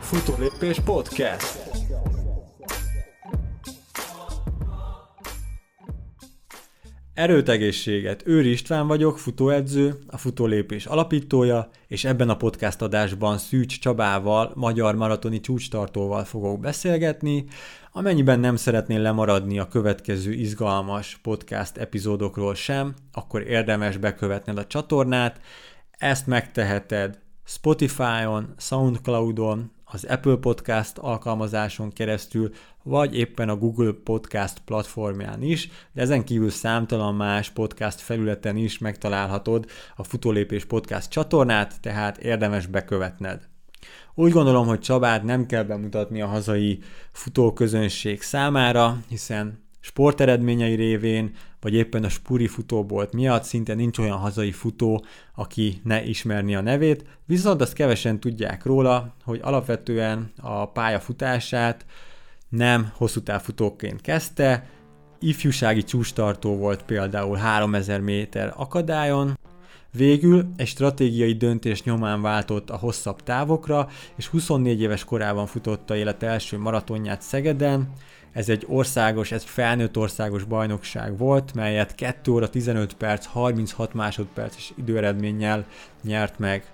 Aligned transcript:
Futólépés 0.00 0.80
Podcast. 0.84 1.68
Erőtegészséget, 7.14 8.26
Őri 8.26 8.50
István 8.50 8.86
vagyok, 8.86 9.18
futóedző, 9.18 9.94
a 10.06 10.16
futólépés 10.16 10.86
alapítója, 10.86 11.70
és 11.86 12.04
ebben 12.04 12.28
a 12.28 12.36
podcast 12.36 12.82
adásban 12.82 13.38
Szűcs 13.38 13.80
Csabával, 13.80 14.52
magyar 14.54 14.94
maratoni 14.94 15.40
csúcstartóval 15.40 16.24
fogok 16.24 16.60
beszélgetni, 16.60 17.44
amennyiben 17.92 18.40
nem 18.40 18.56
szeretnél 18.56 19.00
lemaradni 19.00 19.58
a 19.58 19.68
következő 19.68 20.32
izgalmas 20.32 21.18
podcast 21.22 21.76
epizódokról 21.76 22.54
sem, 22.54 22.94
akkor 23.12 23.42
érdemes 23.42 23.96
bekövetned 23.96 24.58
a 24.58 24.66
csatornát, 24.66 25.40
ezt 25.90 26.26
megteheted 26.26 27.18
Spotify-on, 27.50 28.54
Soundcloud-on, 28.58 29.70
az 29.84 30.04
Apple 30.04 30.36
Podcast 30.36 30.98
alkalmazáson 30.98 31.92
keresztül, 31.92 32.50
vagy 32.82 33.16
éppen 33.16 33.48
a 33.48 33.56
Google 33.56 33.92
Podcast 34.04 34.58
platformján 34.64 35.42
is, 35.42 35.68
de 35.92 36.00
ezen 36.00 36.24
kívül 36.24 36.50
számtalan 36.50 37.14
más 37.14 37.50
podcast 37.50 38.00
felületen 38.00 38.56
is 38.56 38.78
megtalálhatod 38.78 39.66
a 39.96 40.04
Futólépés 40.04 40.64
Podcast 40.64 41.10
csatornát, 41.10 41.80
tehát 41.80 42.18
érdemes 42.18 42.66
bekövetned. 42.66 43.48
Úgy 44.14 44.32
gondolom, 44.32 44.66
hogy 44.66 44.80
Csabát 44.80 45.22
nem 45.22 45.46
kell 45.46 45.62
bemutatni 45.62 46.22
a 46.22 46.26
hazai 46.26 46.78
futóközönség 47.12 48.22
számára, 48.22 48.98
hiszen 49.08 49.64
sporteredményei 49.80 50.74
révén, 50.74 51.34
vagy 51.60 51.74
éppen 51.74 52.04
a 52.04 52.08
Spuri 52.08 52.46
futóbolt 52.46 53.12
miatt 53.12 53.42
szinte 53.42 53.74
nincs 53.74 53.98
olyan 53.98 54.16
hazai 54.16 54.52
futó, 54.52 55.04
aki 55.34 55.80
ne 55.84 56.04
ismerni 56.04 56.54
a 56.54 56.60
nevét, 56.60 57.04
viszont 57.24 57.60
azt 57.60 57.72
kevesen 57.72 58.20
tudják 58.20 58.64
róla, 58.64 59.14
hogy 59.24 59.40
alapvetően 59.42 60.32
a 60.40 60.70
pályafutását 60.70 61.86
nem 62.48 62.90
hosszú 62.94 63.20
távfutóként 63.20 64.00
kezdte, 64.00 64.70
ifjúsági 65.20 65.84
csústartó 65.84 66.56
volt 66.56 66.82
például 66.82 67.36
3000 67.36 68.00
méter 68.00 68.52
akadályon, 68.56 69.36
Végül 69.92 70.50
egy 70.56 70.66
stratégiai 70.66 71.32
döntés 71.32 71.82
nyomán 71.82 72.22
váltott 72.22 72.70
a 72.70 72.76
hosszabb 72.76 73.22
távokra, 73.22 73.88
és 74.16 74.26
24 74.26 74.80
éves 74.80 75.04
korában 75.04 75.46
futotta 75.46 75.96
élet 75.96 76.22
első 76.22 76.58
maratonját 76.58 77.22
Szegeden, 77.22 77.92
ez 78.38 78.48
egy 78.48 78.64
országos, 78.68 79.32
ez 79.32 79.44
felnőtt 79.44 79.96
országos 79.96 80.44
bajnokság 80.44 81.16
volt, 81.16 81.54
melyet 81.54 81.94
2 81.94 82.32
óra 82.32 82.48
15 82.48 82.94
perc, 82.94 83.26
36 83.26 83.94
másodperces 83.94 84.72
időeredménnyel 84.76 85.66
nyert 86.02 86.38
meg. 86.38 86.64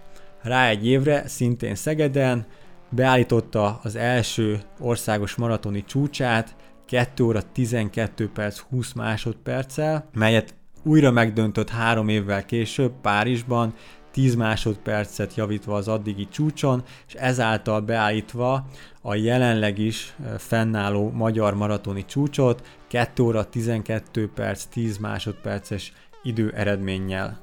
Rá 0.43 0.69
egy 0.69 0.87
évre, 0.87 1.29
szintén 1.29 1.75
Szegeden, 1.75 2.47
beállította 2.91 3.81
az 3.83 3.97
első 3.97 4.61
országos 4.81 5.35
maratoni 5.35 5.85
csúcsát, 5.85 6.57
2 6.87 7.25
óra 7.25 7.41
12 7.53 8.31
perc 8.35 8.59
20 8.59 8.93
másodperccel, 8.93 10.09
melyet 10.13 10.55
újra 10.83 11.11
megdöntött 11.11 11.71
három 11.71 12.09
évvel 12.09 12.45
később 12.45 12.93
Párizsban, 13.03 13.75
10 14.15 14.35
másodpercet 14.35 15.35
javítva 15.35 15.75
az 15.75 15.89
addigi 15.89 16.29
csúcson, 16.29 16.83
és 17.07 17.15
ezáltal 17.15 17.81
beállítva 17.81 18.67
a 19.03 19.15
jelenleg 19.15 19.79
is 19.79 20.17
fennálló 20.39 21.11
magyar 21.11 21.55
maratoni 21.55 22.05
csúcsot 22.05 22.67
2 22.89 23.23
óra 23.23 23.49
12 23.49 24.31
perc 24.35 24.65
10 24.65 24.97
másodperces 24.99 25.93
idő 26.23 26.53
eredménnyel. 26.57 27.41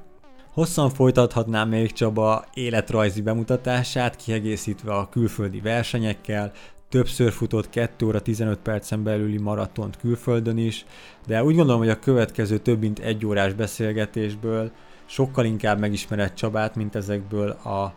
Hosszan 0.52 0.90
folytathatnám 0.90 1.68
még 1.68 1.92
Csaba 1.92 2.44
életrajzi 2.54 3.20
bemutatását, 3.22 4.16
kiegészítve 4.16 4.92
a 4.92 5.08
külföldi 5.08 5.60
versenyekkel, 5.60 6.52
többször 6.88 7.32
futott 7.32 7.70
2 7.70 8.06
óra 8.06 8.20
15 8.20 8.58
percen 8.58 9.02
belüli 9.02 9.38
maratont 9.38 9.96
külföldön 9.96 10.58
is, 10.58 10.84
de 11.26 11.44
úgy 11.44 11.56
gondolom, 11.56 11.80
hogy 11.80 11.90
a 11.90 11.98
következő 11.98 12.58
több 12.58 12.80
mint 12.80 12.98
egy 12.98 13.26
órás 13.26 13.52
beszélgetésből 13.52 14.72
sokkal 15.12 15.44
inkább 15.44 15.78
megismered 15.78 16.34
Csabát, 16.34 16.76
mint 16.76 16.94
ezekből 16.94 17.50
a 17.50 17.94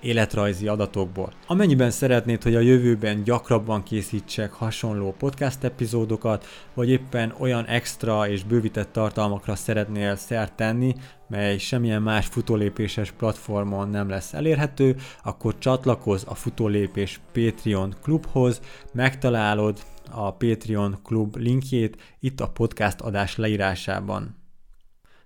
életrajzi 0.00 0.68
adatokból. 0.68 1.32
Amennyiben 1.46 1.90
szeretnéd, 1.90 2.42
hogy 2.42 2.54
a 2.54 2.60
jövőben 2.60 3.22
gyakrabban 3.22 3.82
készítsek 3.82 4.52
hasonló 4.52 5.14
podcast 5.18 5.64
epizódokat, 5.64 6.44
vagy 6.74 6.88
éppen 6.88 7.34
olyan 7.38 7.64
extra 7.64 8.28
és 8.28 8.44
bővített 8.44 8.92
tartalmakra 8.92 9.54
szeretnél 9.54 10.16
szert 10.16 10.52
tenni, 10.52 10.94
mely 11.28 11.58
semmilyen 11.58 12.02
más 12.02 12.26
futólépéses 12.26 13.10
platformon 13.10 13.88
nem 13.88 14.08
lesz 14.08 14.32
elérhető, 14.32 14.96
akkor 15.22 15.58
csatlakozz 15.58 16.24
a 16.26 16.34
Futólépés 16.34 17.20
Patreon 17.32 17.94
klubhoz, 18.02 18.60
megtalálod 18.92 19.82
a 20.10 20.32
Patreon 20.32 20.98
klub 21.02 21.36
linkjét 21.36 22.16
itt 22.20 22.40
a 22.40 22.48
podcast 22.48 23.00
adás 23.00 23.36
leírásában. 23.36 24.45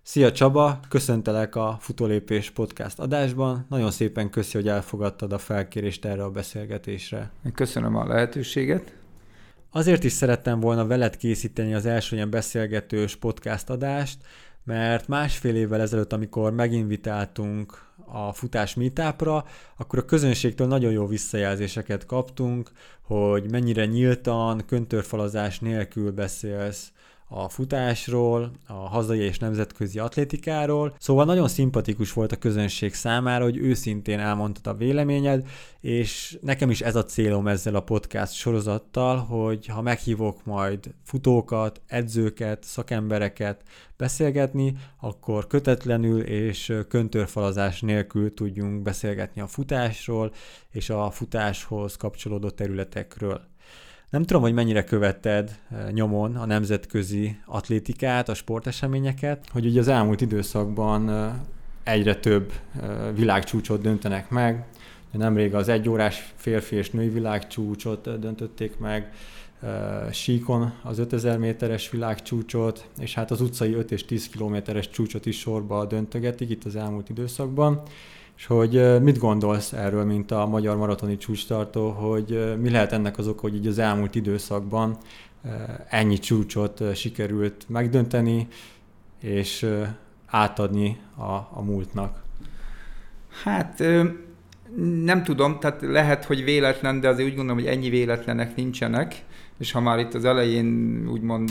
Szia 0.02 0.32
Csaba, 0.32 0.80
köszöntelek 0.88 1.56
a 1.56 1.76
Futólépés 1.80 2.50
podcast 2.50 2.98
adásban. 2.98 3.66
Nagyon 3.68 3.90
szépen 3.90 4.30
köszi, 4.30 4.56
hogy 4.56 4.68
elfogadtad 4.68 5.32
a 5.32 5.38
felkérést 5.38 6.04
erre 6.04 6.24
a 6.24 6.30
beszélgetésre. 6.30 7.30
Köszönöm 7.54 7.96
a 7.96 8.06
lehetőséget. 8.06 8.94
Azért 9.70 10.04
is 10.04 10.12
szerettem 10.12 10.60
volna 10.60 10.86
veled 10.86 11.16
készíteni 11.16 11.74
az 11.74 11.86
első 11.86 12.16
ilyen 12.16 12.30
beszélgetős 12.30 13.16
podcast 13.16 13.70
adást, 13.70 14.18
mert 14.64 15.08
másfél 15.08 15.54
évvel 15.54 15.80
ezelőtt, 15.80 16.12
amikor 16.12 16.52
meginvitáltunk 16.52 17.88
a 18.06 18.32
futás 18.32 18.74
meetupra, 18.74 19.44
akkor 19.76 19.98
a 19.98 20.04
közönségtől 20.04 20.66
nagyon 20.66 20.92
jó 20.92 21.06
visszajelzéseket 21.06 22.06
kaptunk, 22.06 22.70
hogy 23.02 23.50
mennyire 23.50 23.86
nyíltan, 23.86 24.62
köntörfalazás 24.66 25.58
nélkül 25.58 26.12
beszélsz 26.12 26.92
a 27.32 27.48
futásról, 27.48 28.50
a 28.66 28.72
hazai 28.72 29.18
és 29.18 29.38
nemzetközi 29.38 29.98
atlétikáról, 29.98 30.94
szóval 30.98 31.24
nagyon 31.24 31.48
szimpatikus 31.48 32.12
volt 32.12 32.32
a 32.32 32.36
közönség 32.36 32.94
számára, 32.94 33.44
hogy 33.44 33.56
őszintén 33.56 34.18
elmondtad 34.18 34.74
a 34.74 34.76
véleményed, 34.76 35.46
és 35.80 36.38
nekem 36.42 36.70
is 36.70 36.80
ez 36.80 36.96
a 36.96 37.04
célom 37.04 37.46
ezzel 37.46 37.74
a 37.74 37.80
podcast 37.80 38.32
sorozattal, 38.32 39.16
hogy 39.16 39.66
ha 39.66 39.82
meghívok 39.82 40.44
majd 40.44 40.94
futókat, 41.04 41.80
edzőket, 41.86 42.64
szakembereket 42.64 43.62
beszélgetni, 43.96 44.76
akkor 45.00 45.46
kötetlenül 45.46 46.20
és 46.20 46.72
köntörfalazás 46.88 47.80
nélkül 47.80 48.34
tudjunk 48.34 48.82
beszélgetni 48.82 49.40
a 49.40 49.46
futásról 49.46 50.32
és 50.70 50.90
a 50.90 51.10
futáshoz 51.10 51.96
kapcsolódó 51.96 52.50
területekről. 52.50 53.49
Nem 54.10 54.22
tudom, 54.22 54.42
hogy 54.42 54.52
mennyire 54.52 54.84
követted 54.84 55.58
eh, 55.70 55.90
nyomon 55.90 56.36
a 56.36 56.46
nemzetközi 56.46 57.36
atlétikát, 57.46 58.28
a 58.28 58.34
sporteseményeket, 58.34 59.46
hogy 59.52 59.66
ugye 59.66 59.80
az 59.80 59.88
elmúlt 59.88 60.20
időszakban 60.20 61.10
eh, 61.10 61.32
egyre 61.82 62.14
több 62.14 62.52
eh, 62.52 62.88
világcsúcsot 63.14 63.80
döntenek 63.80 64.30
meg. 64.30 64.66
Nemrég 65.12 65.54
az 65.54 65.68
egyórás 65.68 66.32
férfi 66.36 66.76
és 66.76 66.90
női 66.90 67.08
világcsúcsot 67.08 68.18
döntötték 68.20 68.78
meg, 68.78 69.12
síkon 70.10 70.72
az 70.82 70.98
5000 70.98 71.38
méteres 71.38 71.90
világcsúcsot, 71.90 72.88
és 72.98 73.14
hát 73.14 73.30
az 73.30 73.40
utcai 73.40 73.74
5 73.74 73.92
és 73.92 74.04
10 74.04 74.28
kilométeres 74.28 74.90
csúcsot 74.90 75.26
is 75.26 75.38
sorba 75.38 75.84
döntögetik 75.84 76.50
itt 76.50 76.64
az 76.64 76.76
elmúlt 76.76 77.08
időszakban 77.08 77.82
és 78.40 78.46
hogy 78.46 79.02
mit 79.02 79.18
gondolsz 79.18 79.72
erről, 79.72 80.04
mint 80.04 80.30
a 80.30 80.46
magyar 80.46 80.76
maratoni 80.76 81.16
csúcstartó, 81.16 81.90
hogy 81.90 82.56
mi 82.60 82.70
lehet 82.70 82.92
ennek 82.92 83.18
az 83.18 83.26
oka, 83.26 83.40
hogy 83.40 83.54
így 83.54 83.66
az 83.66 83.78
elmúlt 83.78 84.14
időszakban 84.14 84.96
ennyi 85.88 86.18
csúcsot 86.18 86.96
sikerült 86.96 87.64
megdönteni, 87.68 88.48
és 89.18 89.66
átadni 90.26 91.00
a, 91.16 91.32
a 91.32 91.62
múltnak? 91.64 92.22
Hát 93.44 93.82
nem 95.04 95.22
tudom, 95.22 95.58
tehát 95.58 95.82
lehet, 95.82 96.24
hogy 96.24 96.44
véletlen, 96.44 97.00
de 97.00 97.08
azért 97.08 97.28
úgy 97.28 97.36
gondolom, 97.36 97.62
hogy 97.62 97.72
ennyi 97.72 97.88
véletlenek 97.88 98.56
nincsenek 98.56 99.24
és 99.60 99.72
ha 99.72 99.80
már 99.80 99.98
itt 99.98 100.14
az 100.14 100.24
elején 100.24 101.08
úgy 101.08 101.20
mond, 101.20 101.50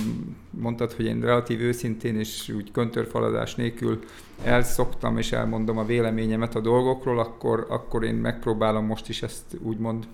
mondtad, 0.49 0.91
hogy 0.91 1.05
én 1.05 1.21
relatív 1.21 1.61
őszintén 1.61 2.19
és 2.19 2.49
úgy 2.55 2.71
köntörfaladás 2.71 3.55
nélkül 3.55 3.99
elszoktam 4.43 5.17
és 5.17 5.31
elmondom 5.31 5.77
a 5.77 5.85
véleményemet 5.85 6.55
a 6.55 6.59
dolgokról, 6.59 7.19
akkor, 7.19 7.65
akkor 7.69 8.03
én 8.03 8.15
megpróbálom 8.15 8.85
most 8.85 9.09
is 9.09 9.21
ezt 9.21 9.57
úgymond 9.63 10.07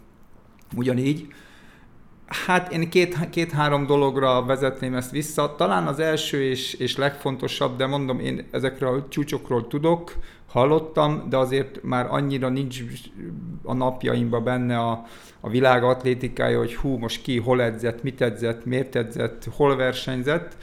ugyanígy. 0.75 1.27
Hát 2.27 2.71
én 2.71 2.89
két, 2.89 3.29
két-három 3.29 3.85
dologra 3.85 4.45
vezetném 4.45 4.95
ezt 4.95 5.11
vissza. 5.11 5.55
Talán 5.55 5.87
az 5.87 5.99
első 5.99 6.43
és, 6.43 6.73
és 6.73 6.97
legfontosabb, 6.97 7.77
de 7.77 7.85
mondom, 7.85 8.19
én 8.19 8.47
ezekről 8.51 8.89
a 8.89 9.05
csúcsokról 9.09 9.67
tudok, 9.67 10.13
hallottam, 10.47 11.29
de 11.29 11.37
azért 11.37 11.83
már 11.83 12.07
annyira 12.09 12.49
nincs 12.49 12.79
a 13.63 13.73
napjaimban 13.73 14.43
benne 14.43 14.77
a, 14.79 15.05
a 15.39 15.49
világ 15.49 15.83
atlétikája, 15.83 16.57
hogy 16.57 16.75
hú, 16.75 16.97
most 16.97 17.21
ki 17.21 17.39
hol 17.39 17.61
edzett, 17.61 18.03
mit 18.03 18.21
edzett, 18.21 18.65
miért 18.65 18.95
edzett, 18.95 19.47
hol 19.55 19.75
versenyzett, 19.75 20.57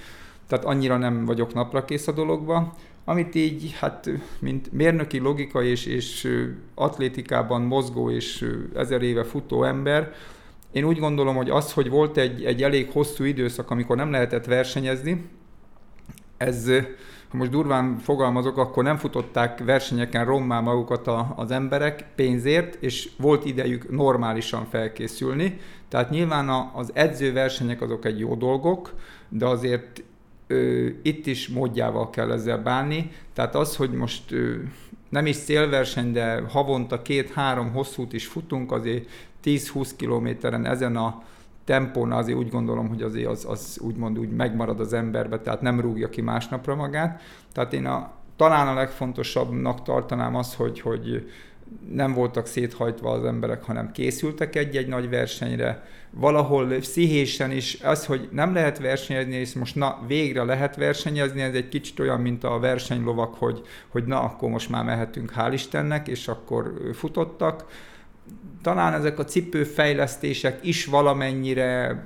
tehát 0.46 0.64
annyira 0.64 0.96
nem 0.96 1.24
vagyok 1.24 1.54
napra 1.54 1.84
kész 1.84 2.06
a 2.06 2.12
dologba. 2.12 2.74
amit 3.04 3.34
így, 3.34 3.76
hát 3.80 4.10
mint 4.38 4.72
mérnöki 4.72 5.18
logika 5.18 5.62
és, 5.62 5.86
és 5.86 6.28
atlétikában 6.74 7.62
mozgó 7.62 8.10
és 8.10 8.46
ezer 8.74 9.02
éve 9.02 9.24
futó 9.24 9.64
ember, 9.64 10.12
én 10.72 10.84
úgy 10.84 10.98
gondolom, 10.98 11.36
hogy 11.36 11.50
az, 11.50 11.72
hogy 11.72 11.88
volt 11.88 12.16
egy, 12.16 12.44
egy 12.44 12.62
elég 12.62 12.90
hosszú 12.90 13.24
időszak, 13.24 13.70
amikor 13.70 13.96
nem 13.96 14.10
lehetett 14.10 14.44
versenyezni, 14.44 15.28
ez, 16.36 16.70
ha 17.28 17.36
most 17.36 17.50
durván 17.50 17.98
fogalmazok, 17.98 18.56
akkor 18.56 18.82
nem 18.82 18.96
futották 18.96 19.64
versenyeken 19.64 20.24
rommá 20.24 20.60
magukat 20.60 21.06
a, 21.06 21.32
az 21.36 21.50
emberek 21.50 22.04
pénzért, 22.14 22.82
és 22.82 23.08
volt 23.16 23.44
idejük 23.44 23.90
normálisan 23.90 24.66
felkészülni. 24.70 25.60
Tehát 25.88 26.10
nyilván 26.10 26.48
a, 26.48 26.70
az 26.74 26.90
edzőversenyek 26.94 27.80
azok 27.80 28.04
egy 28.04 28.18
jó 28.18 28.34
dolgok, 28.34 28.94
de 29.28 29.46
azért 29.46 30.02
ö, 30.46 30.86
itt 31.02 31.26
is 31.26 31.48
módjával 31.48 32.10
kell 32.10 32.32
ezzel 32.32 32.58
bánni. 32.58 33.10
Tehát 33.32 33.54
az, 33.54 33.76
hogy 33.76 33.90
most 33.90 34.32
ö, 34.32 34.54
nem 35.08 35.26
is 35.26 35.36
célverseny, 35.36 36.12
de 36.12 36.42
havonta 36.48 37.02
két-három 37.02 37.72
hosszút 37.72 38.12
is 38.12 38.26
futunk, 38.26 38.72
azért 38.72 39.08
10-20 39.44 39.90
kilométeren 39.96 40.66
ezen 40.66 40.96
a 40.96 41.22
tempón 41.64 42.12
azért 42.12 42.38
úgy 42.38 42.50
gondolom, 42.50 42.88
hogy 42.88 43.02
azért 43.02 43.28
az, 43.28 43.44
az 43.48 43.78
úgymond 43.80 44.18
úgy 44.18 44.30
megmarad 44.30 44.80
az 44.80 44.92
emberbe, 44.92 45.38
tehát 45.38 45.60
nem 45.60 45.80
rúgja 45.80 46.08
ki 46.08 46.20
másnapra 46.20 46.74
magát. 46.74 47.22
Tehát 47.52 47.72
én 47.72 47.86
a, 47.86 48.10
talán 48.36 48.68
a 48.68 48.74
legfontosabbnak 48.74 49.82
tartanám 49.82 50.36
az, 50.36 50.54
hogy, 50.54 50.80
hogy 50.80 51.30
nem 51.90 52.12
voltak 52.12 52.46
széthajtva 52.46 53.10
az 53.10 53.24
emberek, 53.24 53.64
hanem 53.64 53.92
készültek 53.92 54.56
egy-egy 54.56 54.88
nagy 54.88 55.08
versenyre. 55.08 55.82
Valahol 56.10 56.66
pszichésen 56.66 57.50
is 57.50 57.78
az, 57.82 58.06
hogy 58.06 58.28
nem 58.32 58.54
lehet 58.54 58.78
versenyezni, 58.78 59.34
és 59.34 59.52
most 59.52 59.74
na, 59.74 59.98
végre 60.06 60.44
lehet 60.44 60.76
versenyezni, 60.76 61.40
ez 61.40 61.54
egy 61.54 61.68
kicsit 61.68 62.00
olyan, 62.00 62.20
mint 62.20 62.44
a 62.44 62.58
versenylovak, 62.58 63.34
hogy, 63.34 63.62
hogy 63.88 64.04
na, 64.04 64.20
akkor 64.20 64.50
most 64.50 64.68
már 64.68 64.84
mehetünk, 64.84 65.32
hál' 65.36 65.50
Istennek, 65.52 66.08
és 66.08 66.28
akkor 66.28 66.72
futottak 66.92 67.64
talán 68.62 68.92
ezek 68.92 69.18
a 69.18 69.24
cipőfejlesztések 69.24 70.58
is 70.62 70.84
valamennyire 70.84 72.04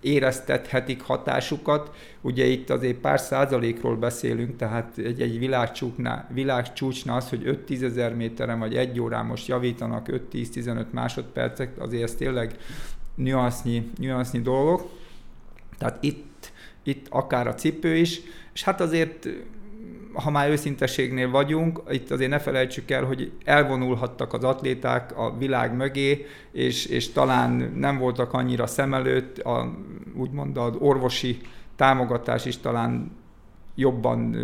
éreztethetik 0.00 1.02
hatásukat. 1.02 1.96
Ugye 2.20 2.44
itt 2.44 2.70
azért 2.70 2.96
pár 2.96 3.20
százalékról 3.20 3.96
beszélünk, 3.96 4.56
tehát 4.56 4.98
egy, 4.98 5.20
egy 5.20 5.38
világcsúcsnál, 5.38 6.28
világcsúcsnál 6.32 7.16
az, 7.16 7.28
hogy 7.28 7.60
5-10 7.68 7.82
ezer 7.82 8.14
méteren 8.14 8.58
vagy 8.58 8.76
egy 8.76 9.00
órán 9.00 9.26
most 9.26 9.46
javítanak 9.46 10.06
5-10-15 10.32 10.84
másodpercek, 10.90 11.80
azért 11.80 12.02
ez 12.02 12.14
tényleg 12.14 12.56
nüansznyi, 13.14 13.90
nüansznyi 13.98 14.40
dolgok. 14.40 14.90
Tehát 15.78 15.98
itt, 16.00 16.52
itt 16.82 17.06
akár 17.10 17.46
a 17.46 17.54
cipő 17.54 17.96
is, 17.96 18.20
és 18.54 18.62
hát 18.62 18.80
azért 18.80 19.28
ha 20.16 20.30
már 20.30 20.50
őszinteségnél 20.50 21.30
vagyunk, 21.30 21.82
itt 21.90 22.10
azért 22.10 22.30
ne 22.30 22.38
felejtsük 22.38 22.90
el, 22.90 23.04
hogy 23.04 23.32
elvonulhattak 23.44 24.32
az 24.32 24.44
atléták 24.44 25.18
a 25.18 25.36
világ 25.38 25.74
mögé, 25.74 26.26
és, 26.52 26.86
és 26.86 27.12
talán 27.12 27.72
nem 27.76 27.98
voltak 27.98 28.32
annyira 28.32 28.66
szem 28.66 28.94
előtt, 28.94 29.38
a, 29.38 29.72
úgymond 30.14 30.56
az 30.56 30.74
orvosi 30.78 31.40
támogatás 31.76 32.44
is 32.44 32.58
talán 32.58 33.10
jobban 33.74 34.36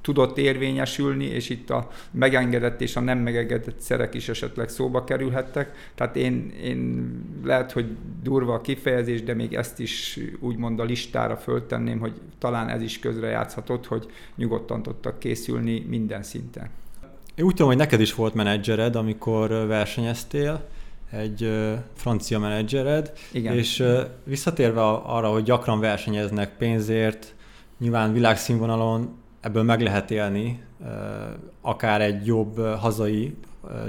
tudott 0.00 0.38
érvényesülni, 0.38 1.24
és 1.24 1.48
itt 1.48 1.70
a 1.70 1.88
megengedett 2.10 2.80
és 2.80 2.96
a 2.96 3.00
nem 3.00 3.18
megengedett 3.18 3.80
szerek 3.80 4.14
is 4.14 4.28
esetleg 4.28 4.68
szóba 4.68 5.04
kerülhettek. 5.04 5.90
Tehát 5.94 6.16
én, 6.16 6.52
én 6.62 7.10
lehet, 7.44 7.72
hogy 7.72 7.86
durva 8.22 8.54
a 8.54 8.60
kifejezés, 8.60 9.22
de 9.22 9.34
még 9.34 9.54
ezt 9.54 9.80
is 9.80 10.18
úgymond 10.40 10.80
a 10.80 10.84
listára 10.84 11.36
föltenném, 11.36 11.98
hogy 11.98 12.12
talán 12.38 12.68
ez 12.68 12.82
is 12.82 12.98
közrejátszhatott, 12.98 13.86
hogy 13.86 14.06
nyugodtan 14.36 14.82
tudtak 14.82 15.18
készülni 15.18 15.84
minden 15.88 16.22
szinten. 16.22 16.68
Én 17.34 17.44
úgy 17.44 17.50
tudom, 17.50 17.66
hogy 17.66 17.76
neked 17.76 18.00
is 18.00 18.14
volt 18.14 18.34
menedzsered, 18.34 18.96
amikor 18.96 19.48
versenyeztél, 19.48 20.68
egy 21.10 21.50
francia 21.94 22.38
menedzsered, 22.38 23.12
Igen. 23.32 23.54
és 23.54 23.84
visszatérve 24.24 24.82
arra, 24.88 25.30
hogy 25.30 25.42
gyakran 25.42 25.80
versenyeznek 25.80 26.56
pénzért, 26.56 27.34
nyilván 27.78 28.12
világszínvonalon 28.12 29.16
ebből 29.48 29.62
meg 29.62 29.80
lehet 29.80 30.10
élni, 30.10 30.62
akár 31.60 32.00
egy 32.00 32.26
jobb 32.26 32.58
hazai 32.58 33.36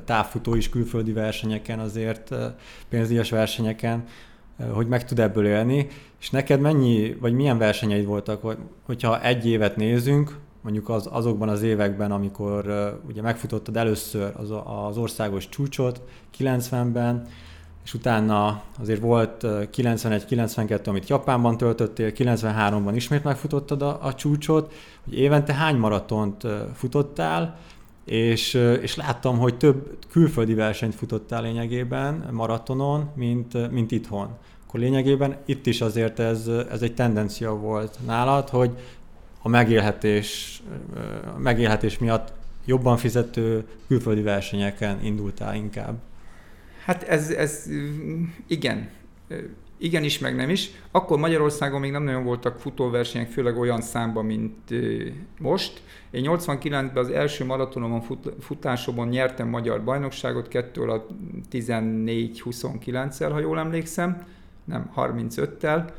távfutó 0.06 0.56
is 0.56 0.70
külföldi 0.70 1.14
versenyeken 1.14 1.80
azért, 1.80 2.36
pénzdíjas 2.90 3.30
versenyeken, 3.30 4.04
hogy 4.72 4.88
meg 4.88 5.06
tud 5.06 5.20
ebből 5.20 5.46
élni, 5.46 5.88
és 6.20 6.30
neked 6.30 6.60
mennyi, 6.60 7.18
vagy 7.20 7.34
milyen 7.34 7.58
versenyeid 7.58 8.06
voltak, 8.06 8.56
hogyha 8.86 9.22
egy 9.22 9.48
évet 9.48 9.76
nézünk, 9.76 10.38
mondjuk 10.62 10.90
az, 10.90 11.08
azokban 11.12 11.50
az 11.50 11.62
években, 11.62 12.12
amikor 12.12 12.66
ugye 13.08 13.22
megfutottad 13.22 13.78
először 13.78 14.34
az, 14.38 14.54
az 14.66 14.98
országos 14.98 15.50
csúcsot 15.50 16.02
90-ben, 16.38 17.28
és 17.90 17.96
utána 17.96 18.62
azért 18.80 19.02
volt 19.02 19.42
91-92, 19.44 20.88
amit 20.88 21.10
Japánban 21.10 21.58
töltöttél, 21.58 22.12
93-ban 22.16 22.92
ismét 22.94 23.24
megfutottad 23.24 23.82
a, 23.82 24.06
a 24.06 24.14
csúcsot, 24.14 24.74
hogy 25.04 25.20
évente 25.20 25.54
hány 25.54 25.76
maratont 25.76 26.48
futottál, 26.76 27.58
és, 28.06 28.54
és 28.82 28.96
láttam, 28.96 29.38
hogy 29.38 29.58
több 29.58 29.98
külföldi 30.10 30.54
versenyt 30.54 30.96
futottál 30.96 31.42
lényegében 31.42 32.30
maratonon, 32.32 33.10
mint, 33.16 33.72
mint 33.72 33.92
itthon. 33.92 34.28
Akkor 34.68 34.80
lényegében 34.80 35.38
itt 35.46 35.66
is 35.66 35.82
azért 35.82 36.20
ez, 36.20 36.48
ez 36.72 36.82
egy 36.82 36.94
tendencia 36.94 37.52
volt 37.56 38.00
nálad, 38.06 38.50
hogy 38.50 38.72
a 39.42 39.48
megélhetés, 39.48 40.62
a 41.36 41.40
megélhetés 41.40 41.98
miatt 41.98 42.34
jobban 42.66 42.98
fizető 42.98 43.68
külföldi 43.88 44.22
versenyeken 44.22 45.00
indultál 45.04 45.56
inkább. 45.56 45.96
Hát 46.90 47.04
ez, 47.04 47.30
ez 47.30 47.66
igen, 48.48 48.90
igen 49.78 50.04
is, 50.04 50.20
meg 50.20 50.36
nem 50.36 50.50
is. 50.50 50.72
Akkor 50.92 51.20
Magyarországon 51.20 51.80
még 51.80 51.92
nem 51.92 52.04
nagyon 52.04 52.24
voltak 52.24 52.60
futóversenyek, 52.60 53.30
főleg 53.30 53.58
olyan 53.58 53.82
számban, 53.82 54.26
mint 54.26 54.74
most. 55.40 55.82
Én 56.12 56.24
89-ben 56.28 56.92
az 56.94 57.10
első 57.10 57.46
maratonomon 57.46 58.02
fut, 58.02 58.34
futásomon 58.40 59.08
nyertem 59.08 59.48
magyar 59.48 59.84
bajnokságot, 59.84 60.48
2 60.48 60.82
óra 60.82 61.06
14-29-el, 61.52 63.30
ha 63.32 63.40
jól 63.40 63.60
emlékszem, 63.60 64.26
nem, 64.64 64.92
35-tel 64.96 65.90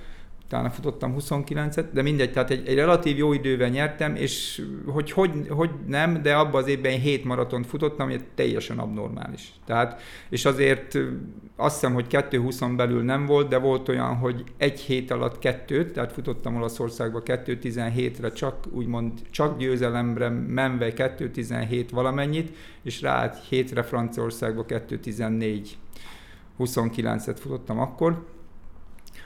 utána 0.51 0.71
futottam 0.71 1.17
29-et, 1.19 1.85
de 1.93 2.03
mindegy, 2.03 2.33
tehát 2.33 2.51
egy, 2.51 2.69
egy 2.69 2.75
relatív 2.75 3.17
jó 3.17 3.33
idővel 3.33 3.69
nyertem, 3.69 4.15
és 4.15 4.63
hogy, 4.87 5.11
hogy, 5.11 5.31
hogy 5.49 5.71
nem, 5.87 6.23
de 6.23 6.35
abban 6.35 6.63
az 6.63 6.69
évben 6.69 6.99
7 6.99 7.25
maratont 7.25 7.67
futottam, 7.67 8.07
ami 8.07 8.21
teljesen 8.35 8.79
abnormális. 8.79 9.53
Tehát, 9.67 10.01
és 10.29 10.45
azért 10.45 10.99
azt 11.57 11.75
hiszem, 11.75 11.95
hogy 11.95 12.07
2.20 12.11 12.73
belül 12.77 13.03
nem 13.03 13.27
volt, 13.27 13.49
de 13.49 13.59
volt 13.59 13.89
olyan, 13.89 14.17
hogy 14.17 14.45
egy 14.57 14.81
hét 14.81 15.11
alatt 15.11 15.39
kettőt, 15.39 15.93
tehát 15.93 16.13
futottam 16.13 16.57
Olaszországba 16.57 17.23
2.17-re, 17.25 18.33
csak 18.33 18.57
úgymond 18.71 19.13
csak 19.31 19.59
győzelemre 19.59 20.29
menve 20.29 20.93
2.17 20.93 21.87
valamennyit, 21.93 22.57
és 22.83 23.01
rá 23.01 23.35
hétre 23.49 23.83
Franciaországba 23.83 24.65
2.14 24.69 25.69
29-et 26.59 27.37
futottam 27.41 27.79
akkor. 27.79 28.25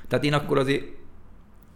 Tehát 0.08 0.24
én 0.24 0.32
akkor 0.32 0.58
azért 0.58 1.02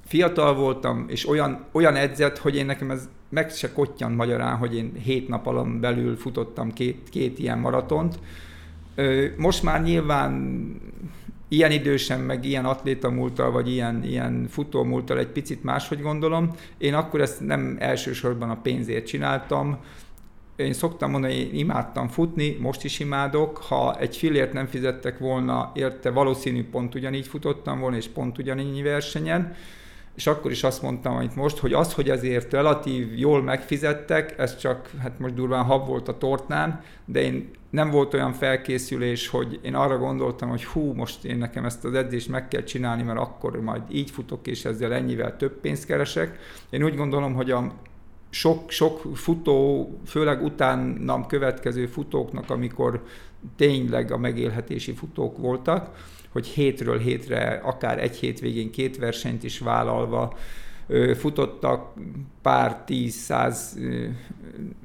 fiatal 0.09 0.55
voltam, 0.55 1.05
és 1.09 1.29
olyan, 1.29 1.65
olyan 1.73 1.97
edzett, 1.97 2.39
hogy 2.39 2.57
én 2.57 2.67
nekem 2.67 2.91
ez 2.91 3.09
meg 3.29 3.51
se 3.51 3.73
kottyan 3.73 4.13
magyarán, 4.13 4.57
hogy 4.57 4.77
én 4.77 4.93
hét 5.05 5.29
nap 5.29 5.47
alapon 5.47 5.81
belül 5.81 6.17
futottam 6.17 6.73
két, 6.73 7.09
két 7.11 7.39
ilyen 7.39 7.59
maratont. 7.59 8.19
Most 9.37 9.63
már 9.63 9.83
nyilván 9.83 10.63
ilyen 11.49 11.71
idősen, 11.71 12.21
meg 12.21 12.45
ilyen 12.45 12.65
atléta 12.65 13.11
múltal, 13.11 13.51
vagy 13.51 13.69
ilyen, 13.69 14.05
ilyen 14.05 14.47
futó 14.51 14.85
múltal 14.85 15.19
egy 15.19 15.29
picit 15.29 15.65
máshogy 15.65 16.01
gondolom. 16.01 16.55
Én 16.79 16.95
akkor 16.95 17.21
ezt 17.21 17.41
nem 17.41 17.77
elsősorban 17.79 18.51
a 18.51 18.61
pénzért 18.61 19.07
csináltam, 19.07 19.79
én 20.57 20.73
szoktam 20.73 21.11
mondani, 21.11 21.35
én 21.35 21.55
imádtam 21.55 22.09
futni, 22.09 22.57
most 22.61 22.85
is 22.85 23.01
imádok, 23.01 23.57
ha 23.57 23.99
egy 23.99 24.17
filért 24.17 24.53
nem 24.53 24.67
fizettek 24.67 25.19
volna 25.19 25.73
érte, 25.75 26.11
valószínű 26.11 26.65
pont 26.71 26.95
ugyanígy 26.95 27.27
futottam 27.27 27.81
volna, 27.81 27.97
és 27.97 28.07
pont 28.09 28.39
ugyanígy 28.39 28.83
versenyen, 28.83 29.55
és 30.19 30.27
akkor 30.27 30.51
is 30.51 30.65
azt 30.65 30.83
mondtam, 30.83 31.15
amit 31.15 31.37
most, 31.37 31.59
hogy 31.59 31.73
az, 31.73 31.93
hogy 31.93 32.11
ezért 32.11 32.53
relatív 32.53 33.19
jól 33.19 33.43
megfizettek, 33.43 34.39
ez 34.39 34.57
csak, 34.57 34.91
hát 35.03 35.19
most 35.19 35.35
durván 35.35 35.65
hab 35.65 35.87
volt 35.87 36.09
a 36.09 36.19
tortnán, 36.19 36.81
de 37.05 37.23
én 37.23 37.51
nem 37.71 37.91
volt 37.91 38.15
olyan 38.15 38.33
felkészülés, 38.33 39.29
hogy 39.29 39.59
én 39.63 39.75
arra 39.75 39.99
gondoltam, 39.99 40.49
hogy 40.49 40.65
hú, 40.65 40.93
most 40.93 41.25
én 41.25 41.39
nekem 41.39 41.65
ezt 41.65 41.85
az 41.85 41.95
edzést 41.95 42.29
meg 42.29 42.49
kell 42.49 42.63
csinálni, 42.63 43.03
mert 43.03 43.19
akkor 43.19 43.61
majd 43.61 43.83
így 43.89 44.11
futok, 44.11 44.47
és 44.47 44.65
ezzel 44.65 44.93
ennyivel 44.93 45.37
több 45.37 45.61
pénzt 45.61 45.87
keresek. 45.87 46.39
Én 46.71 46.85
úgy 46.85 46.97
gondolom, 46.97 47.35
hogy 47.35 47.51
a 47.51 47.73
sok, 48.31 48.71
sok 48.71 49.17
futó, 49.17 49.89
főleg 50.07 50.43
utánam 50.43 51.27
következő 51.27 51.87
futóknak, 51.87 52.51
amikor 52.51 53.05
tényleg 53.57 54.13
a 54.13 54.19
megélhetési 54.19 54.93
futók 54.93 55.39
voltak, 55.39 55.97
hogy 56.29 56.47
hétről 56.47 56.99
hétre, 56.99 57.61
akár 57.65 58.03
egy 58.03 58.17
hétvégén 58.17 58.71
két 58.71 58.99
versenyt 58.99 59.45
is 59.45 59.59
vállalva 59.59 60.37
futottak 61.15 61.93
pár 62.43 62.77
tíz-száz, 62.85 63.79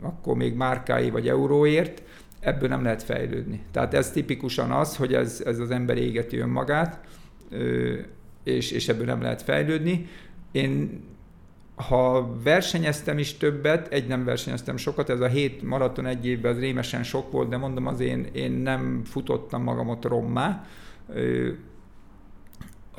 akkor 0.01 0.35
még 0.35 0.53
márkái 0.53 1.09
vagy 1.09 1.27
euróért, 1.27 2.03
ebből 2.39 2.69
nem 2.69 2.83
lehet 2.83 3.03
fejlődni. 3.03 3.62
Tehát 3.71 3.93
ez 3.93 4.12
tipikusan 4.12 4.71
az, 4.71 4.95
hogy 4.95 5.13
ez, 5.13 5.41
ez 5.45 5.59
az 5.59 5.71
ember 5.71 5.97
égeti 5.97 6.38
önmagát, 6.38 7.00
és, 8.43 8.71
és 8.71 8.88
ebből 8.88 9.05
nem 9.05 9.21
lehet 9.21 9.41
fejlődni. 9.41 10.07
Én 10.51 11.01
ha 11.75 12.33
versenyeztem 12.43 13.17
is 13.17 13.38
többet, 13.38 13.88
egy 13.88 14.07
nem 14.07 14.23
versenyeztem 14.23 14.77
sokat, 14.77 15.09
ez 15.09 15.19
a 15.19 15.27
hét 15.27 15.62
maraton 15.62 16.05
egy 16.05 16.25
évben 16.25 16.51
az 16.51 16.59
rémesen 16.59 17.03
sok 17.03 17.31
volt, 17.31 17.50
de 17.50 17.57
mondom 17.57 17.88
az 17.88 18.00
én, 18.00 18.27
én 18.31 18.51
nem 18.51 19.01
futottam 19.05 19.63
magamot 19.63 20.05
rommá. 20.05 20.65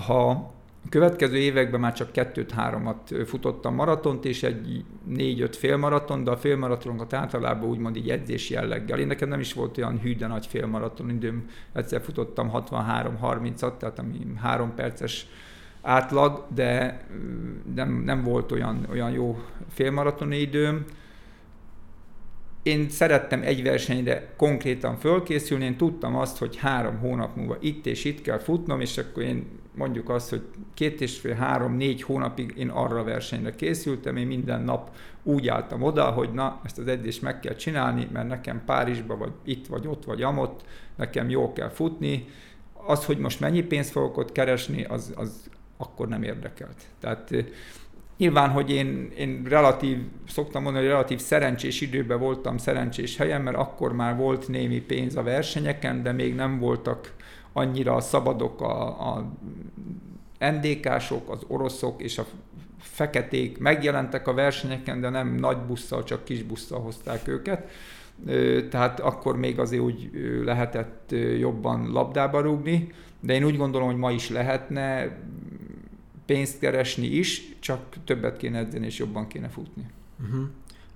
Ha 0.07 0.53
következő 0.89 1.37
években 1.37 1.81
már 1.81 1.93
csak 1.93 2.13
kettőt-háromat 2.13 3.15
futottam 3.27 3.75
maratont, 3.75 4.25
és 4.25 4.43
egy 4.43 4.85
négy-öt 5.05 5.57
félmaraton, 5.57 6.25
de 6.25 6.31
a 6.31 6.37
félmaratonokat 6.37 7.13
általában 7.13 7.69
úgymond 7.69 7.97
így 7.97 8.11
edzés 8.11 8.51
jelleggel. 8.51 8.99
Én 8.99 9.07
nekem 9.07 9.29
nem 9.29 9.41
is 9.41 9.53
volt 9.53 9.79
olyan 9.79 10.01
hű, 10.01 10.17
de 10.17 10.27
nagy 10.27 10.47
félmaraton 10.47 11.11
időm. 11.11 11.49
Egyszer 11.73 12.01
futottam 12.01 12.51
63-30-at, 12.55 13.77
tehát 13.77 13.99
ami 13.99 14.19
három 14.37 14.75
perces 14.75 15.27
átlag, 15.83 16.45
de 16.55 17.01
nem, 17.75 18.03
nem 18.05 18.23
volt 18.23 18.53
olyan, 18.53 18.87
olyan 18.91 19.11
jó 19.11 19.39
félmaratoni 19.69 20.37
időm. 20.37 20.85
Én 22.65 22.89
szerettem 22.89 23.43
egy 23.43 23.63
versenyre 23.63 24.33
konkrétan 24.37 24.97
fölkészülni, 24.97 25.65
én 25.65 25.77
tudtam 25.77 26.17
azt, 26.17 26.39
hogy 26.39 26.57
három 26.57 26.99
hónap 26.99 27.37
múlva 27.37 27.57
itt 27.61 27.87
és 27.87 28.05
itt 28.05 28.23
kell 28.23 28.39
futnom, 28.39 28.81
és 28.81 28.99
akkor 28.99 29.23
én 29.23 29.47
mondjuk 29.75 30.09
azt, 30.09 30.31
hogy 30.31 30.43
két 30.75 31.01
és 31.01 31.19
fél, 31.19 31.35
három, 31.35 31.77
négy 31.77 32.03
hónapig 32.03 32.55
én 32.57 32.69
arra 32.69 32.99
a 32.99 33.05
versenyre 33.05 33.55
készültem, 33.55 34.17
én 34.17 34.27
minden 34.27 34.63
nap 34.63 34.97
úgy 35.23 35.49
álltam 35.49 35.83
oda, 35.83 36.05
hogy 36.05 36.33
na, 36.33 36.61
ezt 36.65 36.79
az 36.79 36.87
edzést 36.87 37.23
meg 37.23 37.41
kell 37.41 37.55
csinálni, 37.55 38.09
mert 38.13 38.29
nekem 38.29 38.63
Párizsba, 38.65 39.17
vagy 39.17 39.33
itt, 39.45 39.67
vagy 39.67 39.87
ott, 39.87 40.05
vagy 40.05 40.23
amott, 40.23 40.65
nekem 40.97 41.29
jól 41.29 41.53
kell 41.53 41.71
futni. 41.71 42.27
Az, 42.73 43.05
hogy 43.05 43.19
most 43.19 43.41
mennyi 43.41 43.63
pénzt 43.63 43.91
fogok 43.91 44.17
ott 44.17 44.33
keresni, 44.33 44.85
az, 44.85 45.13
az 45.17 45.51
akkor 45.77 46.09
nem 46.09 46.23
érdekelt. 46.23 46.83
Tehát 47.01 47.35
Nyilván, 48.17 48.51
hogy 48.51 48.71
én, 48.71 49.13
én 49.17 49.43
relatív, 49.49 49.99
szoktam 50.29 50.63
mondani, 50.63 50.85
hogy 50.85 50.95
relatív 50.95 51.21
szerencsés 51.21 51.81
időben 51.81 52.19
voltam 52.19 52.57
szerencsés 52.57 53.17
helyen, 53.17 53.41
mert 53.41 53.57
akkor 53.57 53.93
már 53.93 54.17
volt 54.17 54.49
némi 54.49 54.81
pénz 54.81 55.17
a 55.17 55.23
versenyeken, 55.23 56.03
de 56.03 56.13
még 56.13 56.35
nem 56.35 56.59
voltak 56.59 57.13
annyira 57.53 58.01
szabadok 58.01 58.61
a, 58.61 58.87
a 59.15 59.33
NDK-sok, 60.39 61.31
az 61.31 61.45
oroszok 61.47 62.03
és 62.03 62.19
a 62.19 62.27
feketék 62.79 63.59
megjelentek 63.59 64.29
a 64.29 64.35
versenyeken, 64.35 65.01
de 65.01 65.09
nem 65.09 65.35
nagy 65.35 65.59
busszal, 65.59 66.05
csak 66.05 66.25
kis 66.25 66.43
busszal 66.43 66.81
hozták 66.81 67.29
őket. 67.29 67.71
Tehát 68.71 69.01
akkor 69.01 69.37
még 69.37 69.59
azért 69.59 69.83
úgy 69.83 70.11
lehetett 70.45 71.15
jobban 71.39 71.93
labdába 71.93 72.41
rúgni, 72.41 72.93
de 73.21 73.35
én 73.35 73.45
úgy 73.45 73.57
gondolom, 73.57 73.87
hogy 73.87 73.97
ma 73.97 74.11
is 74.11 74.31
lehetne, 74.31 75.17
pénzt 76.27 76.59
keresni 76.59 77.07
is, 77.07 77.43
csak 77.61 77.97
többet 78.05 78.37
kéne 78.37 78.59
edzeni 78.59 78.87
és 78.87 78.99
jobban 78.99 79.27
kéne 79.27 79.49
futni. 79.49 79.87
Uh-huh. 80.23 80.45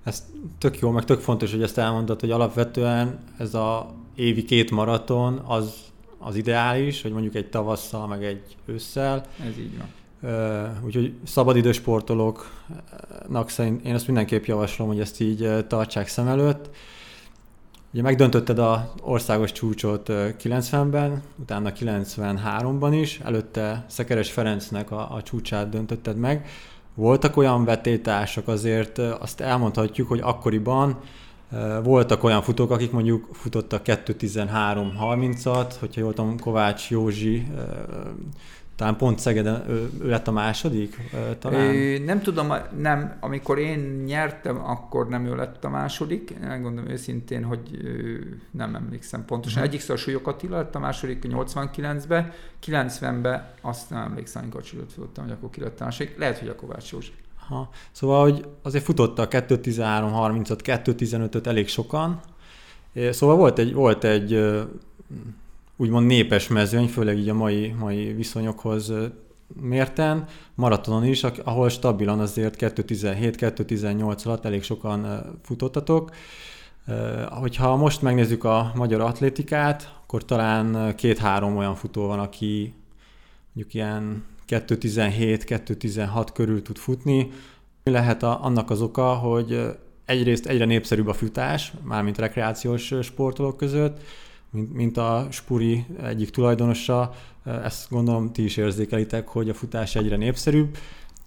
Ez 0.03 0.25
tök 0.57 0.79
jó, 0.79 0.89
meg 0.91 1.05
tök 1.05 1.19
fontos, 1.19 1.51
hogy 1.51 1.61
ezt 1.61 1.77
elmondtad, 1.77 2.19
hogy 2.19 2.31
alapvetően 2.31 3.19
ez 3.37 3.53
a 3.53 3.95
évi 4.15 4.43
két 4.43 4.71
maraton 4.71 5.37
az, 5.37 5.73
az 6.17 6.35
ideális, 6.35 7.01
hogy 7.01 7.11
mondjuk 7.11 7.35
egy 7.35 7.49
tavasszal, 7.49 8.07
meg 8.07 8.23
egy 8.23 8.55
ősszel. 8.65 9.25
Ez 9.41 9.57
így 9.57 9.77
van. 9.77 9.87
Uh, 10.21 10.85
úgyhogy 10.85 11.13
szabadidős 11.23 11.75
sportolóknak 11.75 13.49
szerint 13.49 13.85
én 13.85 13.93
azt 13.93 14.05
mindenképp 14.05 14.45
javaslom, 14.45 14.87
hogy 14.87 14.99
ezt 14.99 15.21
így 15.21 15.67
tartsák 15.67 16.07
szem 16.07 16.27
előtt. 16.27 16.69
Ugye 17.93 18.01
megdöntötted 18.01 18.59
az 18.59 18.79
országos 19.01 19.51
csúcsot 19.51 20.07
90-ben, 20.09 21.21
utána 21.35 21.71
93-ban 21.71 22.97
is, 23.01 23.19
előtte 23.19 23.85
Szekeres 23.87 24.31
Ferencnek 24.31 24.91
a, 24.91 25.15
a 25.15 25.21
csúcsát 25.21 25.69
döntötted 25.69 26.17
meg. 26.17 26.47
Voltak 26.95 27.37
olyan 27.37 27.65
vetétársak 27.65 28.47
azért, 28.47 28.97
azt 28.97 29.41
elmondhatjuk, 29.41 30.07
hogy 30.07 30.19
akkoriban 30.23 30.99
voltak 31.83 32.23
olyan 32.23 32.41
futók, 32.41 32.71
akik 32.71 32.91
mondjuk 32.91 33.27
futottak 33.31 33.81
2.13.30-at, 33.85 35.73
hogyha 35.79 36.01
jól 36.01 36.13
tudom, 36.13 36.39
Kovács 36.39 36.89
Józsi 36.89 37.47
talán 38.79 38.97
pont 38.97 39.19
Szegeden 39.19 39.69
ő, 39.69 39.89
ő 40.01 40.09
lett 40.09 40.27
a 40.27 40.31
második? 40.31 41.11
Talán? 41.39 41.75
Ö, 41.75 41.97
nem 41.97 42.21
tudom, 42.21 42.53
nem, 42.77 43.17
amikor 43.19 43.57
én 43.57 44.03
nyertem, 44.05 44.65
akkor 44.65 45.07
nem 45.07 45.25
ő 45.25 45.35
lett 45.35 45.63
a 45.63 45.69
második. 45.69 46.29
Én 46.29 46.61
gondolom 46.61 46.89
őszintén, 46.89 47.43
hogy 47.43 47.59
nem 48.51 48.75
emlékszem 48.75 49.25
pontosan. 49.25 49.63
Uh-huh. 49.63 49.73
Egyik 49.73 49.97
Súlyok 49.97 50.27
Attila 50.27 50.57
lett 50.57 50.75
a 50.75 50.79
második 50.79 51.25
89-ben, 51.27 52.31
90-ben 52.65 53.51
azt 53.61 53.89
nem 53.89 54.01
emlékszem, 54.01 54.41
amikor 54.41 54.61
csülött 54.61 54.95
hogy 55.15 55.31
akkor 55.31 55.49
ki 55.49 55.61
lett 55.61 55.81
a 55.81 55.83
második. 55.83 56.17
Lehet, 56.17 56.37
hogy 56.37 56.47
a 56.47 56.55
Kovács 56.55 56.91
Józsi. 56.91 57.11
Ha. 57.47 57.69
Szóval, 57.91 58.21
hogy 58.21 58.45
azért 58.61 58.83
futotta 58.83 59.21
a 59.21 59.27
2.13-30-at, 59.27 60.59
2.15-öt 60.63 61.47
elég 61.47 61.67
sokan. 61.67 62.19
Szóval 63.11 63.35
volt 63.35 63.59
egy, 63.59 63.73
volt 63.73 64.03
egy 64.03 64.59
úgymond 65.79 66.07
népes 66.07 66.47
mezőny, 66.47 66.87
főleg 66.87 67.17
így 67.17 67.29
a 67.29 67.33
mai, 67.33 67.75
mai 67.79 68.13
viszonyokhoz 68.13 68.93
mérten, 69.61 70.25
maratonon 70.55 71.05
is, 71.05 71.23
ahol 71.23 71.69
stabilan 71.69 72.19
azért 72.19 72.55
2.17-2.18 72.59 74.25
alatt 74.25 74.45
elég 74.45 74.63
sokan 74.63 75.25
futottatok. 75.43 76.11
Hogyha 77.29 77.75
most 77.75 78.01
megnézzük 78.01 78.43
a 78.43 78.71
magyar 78.75 79.01
atlétikát, 79.01 79.95
akkor 80.03 80.25
talán 80.25 80.95
két-három 80.95 81.57
olyan 81.57 81.75
futó 81.75 82.07
van, 82.07 82.19
aki 82.19 82.73
mondjuk 83.53 83.73
ilyen 83.73 84.25
2.17-2.16 84.47 86.27
körül 86.33 86.61
tud 86.61 86.77
futni. 86.77 87.31
Mi 87.83 87.91
lehet 87.91 88.23
a, 88.23 88.43
annak 88.43 88.69
az 88.69 88.81
oka, 88.81 89.13
hogy 89.13 89.61
egyrészt 90.05 90.45
egyre 90.45 90.65
népszerűbb 90.65 91.07
a 91.07 91.13
futás, 91.13 91.73
mármint 91.83 92.17
rekreációs 92.17 92.93
sportolók 93.01 93.57
között, 93.57 94.01
mint, 94.51 94.73
mint 94.73 94.97
a 94.97 95.27
Spuri 95.29 95.85
egyik 96.03 96.29
tulajdonosa, 96.29 97.13
ezt 97.43 97.89
gondolom 97.89 98.31
ti 98.31 98.43
is 98.43 98.57
érzékelitek, 98.57 99.27
hogy 99.27 99.49
a 99.49 99.53
futás 99.53 99.95
egyre 99.95 100.15
népszerűbb, 100.15 100.77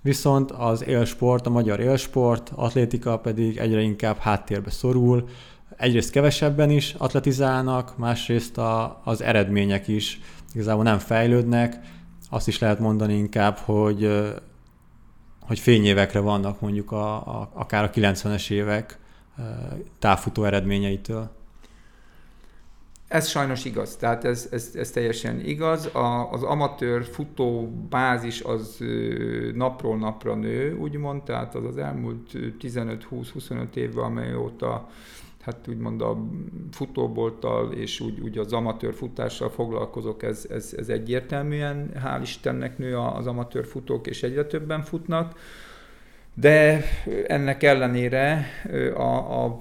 viszont 0.01 0.51
az 0.51 0.85
élsport, 0.87 1.47
a 1.47 1.51
magyar 1.51 1.81
élsport, 1.81 2.53
atlétika 2.55 3.19
pedig 3.19 3.57
egyre 3.57 3.81
inkább 3.81 4.17
háttérbe 4.17 4.71
szorul, 4.71 5.29
egyrészt 5.77 6.11
kevesebben 6.11 6.71
is 6.71 6.95
atletizálnak, 6.99 7.99
másrészt 7.99 8.59
a, 8.59 9.01
az 9.05 9.23
eredmények 9.23 9.89
is 9.89 10.21
igazából 10.53 10.83
nem 10.83 10.99
fejlődnek, 10.99 11.81
azt 12.31 12.49
is 12.49 12.59
lehet 12.59 12.79
mondani 12.79 13.15
inkább, 13.15 13.57
hogy, 13.57 14.23
hogy 15.41 15.59
fényévekre 15.59 16.21
vannak 16.21 16.61
mondjuk 16.61 16.93
a, 16.93 17.15
a, 17.15 17.51
akár 17.55 17.85
a 17.85 17.91
90-es 17.91 18.51
évek 18.51 18.99
távfutó 19.99 20.45
eredményeitől. 20.45 21.31
Ez 23.13 23.29
sajnos 23.29 23.65
igaz, 23.65 23.97
tehát 23.97 24.25
ez, 24.25 24.49
ez, 24.51 24.71
ez 24.75 24.91
teljesen 24.91 25.41
igaz. 25.41 25.87
A, 25.87 26.31
az 26.31 26.43
amatőr 26.43 27.05
futó 27.05 27.73
bázis 27.89 28.41
az 28.41 28.79
napról 29.55 29.97
napra 29.97 30.35
nő, 30.35 30.77
úgymond, 30.77 31.23
tehát 31.23 31.55
az 31.55 31.65
az 31.65 31.77
elmúlt 31.77 32.31
15-20-25 32.61 33.75
évben, 33.75 34.05
amely 34.05 34.35
óta 34.35 34.89
hát 35.41 35.69
úgymond 35.69 36.03
a 36.03 36.19
futóbolttal 36.71 37.73
és 37.73 38.01
úgy, 38.01 38.21
úgy 38.21 38.39
az 38.39 38.53
amatőr 38.53 38.95
futással 38.95 39.51
foglalkozok, 39.51 40.23
ez, 40.23 40.47
ez, 40.51 40.75
ez 40.77 40.89
egyértelműen, 40.89 41.91
hál' 42.05 42.21
Istennek 42.23 42.79
nő 42.79 42.99
az 42.99 43.27
amatőr 43.27 43.67
futók, 43.67 44.07
és 44.07 44.23
egyre 44.23 44.45
többen 44.45 44.83
futnak. 44.83 45.39
De 46.35 46.85
ennek 47.27 47.63
ellenére 47.63 48.47
a, 48.97 49.45
a 49.45 49.61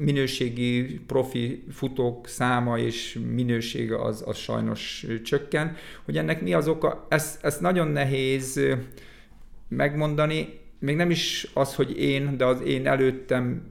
minőségi 0.00 1.00
profi 1.06 1.64
futók 1.70 2.28
száma 2.28 2.78
és 2.78 3.18
minősége 3.34 4.02
az, 4.02 4.22
az 4.26 4.36
sajnos 4.36 5.06
csökken. 5.24 5.76
Hogy 6.04 6.16
ennek 6.16 6.42
mi 6.42 6.54
az 6.54 6.68
oka, 6.68 7.06
ezt, 7.08 7.44
ezt 7.44 7.60
nagyon 7.60 7.88
nehéz 7.88 8.60
megmondani, 9.68 10.58
még 10.78 10.96
nem 10.96 11.10
is 11.10 11.50
az, 11.54 11.74
hogy 11.74 11.98
én, 11.98 12.36
de 12.36 12.44
az 12.44 12.60
én 12.60 12.86
előttem 12.86 13.62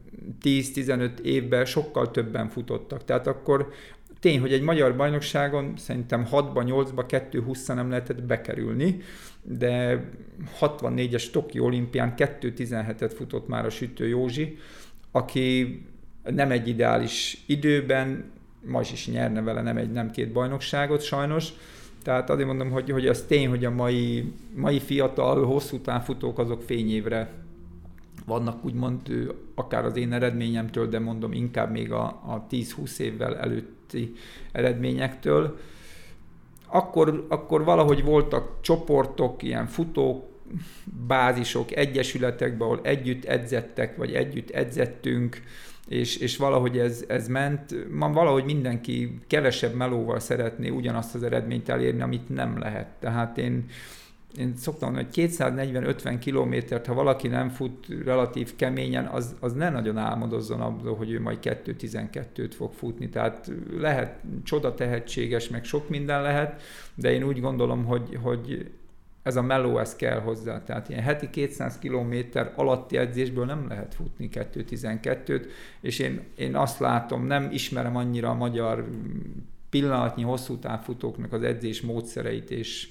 10-15 0.43 1.19
évben 1.19 1.65
sokkal 1.65 2.11
többen 2.11 2.49
futottak. 2.49 3.05
Tehát 3.05 3.27
akkor 3.27 3.69
tény, 4.19 4.39
hogy 4.39 4.53
egy 4.53 4.61
magyar 4.61 4.95
bajnokságon 4.95 5.73
szerintem 5.77 6.27
6-ba, 6.31 6.63
8-ba, 6.67 7.05
2-20 7.31 7.73
nem 7.73 7.89
lehetett 7.89 8.23
bekerülni, 8.23 9.01
de 9.41 10.03
64-es 10.61 11.31
Tokió 11.31 11.65
olimpián 11.65 12.13
2-17-et 12.17 13.11
futott 13.15 13.47
már 13.47 13.65
a 13.65 13.69
Sütő 13.69 14.07
Józsi, 14.07 14.57
aki 15.11 15.81
nem 16.33 16.51
egy 16.51 16.67
ideális 16.67 17.43
időben, 17.45 18.31
ma 18.65 18.81
is 18.81 19.07
nyerne 19.07 19.41
vele 19.41 19.61
nem 19.61 19.77
egy, 19.77 19.91
nem 19.91 20.11
két 20.11 20.31
bajnokságot 20.31 21.01
sajnos, 21.01 21.47
Tehát 22.03 22.29
azért 22.29 22.47
mondom, 22.47 22.69
hogy, 22.69 22.89
hogy 22.89 23.07
az 23.07 23.21
tény, 23.27 23.47
hogy 23.47 23.65
a 23.65 23.69
mai, 23.69 24.33
mai 24.55 24.79
fiatal, 24.79 25.45
hosszú 25.45 25.79
távfutók 25.79 26.39
azok 26.39 26.61
fényévre 26.61 27.31
vannak 28.25 28.65
úgymond 28.65 28.99
akár 29.55 29.85
az 29.85 29.97
én 29.97 30.13
eredményemtől, 30.13 30.89
de 30.89 30.99
mondom 30.99 31.31
inkább 31.31 31.71
még 31.71 31.91
a, 31.91 32.03
a 32.03 32.45
10-20 32.51 32.99
évvel 32.99 33.37
előtti 33.37 34.13
eredményektől. 34.51 35.57
Akkor, 36.67 37.25
akkor 37.29 37.63
valahogy 37.63 38.03
voltak 38.03 38.61
csoportok, 38.61 39.43
ilyen 39.43 39.67
futók, 39.67 40.27
bázisok, 41.07 41.75
egyesületekben, 41.75 42.67
ahol 42.67 42.79
együtt 42.83 43.25
edzettek, 43.25 43.97
vagy 43.97 44.13
együtt 44.13 44.49
edzettünk, 44.49 45.41
és, 45.89 46.17
és 46.17 46.37
valahogy 46.37 46.77
ez, 46.77 47.03
ez 47.07 47.27
ment. 47.27 47.89
Ma 47.91 48.11
valahogy 48.11 48.43
mindenki 48.43 49.19
kevesebb 49.27 49.73
melóval 49.73 50.19
szeretné 50.19 50.69
ugyanazt 50.69 51.15
az 51.15 51.23
eredményt 51.23 51.69
elérni, 51.69 52.01
amit 52.01 52.29
nem 52.29 52.59
lehet. 52.59 52.87
Tehát 52.99 53.37
én, 53.37 53.65
én 54.37 54.53
szoktam 54.57 54.91
mondani, 54.91 55.09
hogy 55.13 55.29
240-50 55.37 56.15
kilométert, 56.19 56.85
ha 56.85 56.93
valaki 56.93 57.27
nem 57.27 57.49
fut 57.49 57.87
relatív 58.05 58.55
keményen, 58.55 59.05
az, 59.05 59.35
az 59.39 59.53
ne 59.53 59.69
nagyon 59.69 59.97
álmodozzon 59.97 60.61
abból, 60.61 60.95
hogy 60.95 61.11
ő 61.11 61.21
majd 61.21 61.37
2.12-t 61.41 62.51
fog 62.55 62.73
futni. 62.73 63.09
Tehát 63.09 63.51
lehet 63.77 64.21
csoda 64.43 64.73
tehetséges, 64.73 65.49
meg 65.49 65.63
sok 65.63 65.89
minden 65.89 66.21
lehet, 66.21 66.61
de 66.95 67.11
én 67.11 67.23
úgy 67.23 67.41
gondolom, 67.41 67.85
hogy, 67.85 68.17
hogy 68.21 68.71
ez 69.29 69.35
a 69.35 69.41
meló, 69.41 69.77
ez 69.77 69.95
kell 69.95 70.19
hozzá. 70.19 70.63
Tehát 70.63 70.89
ilyen 70.89 71.03
heti 71.03 71.29
200 71.29 71.79
km 71.79 72.15
alatti 72.55 72.97
edzésből 72.97 73.45
nem 73.45 73.67
lehet 73.67 73.95
futni 73.95 74.29
2.12-t, 74.33 75.45
és 75.81 75.99
én, 75.99 76.21
én 76.35 76.55
azt 76.55 76.79
látom, 76.79 77.25
nem 77.25 77.49
ismerem 77.51 77.95
annyira 77.95 78.29
a 78.29 78.33
magyar 78.33 78.89
pillanatnyi 79.69 80.23
hosszú 80.23 80.57
távfutóknak 80.57 81.33
az 81.33 81.43
edzés 81.43 81.81
módszereit, 81.81 82.51
és 82.51 82.89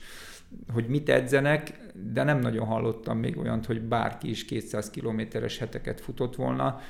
hogy 0.73 0.87
mit 0.87 1.09
edzenek, 1.09 1.79
de 2.13 2.23
nem 2.23 2.39
nagyon 2.39 2.67
hallottam 2.67 3.19
még 3.19 3.39
olyant, 3.39 3.67
hogy 3.67 3.81
bárki 3.81 4.31
is 4.31 4.45
200 4.45 4.91
kilométeres 4.91 5.59
heteket 5.59 6.01
futott 6.01 6.37
volna. 6.37 6.81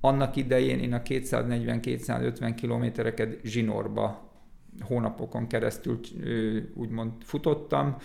Annak 0.00 0.36
idején 0.36 0.78
én 0.78 0.92
a 0.92 1.02
240-250 1.02 2.52
kilométereket 2.56 3.40
zsinórba 3.44 4.32
hónapokon 4.80 5.46
keresztül 5.46 6.00
úgymond 6.74 7.12
futottam, 7.22 7.96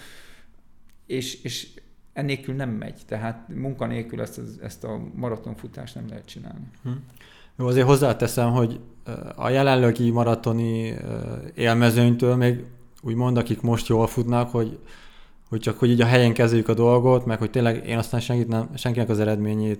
és, 1.05 1.43
és 1.43 1.67
ennélkül 2.13 2.55
nem 2.55 2.69
megy, 2.69 3.01
tehát 3.07 3.47
munkanélkül 3.47 4.21
ezt, 4.21 4.41
ezt 4.61 4.83
a 4.83 5.01
maratonfutást 5.15 5.95
nem 5.95 6.07
lehet 6.07 6.25
csinálni. 6.25 6.65
Hm. 6.83 6.89
Jó, 7.57 7.65
azért 7.65 7.87
hozzáteszem, 7.87 8.51
hogy 8.51 8.79
a 9.35 9.49
jelenlegi 9.49 10.09
maratoni 10.09 10.93
élmezőnytől 11.55 12.35
még 12.35 12.63
úgymond, 13.01 13.37
akik 13.37 13.61
most 13.61 13.87
jól 13.87 14.07
futnak, 14.07 14.51
hogy, 14.51 14.79
hogy 15.49 15.59
csak 15.59 15.79
hogy 15.79 15.89
így 15.89 16.01
a 16.01 16.05
helyen 16.05 16.33
kezeljük 16.33 16.67
a 16.67 16.73
dolgot, 16.73 17.25
meg 17.25 17.37
hogy 17.37 17.49
tényleg 17.49 17.87
én 17.87 17.97
aztán 17.97 18.19
senkit 18.19 18.47
nem, 18.47 18.69
senkinek 18.75 19.09
az 19.09 19.19
eredményét 19.19 19.79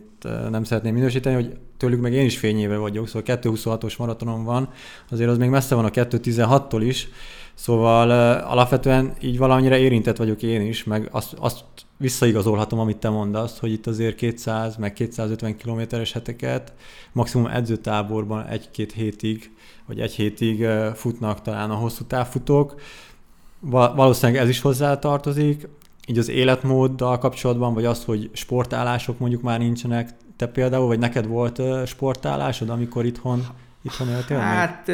nem 0.50 0.64
szeretném 0.64 0.94
minősíteni, 0.94 1.36
hogy 1.36 1.58
tőlük 1.78 2.02
meg 2.02 2.14
én 2.14 2.26
is 2.26 2.38
fényéve 2.38 2.78
vagyok, 2.78 3.08
szóval 3.08 3.38
2.26-os 3.42 3.98
maratonom 3.98 4.44
van, 4.44 4.70
azért 5.10 5.30
az 5.30 5.38
még 5.38 5.50
messze 5.50 5.76
van 5.76 5.86
a 5.86 5.90
2.16-tól 5.90 6.82
is, 6.86 7.08
Szóval 7.54 8.12
alapvetően 8.40 9.14
így 9.22 9.38
valamennyire 9.38 9.78
érintett 9.78 10.18
vagyok 10.18 10.44
én 10.44 10.62
is, 10.62 10.84
meg 10.84 11.10
azt, 11.12 11.34
azt 11.40 11.64
visszaigazolhatom, 11.98 12.80
amit 12.80 12.98
te 12.98 13.10
mondasz, 13.10 13.60
hogy 13.60 13.72
itt 13.72 13.88
azért 13.88 14.16
200 14.16 14.76
meg 14.76 14.94
250 14.94 15.58
kilométeres 15.58 16.12
heteket 16.12 16.74
maximum 17.12 17.48
edzőtáborban 17.48 18.46
egy-két 18.46 18.92
hétig, 18.92 19.52
vagy 19.88 20.00
egy 20.00 20.12
hétig 20.12 20.68
futnak 20.94 21.42
talán 21.42 21.72
a 21.72 21.76
hosszú 21.76 22.04
távfutók. 22.04 22.76
Val- 23.60 23.96
valószínűleg 23.96 24.42
ez 24.42 24.50
is 24.50 24.62
hozzá 24.62 25.00
tartozik, 25.00 25.68
így 26.08 26.18
az 26.18 26.30
életmóddal 26.30 27.18
kapcsolatban, 27.18 27.74
vagy 27.74 27.86
az, 27.86 28.04
hogy 28.04 28.30
sportállások 28.34 29.20
mondjuk 29.20 29.42
már 29.42 29.60
nincsenek, 29.60 30.10
te 30.36 30.48
például, 30.48 30.88
vagy 30.88 31.00
neked 31.00 31.28
volt 31.28 31.62
sportállásod, 31.86 32.70
amikor 32.70 33.06
itthon 33.06 33.48
itthon 33.84 34.10
éltél 34.10 34.38
Hát 34.38 34.90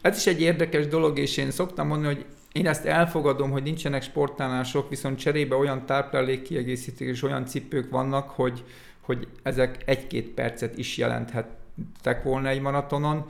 ez 0.00 0.16
is 0.16 0.26
egy 0.26 0.40
érdekes 0.40 0.86
dolog, 0.86 1.18
és 1.18 1.36
én 1.36 1.50
szoktam 1.50 1.86
mondani, 1.86 2.14
hogy 2.14 2.26
én 2.52 2.66
ezt 2.66 2.84
elfogadom, 2.84 3.50
hogy 3.50 3.62
nincsenek 3.62 4.02
sportálások, 4.02 4.88
viszont 4.88 5.18
cserébe 5.18 5.56
olyan 5.56 5.86
táplálék 5.86 6.42
kiegészítők 6.42 7.08
és 7.08 7.22
olyan 7.22 7.46
cipők 7.46 7.90
vannak, 7.90 8.30
hogy, 8.30 8.64
hogy 9.00 9.28
ezek 9.42 9.82
egy-két 9.86 10.28
percet 10.28 10.78
is 10.78 10.96
jelenthettek 10.96 12.22
volna 12.22 12.48
egy 12.48 12.60
maratonon. 12.60 13.26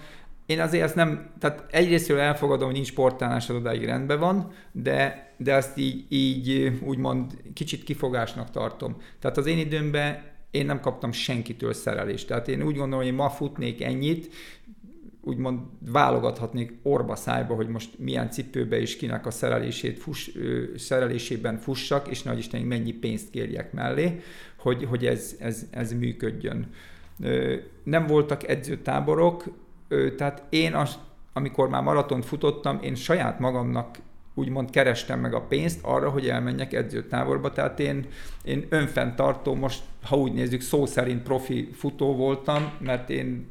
Én 0.46 0.60
azért 0.60 0.84
ezt 0.84 0.94
nem, 0.94 1.30
tehát 1.38 1.64
egyrésztről 1.70 2.18
elfogadom, 2.18 2.64
hogy 2.66 2.74
nincs 2.74 2.86
sportálás, 2.86 3.48
az 3.48 3.56
odáig 3.56 3.84
rendben 3.84 4.18
van, 4.18 4.52
de, 4.72 5.28
de 5.36 5.54
ezt 5.54 5.78
így, 5.78 6.04
így 6.08 6.78
úgymond 6.84 7.32
kicsit 7.54 7.84
kifogásnak 7.84 8.50
tartom. 8.50 8.96
Tehát 9.18 9.36
az 9.36 9.46
én 9.46 9.58
időmben 9.58 10.22
én 10.50 10.66
nem 10.66 10.80
kaptam 10.80 11.12
senkitől 11.12 11.72
szerelést. 11.72 12.26
Tehát 12.26 12.48
én 12.48 12.62
úgy 12.62 12.76
gondolom, 12.76 13.04
hogy 13.04 13.14
ma 13.14 13.30
futnék 13.30 13.82
ennyit, 13.82 14.34
úgymond 15.30 15.60
válogathatnék 15.92 16.78
orba 16.82 17.16
szájba, 17.16 17.54
hogy 17.54 17.68
most 17.68 17.98
milyen 17.98 18.30
cipőbe 18.30 18.80
és 18.80 18.96
kinek 18.96 19.26
a 19.26 19.30
szerelését 19.30 19.98
fuss, 19.98 20.28
szerelésében 20.76 21.58
fussak, 21.58 22.08
és 22.08 22.22
nagy 22.22 22.38
Isten, 22.38 22.60
mennyi 22.60 22.92
pénzt 22.92 23.30
kérjek 23.30 23.72
mellé, 23.72 24.20
hogy, 24.56 24.84
hogy 24.84 25.06
ez, 25.06 25.36
ez, 25.38 25.66
ez 25.70 25.92
működjön. 25.92 26.70
Nem 27.82 28.06
voltak 28.06 28.48
edzőtáborok, 28.48 29.44
tehát 30.16 30.42
én 30.48 30.74
azt, 30.74 30.98
amikor 31.32 31.68
már 31.68 31.82
maratont 31.82 32.24
futottam, 32.24 32.78
én 32.82 32.94
saját 32.94 33.38
magamnak 33.38 33.98
úgymond 34.34 34.70
kerestem 34.70 35.20
meg 35.20 35.34
a 35.34 35.40
pénzt 35.40 35.78
arra, 35.82 36.10
hogy 36.10 36.28
elmenjek 36.28 36.72
edzőtáborba. 36.72 37.52
Tehát 37.52 37.80
én, 37.80 38.06
én 38.44 38.66
önfenntartó, 38.68 39.54
most 39.54 39.82
ha 40.02 40.16
úgy 40.16 40.32
nézzük, 40.32 40.60
szó 40.60 40.86
szerint 40.86 41.22
profi 41.22 41.68
futó 41.72 42.16
voltam, 42.16 42.72
mert 42.78 43.10
én 43.10 43.46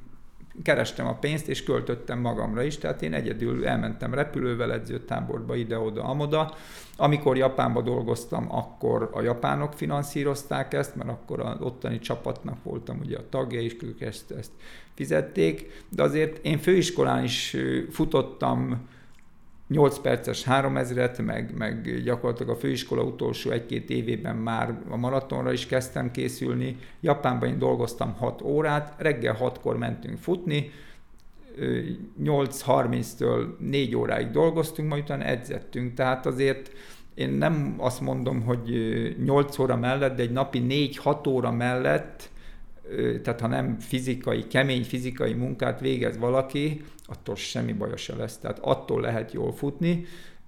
kerestem 0.64 1.08
a 1.08 1.14
pénzt, 1.14 1.48
és 1.48 1.64
költöttem 1.64 2.20
magamra 2.20 2.64
is, 2.64 2.78
tehát 2.78 3.02
én 3.02 3.14
egyedül 3.14 3.68
elmentem 3.68 4.14
repülővel 4.14 4.74
edzőtáborba 4.74 5.56
ide-oda, 5.56 6.04
amoda. 6.04 6.56
Amikor 6.98 7.38
Japánba 7.38 7.82
dolgoztam, 7.82 8.56
akkor 8.56 9.10
a 9.14 9.22
japánok 9.22 9.74
finanszírozták 9.74 10.74
ezt, 10.74 10.96
mert 10.96 11.10
akkor 11.10 11.40
az 11.40 11.62
ottani 11.62 12.00
csapatnak 12.00 12.64
voltam 12.64 13.00
ugye 13.00 13.18
a 13.18 13.30
tagja, 13.30 13.62
és 13.62 13.76
ők 13.82 14.02
ezt, 14.02 14.32
ezt 14.32 14.52
fizették, 14.94 15.84
de 15.90 16.04
azért 16.04 16.46
én 16.46 16.58
főiskolán 16.58 17.24
is 17.24 17.56
futottam 17.92 18.88
8 19.70 20.00
perces 20.00 20.46
3000-et, 20.48 21.26
meg, 21.26 21.54
meg 21.58 22.02
gyakorlatilag 22.04 22.56
a 22.56 22.60
főiskola 22.60 23.04
utolsó 23.04 23.52
egy-két 23.52 23.90
évében 23.90 24.36
már 24.36 24.80
a 24.90 24.98
maratonra 24.98 25.52
is 25.52 25.66
kezdtem 25.66 26.12
készülni. 26.12 26.78
Japánban 27.02 27.50
én 27.50 27.60
dolgoztam 27.60 28.14
6 28.14 28.42
órát, 28.42 28.96
reggel 28.98 29.38
6-kor 29.40 29.78
mentünk 29.78 30.18
futni, 30.18 30.72
8.30-től 32.24 33.58
4 33.60 33.96
óráig 33.96 34.32
dolgoztunk, 34.32 34.90
majd 34.90 35.04
utána 35.04 35.24
edzettünk, 35.24 35.94
tehát 35.94 36.26
azért 36.26 36.72
én 37.14 37.30
nem 37.30 37.76
azt 37.78 38.02
mondom, 38.02 38.42
hogy 38.42 38.70
8 39.24 39.60
óra 39.60 39.76
mellett, 39.76 40.16
de 40.16 40.22
egy 40.22 40.32
napi 40.32 40.92
4-6 41.04 41.28
óra 41.28 41.52
mellett 41.52 42.30
tehát 43.24 43.40
ha 43.40 43.48
nem 43.48 43.80
fizikai, 43.80 44.48
kemény 44.48 44.84
fizikai 44.84 45.34
munkát 45.34 45.80
végez 45.80 46.18
valaki, 46.18 46.82
attól 47.06 47.36
semmi 47.36 47.74
baja 47.74 47.98
se 47.98 48.16
lesz. 48.16 48.38
Tehát 48.38 48.60
attól 48.60 49.02
lehet 49.02 49.32
jól 49.32 49.52
futni. 49.52 50.06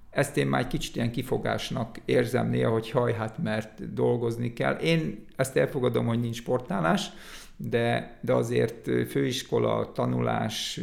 Ezt 0.09 0.37
én 0.37 0.47
már 0.47 0.61
egy 0.61 0.67
kicsit 0.67 0.95
ilyen 0.95 1.11
kifogásnak 1.11 1.97
érzem 2.05 2.49
néha, 2.49 2.71
hogy 2.71 2.89
haj, 2.89 3.13
hát 3.13 3.37
mert 3.37 3.93
dolgozni 3.93 4.53
kell. 4.53 4.73
Én 4.73 5.25
ezt 5.35 5.57
elfogadom, 5.57 6.05
hogy 6.05 6.19
nincs 6.19 6.35
sportálás, 6.35 7.09
de, 7.57 8.17
de 8.21 8.33
azért 8.33 8.89
főiskola, 9.09 9.91
tanulás, 9.91 10.79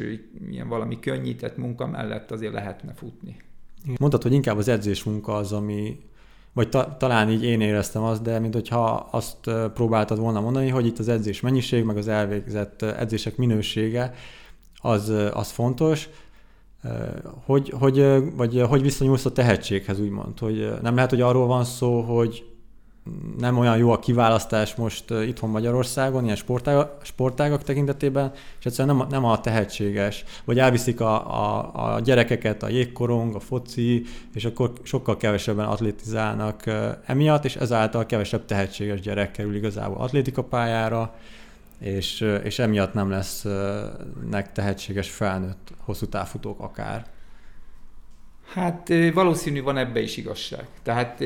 ilyen 0.50 0.68
valami 0.68 0.98
könnyített 0.98 1.56
munka 1.56 1.86
mellett 1.86 2.30
azért 2.30 2.52
lehetne 2.52 2.92
futni. 2.92 3.36
Mondtad, 3.98 4.22
hogy 4.22 4.32
inkább 4.32 4.56
az 4.56 4.68
edzés 4.68 5.04
munka 5.04 5.34
az, 5.34 5.52
ami, 5.52 6.00
vagy 6.52 6.68
ta, 6.68 6.96
talán 6.98 7.30
így 7.30 7.44
én 7.44 7.60
éreztem 7.60 8.02
azt, 8.02 8.22
de 8.22 8.38
mint 8.38 8.54
hogyha 8.54 9.08
azt 9.10 9.50
próbáltad 9.74 10.18
volna 10.18 10.40
mondani, 10.40 10.68
hogy 10.68 10.86
itt 10.86 10.98
az 10.98 11.08
edzés 11.08 11.40
mennyiség, 11.40 11.84
meg 11.84 11.96
az 11.96 12.08
elvégzett 12.08 12.82
edzések 12.82 13.36
minősége, 13.36 14.14
az, 14.80 15.12
az 15.32 15.50
fontos, 15.50 16.08
hogy, 17.44 17.72
hogy, 17.78 18.06
vagy 18.36 18.62
hogy 18.68 18.82
viszonyulsz 18.82 19.24
a 19.24 19.32
tehetséghez, 19.32 20.00
úgymond, 20.00 20.38
hogy 20.38 20.72
nem 20.82 20.94
lehet, 20.94 21.10
hogy 21.10 21.20
arról 21.20 21.46
van 21.46 21.64
szó, 21.64 22.00
hogy 22.00 22.44
nem 23.38 23.58
olyan 23.58 23.76
jó 23.76 23.90
a 23.90 23.98
kiválasztás 23.98 24.74
most 24.74 25.10
itthon 25.10 25.50
Magyarországon, 25.50 26.24
ilyen 26.24 26.36
sportágak, 26.36 27.00
sportágak 27.02 27.62
tekintetében, 27.62 28.32
és 28.58 28.64
egyszerűen 28.64 28.96
nem, 28.96 29.06
nem 29.10 29.24
a 29.24 29.40
tehetséges, 29.40 30.24
vagy 30.44 30.58
elviszik 30.58 31.00
a, 31.00 31.14
a, 31.44 31.70
a 31.94 32.00
gyerekeket 32.00 32.62
a 32.62 32.68
jégkorong, 32.68 33.34
a 33.34 33.40
foci, 33.40 34.04
és 34.34 34.44
akkor 34.44 34.72
sokkal 34.82 35.16
kevesebben 35.16 35.66
atlétizálnak 35.66 36.62
emiatt, 37.06 37.44
és 37.44 37.56
ezáltal 37.56 38.06
kevesebb 38.06 38.44
tehetséges 38.44 39.00
gyerek 39.00 39.30
kerül 39.30 39.54
igazából 39.54 40.02
atlétikapályára, 40.02 41.14
és, 41.78 42.20
és 42.42 42.58
emiatt 42.58 42.94
nem 42.94 43.10
lesznek 43.10 44.52
tehetséges 44.52 45.10
felnőtt 45.10 45.68
hosszú 45.78 46.06
távfutók 46.06 46.60
akár. 46.60 47.06
Hát 48.52 48.92
valószínű 49.12 49.62
van 49.62 49.76
ebbe 49.76 50.00
is 50.00 50.16
igazság. 50.16 50.66
Tehát 50.82 51.22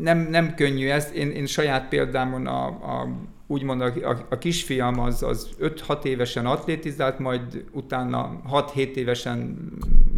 nem, 0.00 0.18
nem 0.18 0.54
könnyű 0.54 0.88
ez. 0.88 1.10
Én, 1.14 1.30
én 1.30 1.46
saját 1.46 1.88
példámon 1.88 2.46
a, 2.46 2.66
a 2.66 3.08
úgymond 3.46 3.80
a, 3.80 3.92
a, 4.02 4.26
a 4.30 4.38
kisfiam 4.38 4.98
az, 4.98 5.22
az 5.22 5.48
5-6 5.60 6.04
évesen 6.04 6.46
atlétizált, 6.46 7.18
majd 7.18 7.64
utána 7.72 8.40
6-7 8.50 8.94
évesen, 8.94 9.56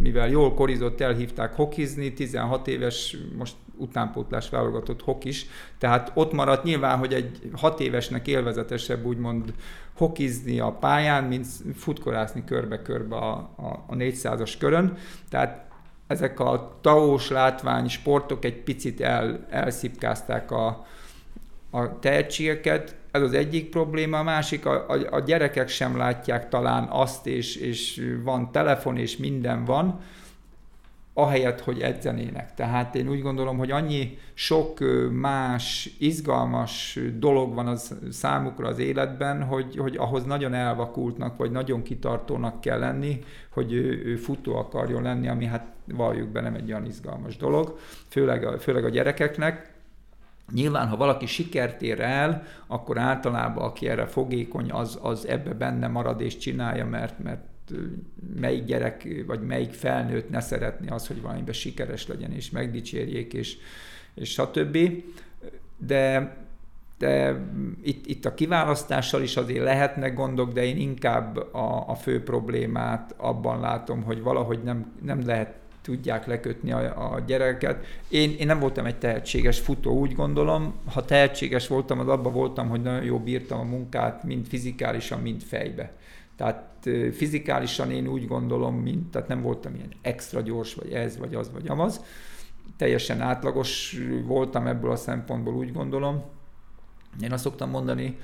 mivel 0.01 0.29
jól 0.29 0.53
korizott, 0.53 1.01
elhívták 1.01 1.53
hokizni, 1.53 2.13
16 2.13 2.67
éves, 2.67 3.17
most 3.37 3.55
utánpótlás 3.77 4.49
válogatott 4.49 5.01
hokis, 5.01 5.45
tehát 5.77 6.11
ott 6.13 6.33
maradt 6.33 6.63
nyilván, 6.63 6.97
hogy 6.97 7.13
egy 7.13 7.39
6 7.53 7.79
évesnek 7.79 8.27
élvezetesebb 8.27 9.05
úgymond 9.05 9.53
hokizni 9.97 10.59
a 10.59 10.71
pályán, 10.71 11.23
mint 11.23 11.45
futkorászni 11.75 12.43
körbe-körbe 12.45 13.15
a, 13.15 13.33
a, 13.55 13.83
a 13.87 13.95
400-as 13.95 14.53
körön, 14.59 14.97
tehát 15.29 15.64
ezek 16.07 16.39
a 16.39 16.77
taós 16.81 17.29
látvány 17.29 17.87
sportok 17.87 18.45
egy 18.45 18.63
picit 18.63 19.01
el, 19.01 19.45
elszipkázták 19.49 20.51
a, 20.51 20.85
a 21.71 21.99
tehetségeket, 21.99 22.95
ez 23.11 23.21
az 23.21 23.33
egyik 23.33 23.69
probléma, 23.69 24.19
a 24.19 24.23
másik, 24.23 24.65
a, 24.65 24.89
a, 24.89 24.97
a 25.09 25.19
gyerekek 25.19 25.67
sem 25.67 25.97
látják 25.97 26.49
talán 26.49 26.83
azt, 26.83 27.27
és, 27.27 27.55
és 27.55 28.01
van 28.23 28.51
telefon, 28.51 28.97
és 28.97 29.17
minden 29.17 29.65
van, 29.65 29.99
ahelyett, 31.17 31.61
hogy 31.61 31.81
edzenének. 31.81 32.53
Tehát 32.53 32.95
én 32.95 33.09
úgy 33.09 33.21
gondolom, 33.21 33.57
hogy 33.57 33.71
annyi 33.71 34.17
sok 34.33 34.79
más 35.11 35.95
izgalmas 35.99 36.99
dolog 37.17 37.53
van 37.53 37.67
az 37.67 37.97
számukra 38.11 38.67
az 38.67 38.79
életben, 38.79 39.43
hogy, 39.43 39.77
hogy 39.77 39.95
ahhoz 39.97 40.25
nagyon 40.25 40.53
elvakultnak, 40.53 41.37
vagy 41.37 41.51
nagyon 41.51 41.81
kitartónak 41.81 42.61
kell 42.61 42.79
lenni, 42.79 43.23
hogy 43.49 43.73
ő, 43.73 44.01
ő 44.05 44.15
futó 44.15 44.55
akarjon 44.55 45.01
lenni, 45.01 45.27
ami 45.27 45.45
hát 45.45 45.65
valljuk 45.85 46.29
be 46.29 46.41
nem 46.41 46.55
egy 46.55 46.71
olyan 46.71 46.85
izgalmas 46.85 47.37
dolog, 47.37 47.77
főleg 48.07 48.45
a, 48.45 48.59
főleg 48.59 48.85
a 48.85 48.89
gyerekeknek. 48.89 49.73
Nyilván, 50.53 50.87
ha 50.87 50.97
valaki 50.97 51.25
sikert 51.25 51.81
ér 51.81 51.99
el, 51.99 52.43
akkor 52.67 52.97
általában 52.97 53.63
aki 53.63 53.87
erre 53.87 54.05
fogékony, 54.05 54.71
az, 54.71 54.99
az 55.01 55.27
ebbe 55.27 55.53
benne 55.53 55.87
marad 55.87 56.21
és 56.21 56.37
csinálja, 56.37 56.85
mert, 56.85 57.19
mert 57.19 57.43
melyik 58.39 58.65
gyerek, 58.65 59.23
vagy 59.27 59.41
melyik 59.41 59.73
felnőtt 59.73 60.29
ne 60.29 60.39
szeretné 60.39 60.87
az, 60.87 61.07
hogy 61.07 61.21
valamiben 61.21 61.53
sikeres 61.53 62.07
legyen, 62.07 62.31
és 62.31 62.49
megdicsérjék, 62.49 63.33
és, 63.33 63.57
és 64.13 64.29
stb. 64.29 64.77
De, 65.77 66.35
de 66.97 67.41
itt, 67.83 68.05
itt 68.05 68.25
a 68.25 68.33
kiválasztással 68.33 69.21
is 69.21 69.37
azért 69.37 69.63
lehetnek 69.63 70.13
gondok, 70.13 70.53
de 70.53 70.63
én 70.63 70.77
inkább 70.77 71.37
a, 71.37 71.89
a 71.89 71.95
fő 71.95 72.23
problémát 72.23 73.13
abban 73.17 73.59
látom, 73.59 74.03
hogy 74.03 74.21
valahogy 74.21 74.63
nem, 74.63 74.91
nem 75.01 75.25
lehet 75.25 75.53
tudják 75.85 76.25
lekötni 76.25 76.71
a, 76.71 77.13
a 77.13 77.19
gyereket. 77.19 77.85
Én, 78.09 78.35
én 78.39 78.45
nem 78.45 78.59
voltam 78.59 78.85
egy 78.85 78.97
tehetséges 78.97 79.59
futó, 79.59 79.99
úgy 79.99 80.15
gondolom. 80.15 80.73
Ha 80.93 81.05
tehetséges 81.05 81.67
voltam, 81.67 81.99
az 81.99 82.07
abban 82.07 82.33
voltam, 82.33 82.69
hogy 82.69 82.81
nagyon 82.81 83.03
jó 83.03 83.19
bírtam 83.19 83.59
a 83.59 83.63
munkát, 83.63 84.23
mind 84.23 84.47
fizikálisan, 84.47 85.21
mind 85.21 85.41
fejbe. 85.41 85.91
Tehát 86.35 86.89
fizikálisan 87.11 87.91
én 87.91 88.07
úgy 88.07 88.27
gondolom, 88.27 88.75
mint, 88.75 89.11
tehát 89.11 89.27
nem 89.27 89.41
voltam 89.41 89.75
ilyen 89.75 89.93
extra 90.01 90.41
gyors, 90.41 90.73
vagy 90.73 90.91
ez, 90.91 91.17
vagy 91.17 91.35
az, 91.35 91.51
vagy 91.51 91.67
amaz. 91.67 92.01
Teljesen 92.77 93.21
átlagos 93.21 93.99
voltam 94.25 94.67
ebből 94.67 94.91
a 94.91 94.95
szempontból, 94.95 95.53
úgy 95.53 95.71
gondolom. 95.71 96.23
Én 97.21 97.31
azt 97.31 97.43
szoktam 97.43 97.69
mondani, 97.69 98.17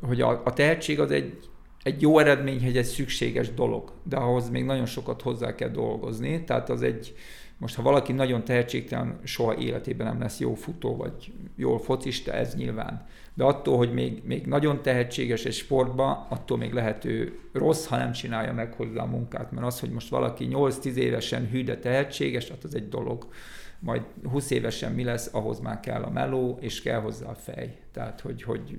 hogy 0.00 0.20
a, 0.20 0.42
a 0.44 0.52
tehetség 0.52 1.00
az 1.00 1.10
egy, 1.10 1.48
egy 1.82 2.02
jó 2.02 2.18
eredmény, 2.18 2.64
hogy 2.64 2.76
egy 2.76 2.84
szükséges 2.84 3.54
dolog, 3.54 3.92
de 4.02 4.16
ahhoz 4.16 4.50
még 4.50 4.64
nagyon 4.64 4.86
sokat 4.86 5.22
hozzá 5.22 5.54
kell 5.54 5.68
dolgozni. 5.68 6.44
Tehát 6.44 6.70
az 6.70 6.82
egy, 6.82 7.14
most 7.58 7.74
ha 7.74 7.82
valaki 7.82 8.12
nagyon 8.12 8.44
tehetségtelen, 8.44 9.20
soha 9.24 9.56
életében 9.56 10.06
nem 10.06 10.20
lesz 10.20 10.38
jó 10.38 10.54
futó, 10.54 10.96
vagy 10.96 11.32
jól 11.56 11.78
focista, 11.78 12.32
ez 12.32 12.54
nyilván 12.54 13.06
de 13.38 13.44
attól, 13.44 13.76
hogy 13.76 13.92
még, 13.92 14.22
még 14.24 14.46
nagyon 14.46 14.82
tehetséges 14.82 15.44
egy 15.44 15.52
sportba, 15.52 16.26
attól 16.28 16.56
még 16.58 16.72
lehető 16.72 17.38
rossz, 17.52 17.86
ha 17.86 17.96
nem 17.96 18.12
csinálja 18.12 18.52
meg 18.52 18.72
hozzá 18.72 19.02
a 19.02 19.06
munkát. 19.06 19.52
Mert 19.52 19.66
az, 19.66 19.80
hogy 19.80 19.90
most 19.90 20.08
valaki 20.08 20.48
8-10 20.50 20.94
évesen 20.94 21.48
hű, 21.48 21.64
de 21.64 21.78
tehetséges, 21.78 22.48
hát 22.48 22.64
az 22.64 22.74
egy 22.74 22.88
dolog. 22.88 23.28
Majd 23.78 24.02
20 24.30 24.50
évesen 24.50 24.92
mi 24.92 25.04
lesz, 25.04 25.28
ahhoz 25.32 25.60
már 25.60 25.80
kell 25.80 26.02
a 26.02 26.10
meló, 26.10 26.58
és 26.60 26.82
kell 26.82 27.00
hozzá 27.00 27.28
a 27.28 27.34
fej. 27.34 27.76
Tehát, 27.92 28.20
hogy, 28.20 28.42
hogy 28.42 28.78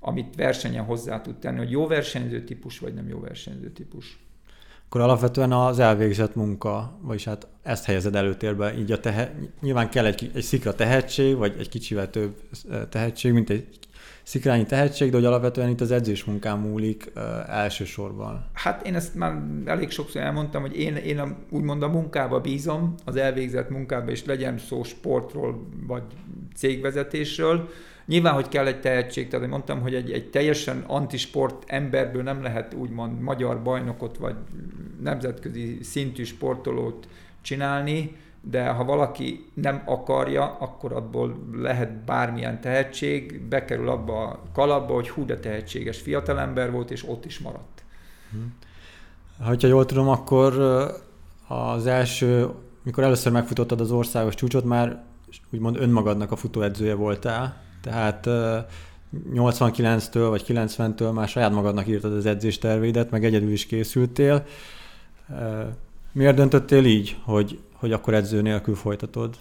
amit 0.00 0.36
versenyen 0.36 0.84
hozzá 0.84 1.20
tud 1.20 1.38
tenni, 1.38 1.58
hogy 1.58 1.70
jó 1.70 1.86
versenyző 1.86 2.44
típus, 2.44 2.78
vagy 2.78 2.94
nem 2.94 3.08
jó 3.08 3.20
versenyző 3.20 3.70
típus 3.70 4.18
akkor 4.94 5.06
alapvetően 5.06 5.52
az 5.52 5.78
elvégzett 5.78 6.34
munka, 6.34 6.98
vagyis 7.00 7.24
hát 7.24 7.46
ezt 7.62 7.84
helyezed 7.84 8.14
előtérbe, 8.14 8.78
így 8.78 8.92
a 8.92 9.00
tehe, 9.00 9.34
nyilván 9.60 9.88
kell 9.88 10.04
egy, 10.04 10.30
egy 10.34 10.42
szikra 10.42 10.74
tehetség, 10.74 11.36
vagy 11.36 11.54
egy 11.58 11.68
kicsivel 11.68 12.10
több 12.10 12.34
tehetség, 12.88 13.32
mint 13.32 13.50
egy 13.50 13.66
szikrányi 14.22 14.66
tehetség, 14.66 15.10
de 15.10 15.16
hogy 15.16 15.24
alapvetően 15.24 15.68
itt 15.68 15.80
az 15.80 15.90
edzés 15.90 16.24
munkám 16.24 16.60
múlik 16.60 17.12
uh, 17.16 17.22
elsősorban. 17.48 18.46
Hát 18.52 18.86
én 18.86 18.94
ezt 18.94 19.14
már 19.14 19.42
elég 19.64 19.90
sokszor 19.90 20.22
elmondtam, 20.22 20.60
hogy 20.62 20.76
én, 20.76 20.96
én 20.96 21.18
a, 21.18 21.36
úgymond 21.50 21.82
a 21.82 21.88
munkába 21.88 22.40
bízom, 22.40 22.94
az 23.04 23.16
elvégzett 23.16 23.70
munkába, 23.70 24.10
és 24.10 24.24
legyen 24.24 24.58
szó 24.58 24.82
sportról, 24.82 25.66
vagy 25.86 26.02
cégvezetésről, 26.56 27.68
Nyilván, 28.06 28.34
hogy 28.34 28.48
kell 28.48 28.66
egy 28.66 28.80
tehetség, 28.80 29.28
tehát 29.28 29.48
mondtam, 29.48 29.80
hogy 29.80 29.94
egy, 29.94 30.10
egy 30.12 30.30
teljesen 30.30 30.84
antisport 30.86 31.64
emberből 31.66 32.22
nem 32.22 32.42
lehet 32.42 32.74
úgymond 32.74 33.20
magyar 33.20 33.62
bajnokot 33.62 34.16
vagy 34.16 34.34
nemzetközi 35.02 35.78
szintű 35.82 36.24
sportolót 36.24 37.08
csinálni, 37.40 38.16
de 38.40 38.68
ha 38.68 38.84
valaki 38.84 39.50
nem 39.54 39.82
akarja, 39.84 40.56
akkor 40.60 40.92
abból 40.92 41.36
lehet 41.52 41.90
bármilyen 42.04 42.60
tehetség, 42.60 43.40
bekerül 43.40 43.88
abba 43.88 44.26
a 44.26 44.42
kalapba, 44.52 44.94
hogy 44.94 45.08
hú, 45.08 45.24
de 45.24 45.38
tehetséges 45.38 46.00
fiatalember 46.00 46.70
volt, 46.70 46.90
és 46.90 47.08
ott 47.08 47.24
is 47.24 47.38
maradt. 47.38 47.84
Ha 49.40 49.66
jól 49.66 49.86
tudom, 49.86 50.08
akkor 50.08 50.60
az 51.48 51.86
első, 51.86 52.48
mikor 52.82 53.04
először 53.04 53.32
megfutottad 53.32 53.80
az 53.80 53.90
országos 53.90 54.34
csúcsot, 54.34 54.64
már 54.64 55.04
úgymond 55.50 55.76
önmagadnak 55.76 56.32
a 56.32 56.36
futóedzője 56.36 56.94
voltál. 56.94 57.63
Tehát 57.84 58.26
89-től 59.34 60.26
vagy 60.28 60.44
90-től 60.48 61.12
már 61.12 61.28
saját 61.28 61.52
magadnak 61.52 61.86
írtad 61.86 62.12
az 62.12 62.26
edzéstervédet, 62.26 63.10
meg 63.10 63.24
egyedül 63.24 63.50
is 63.50 63.66
készültél. 63.66 64.44
Miért 66.12 66.36
döntöttél 66.36 66.84
így, 66.84 67.16
hogy, 67.22 67.58
hogy 67.72 67.92
akkor 67.92 68.14
edző 68.14 68.42
nélkül 68.42 68.74
folytatod? 68.74 69.34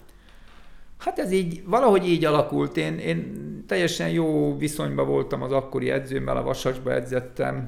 Hát 0.97 1.19
ez 1.19 1.31
így, 1.31 1.63
valahogy 1.65 2.09
így 2.09 2.25
alakult. 2.25 2.77
Én, 2.77 2.97
én 2.97 3.33
teljesen 3.67 4.09
jó 4.09 4.57
viszonyban 4.57 5.07
voltam 5.07 5.41
az 5.41 5.51
akkori 5.51 5.89
edzőmmel, 5.89 6.37
a 6.37 6.43
Vasasba 6.43 6.93
edzettem, 6.93 7.67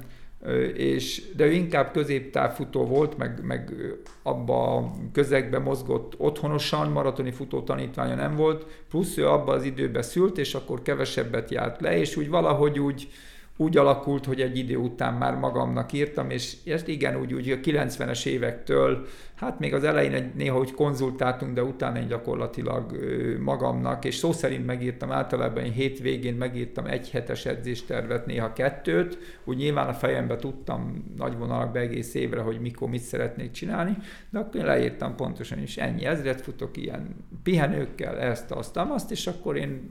és, 0.76 1.22
de 1.36 1.46
ő 1.46 1.52
inkább 1.52 1.92
középtávfutó 1.92 2.86
volt, 2.86 3.18
meg, 3.18 3.40
meg 3.44 3.74
abba 4.24 4.76
a 4.76 4.92
közegbe 5.14 5.60
mozgott 5.60 6.14
otthonosan, 6.18 6.92
maratoni 6.92 7.32
futó 7.32 7.62
tanítványa 7.62 8.16
nem 8.16 8.36
volt, 8.36 8.66
plusz 8.90 9.18
ő 9.18 9.28
abba 9.28 9.52
az 9.52 9.64
időben 9.64 10.02
szült, 10.02 10.38
és 10.38 10.54
akkor 10.54 10.82
kevesebbet 10.82 11.52
járt 11.52 11.82
le, 11.82 11.98
és 11.98 12.16
úgy 12.16 12.30
valahogy 12.30 12.80
úgy, 12.80 13.08
úgy 13.58 13.78
alakult, 13.78 14.26
hogy 14.26 14.42
egy 14.42 14.58
idő 14.58 14.76
után 14.76 15.14
már 15.14 15.36
magamnak 15.36 15.94
írtam, 15.94 16.30
és 16.30 16.56
ezt 16.66 16.88
igen, 16.88 17.20
úgy, 17.20 17.34
úgy 17.34 17.50
a 17.50 17.56
90-es 17.56 18.26
évektől, 18.26 19.06
hát 19.36 19.60
még 19.60 19.74
az 19.74 19.84
elején 19.84 20.14
egy, 20.14 20.34
néha 20.34 20.60
úgy 20.60 20.74
konzultáltunk, 20.74 21.54
de 21.54 21.64
utána 21.64 22.00
én 22.00 22.08
gyakorlatilag 22.08 22.98
magamnak, 23.40 24.06
és 24.06 24.16
szó 24.16 24.32
szerint 24.32 24.66
megírtam, 24.66 25.12
általában 25.12 25.64
én 25.64 25.72
hétvégén 25.72 26.36
megírtam 26.36 26.86
egy 26.86 27.10
hetes 27.10 27.46
edzéstervet, 27.46 28.26
néha 28.26 28.54
kettőt, 28.54 29.18
úgy 29.44 29.58
nyilván 29.58 29.88
a 29.88 29.94
fejembe 29.94 30.36
tudtam 30.36 31.14
nagy 31.18 31.38
vonalakba 31.38 31.80
egész 31.80 32.14
évre, 32.14 32.42
hogy 32.42 32.60
mikor 32.60 32.90
mit 32.90 33.02
szeretnék 33.02 33.52
csinálni, 33.52 33.98
de 34.30 34.40
akkor 34.40 34.56
én 34.56 34.66
leírtam 34.66 35.16
pontosan 35.16 35.62
is 35.62 35.78
ennyi 35.78 36.06
ezret 36.06 36.42
futok 36.42 36.78
ilyen 36.78 37.16
pihenőkkel, 37.44 38.18
ezt, 38.18 38.52
azt, 38.52 38.78
azt, 38.78 39.12
és 39.12 39.28
akkor 39.28 39.58
én 39.58 39.90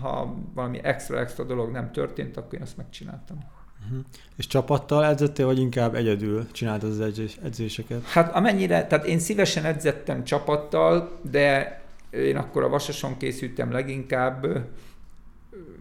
ha 0.00 0.36
valami 0.54 0.80
extra-extra 0.82 1.44
dolog 1.44 1.70
nem 1.70 1.92
történt, 1.92 2.36
akkor 2.36 2.54
én 2.54 2.62
azt 2.62 2.76
megcsináltam. 2.76 3.38
Uh-huh. 3.84 4.04
És 4.36 4.46
csapattal 4.46 5.04
edzettél, 5.04 5.46
vagy 5.46 5.58
inkább 5.58 5.94
egyedül 5.94 6.50
csináltad 6.52 6.90
az 6.90 7.00
edzés, 7.00 7.38
edzéseket? 7.44 8.04
Hát 8.04 8.34
amennyire, 8.34 8.86
tehát 8.86 9.06
én 9.06 9.18
szívesen 9.18 9.64
edzettem 9.64 10.24
csapattal, 10.24 11.18
de 11.30 11.80
én 12.10 12.36
akkor 12.36 12.62
a 12.62 12.68
Vasason 12.68 13.16
készültem 13.16 13.72
leginkább, 13.72 14.46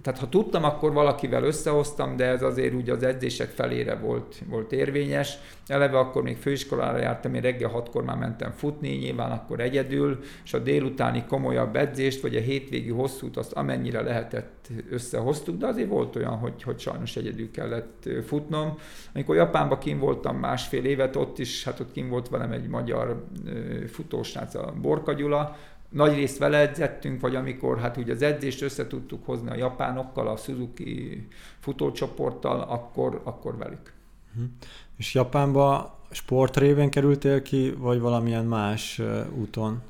tehát 0.02 0.20
ha 0.20 0.30
tudtam, 0.30 0.64
akkor 0.64 0.94
valakivel 0.94 1.44
összehoztam, 1.44 2.16
de 2.16 2.26
ez 2.26 2.42
azért 2.42 2.74
úgy 2.74 2.90
az 2.90 3.04
edzések 3.04 3.50
felére 3.50 3.96
volt, 3.96 4.36
volt 4.50 4.72
érvényes. 4.72 5.38
Eleve 5.68 5.98
akkor 5.98 6.24
még 6.24 6.38
főiskolára 6.38 6.98
jártam, 6.98 7.34
én 7.34 7.42
reggel 7.42 7.70
hatkor 7.70 8.04
már 8.04 8.18
mentem 8.18 8.52
futni, 8.52 8.90
nyilván 8.90 9.32
akkor 9.32 9.60
egyedül, 9.60 10.20
és 10.44 10.54
a 10.54 10.60
délutáni 10.60 11.24
komolyabb 11.28 11.76
edzést, 11.76 12.22
vagy 12.22 12.36
a 12.36 12.40
hétvégi 12.40 12.90
hosszút, 12.90 13.38
azt 13.38 13.52
amennyire 13.52 14.02
lehetett 14.02 14.68
összehoztuk, 14.90 15.58
de 15.58 15.68
azért 15.68 15.90
volt 15.90 16.16
olyan, 16.16 16.38
hogy, 16.38 16.64
hogy 16.64 16.80
sajnos 16.80 17.16
egyedül 17.16 17.52
kellett 17.52 18.10
futnom. 18.26 18.78
Amikor 19.14 19.36
Japánban 19.36 19.80
kim 19.80 20.00
voltam 20.00 20.38
másfél 20.38 20.86
évet, 20.86 21.16
ott 21.16 21.40
is, 21.40 21.64
hát 21.64 21.80
ott 21.80 21.92
kim 21.92 22.10
volt 22.10 22.30
velem 22.30 22.52
egy 22.52 22.68
magyar 22.68 23.26
futósrác, 23.88 24.56
a 24.56 24.74
Borka 24.82 25.14
Gyula, 25.14 25.58
nagy 25.90 26.16
részt 26.16 26.38
vele 26.38 26.58
edzettünk, 26.58 27.22
vagy 27.22 27.36
amikor 27.36 27.80
hát 27.80 27.98
ugye 27.98 28.14
az 28.14 28.22
edzést 28.22 28.62
össze 28.62 28.88
tudtuk 28.88 29.26
hozni 29.26 29.50
a 29.50 29.56
japánokkal, 29.56 30.28
a 30.28 30.36
Suzuki 30.36 31.28
futócsoporttal, 31.60 32.62
akkor, 32.62 33.22
akkor 33.24 33.58
velük. 33.58 33.94
Uh-huh. 34.34 34.50
És 34.98 35.14
Japánba 35.14 35.98
sport 36.12 36.58
révén 36.58 36.90
kerültél 36.90 37.42
ki, 37.42 37.74
vagy 37.78 38.00
valamilyen 38.00 38.46
más 38.46 39.02
úton? 39.36 39.82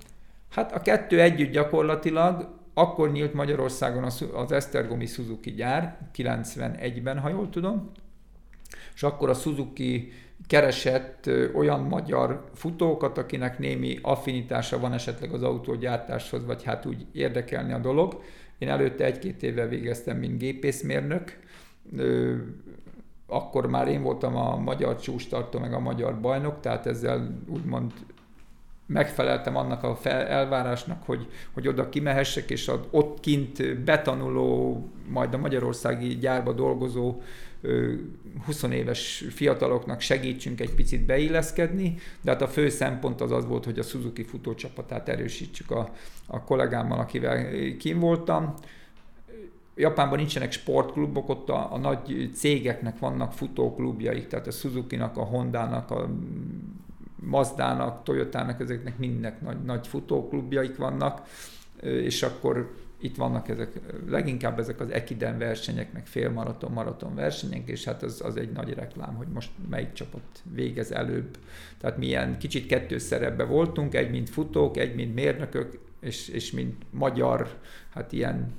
Hát 0.50 0.72
a 0.72 0.82
kettő 0.82 1.22
együtt 1.22 1.52
gyakorlatilag, 1.52 2.50
akkor 2.74 3.12
nyílt 3.12 3.34
Magyarországon 3.34 4.04
az 4.34 4.52
Esztergomi 4.52 5.06
Suzuki 5.06 5.52
gyár, 5.52 5.98
91-ben, 6.16 7.20
ha 7.20 7.30
jól 7.30 7.50
tudom, 7.50 7.92
és 8.96 9.04
akkor 9.04 9.30
a 9.30 9.34
Suzuki 9.34 10.12
keresett 10.50 11.30
olyan 11.54 11.80
magyar 11.80 12.44
futókat, 12.54 13.18
akinek 13.18 13.60
némi 13.60 14.00
affinitása 14.02 14.80
van 14.80 14.94
esetleg 14.94 15.34
az 15.34 15.44
autógyártáshoz, 15.44 16.46
vagy 16.46 16.64
hát 16.64 16.86
úgy 16.86 17.06
érdekelni 17.12 17.74
a 17.74 17.78
dolog. 17.78 18.22
Én 18.58 18.70
előtte 18.70 19.06
egy-két 19.06 19.44
évvel 19.44 19.68
végeztem, 19.68 20.18
mint 20.18 20.38
gépészmérnök, 20.38 21.40
akkor 23.28 23.68
már 23.68 23.88
én 23.88 24.02
voltam 24.02 24.36
a 24.36 24.56
magyar 24.56 25.00
csústartó, 25.00 25.60
meg 25.60 25.74
a 25.74 25.80
magyar 25.80 26.20
bajnok, 26.20 26.60
tehát 26.60 26.86
ezzel 26.86 27.40
úgymond 27.48 27.92
megfeleltem 28.86 29.56
annak 29.56 29.84
a 29.84 29.96
fel, 29.96 30.26
elvárásnak, 30.26 31.04
hogy, 31.06 31.28
hogy 31.54 31.68
oda 31.68 31.90
kimehessek, 31.90 32.50
és 32.50 32.72
ott 32.92 33.20
kint 33.20 33.84
betanuló, 33.84 34.84
majd 35.10 35.34
a 35.34 35.38
magyarországi 35.38 36.08
gyárba 36.08 36.54
dolgozó 36.54 37.22
20 38.46 38.64
éves 38.64 39.24
fiataloknak 39.30 40.02
segítsünk 40.02 40.60
egy 40.60 40.74
picit 40.76 41.06
beilleszkedni, 41.06 41.98
de 42.22 42.32
hát 42.32 42.42
a 42.42 42.48
fő 42.48 42.70
szempont 42.70 43.22
az 43.22 43.32
az 43.32 43.46
volt, 43.46 43.66
hogy 43.66 43.80
a 43.80 43.84
Suzuki 43.84 44.24
futócsapatát 44.24 45.10
erősítsük 45.10 45.72
a, 45.72 45.94
a 46.28 46.44
kollégámmal, 46.44 47.00
akivel 47.00 47.48
kim 47.78 48.00
voltam. 48.00 48.54
Japánban 49.76 50.18
nincsenek 50.18 50.52
sportklubok, 50.52 51.30
ott 51.30 51.50
a, 51.50 51.74
a 51.74 51.78
nagy 51.78 52.30
cégeknek 52.34 53.00
vannak 53.00 53.34
futóklubjaik, 53.34 54.28
tehát 54.28 54.48
a 54.48 54.52
Suzuki-nak, 54.52 55.18
a 55.18 55.24
Honda-nak, 55.24 55.92
a 55.92 56.10
Mazdának, 57.16 58.04
Toyotának, 58.04 58.62
ezeknek 58.62 58.98
mindnek 58.98 59.42
nagy, 59.42 59.64
nagy 59.64 59.88
futóklubjaik 59.88 60.78
vannak, 60.78 61.28
és 61.82 62.24
akkor 62.24 62.74
itt 63.02 63.16
vannak 63.16 63.48
ezek, 63.48 63.80
leginkább 64.08 64.60
ezek 64.60 64.80
az 64.80 64.90
ekiden 64.90 65.38
versenyek, 65.38 65.94
meg 65.94 66.08
félmaraton, 66.08 66.72
maraton 66.72 67.16
versenyek, 67.16 67.68
és 67.68 67.84
hát 67.84 68.04
az, 68.04 68.22
az 68.22 68.38
egy 68.38 68.52
nagy 68.52 68.74
reklám, 68.74 69.16
hogy 69.16 69.28
most 69.28 69.52
melyik 69.70 69.94
csapat 69.94 70.22
végez 70.54 70.92
előbb. 70.92 71.38
Tehát 71.78 71.98
milyen 71.98 72.38
kicsit 72.38 72.66
kettőszerebbe 72.66 73.44
voltunk, 73.44 73.96
egy 73.96 74.10
mint 74.10 74.30
futók, 74.30 74.78
egy 74.78 74.96
mint 74.96 75.16
mérnökök, 75.16 75.80
és, 76.00 76.28
és 76.28 76.52
mint 76.52 76.76
magyar, 76.92 77.58
hát 77.90 78.12
ilyen 78.12 78.54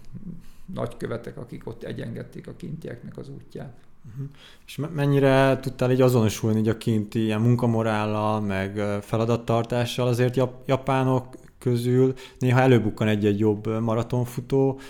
nagykövetek, 0.75 1.37
akik 1.37 1.67
ott 1.67 1.83
egyengették 1.83 2.47
a 2.47 2.57
kintieknek 2.57 3.17
az 3.17 3.29
útját. 3.29 3.77
Uh-huh. 4.13 4.29
És 4.67 4.81
mennyire 4.95 5.59
tudtál 5.61 5.91
így 5.91 6.01
azonosulni 6.01 6.59
így 6.59 6.69
a 6.69 6.77
kinti 6.77 7.23
ilyen 7.23 7.41
munkamorállal, 7.41 8.41
meg 8.41 8.77
feladattartással? 9.03 10.07
Azért 10.07 10.41
japánok 10.67 11.35
közül 11.61 12.15
néha 12.39 12.61
előbukkan 12.61 13.09
egy-egy 13.09 13.39
jobb 13.39 13.81
maratonfutó, 13.81 14.81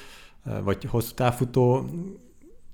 vagy 0.64 0.84
hosszú 0.84 1.14
távfutó, 1.14 1.84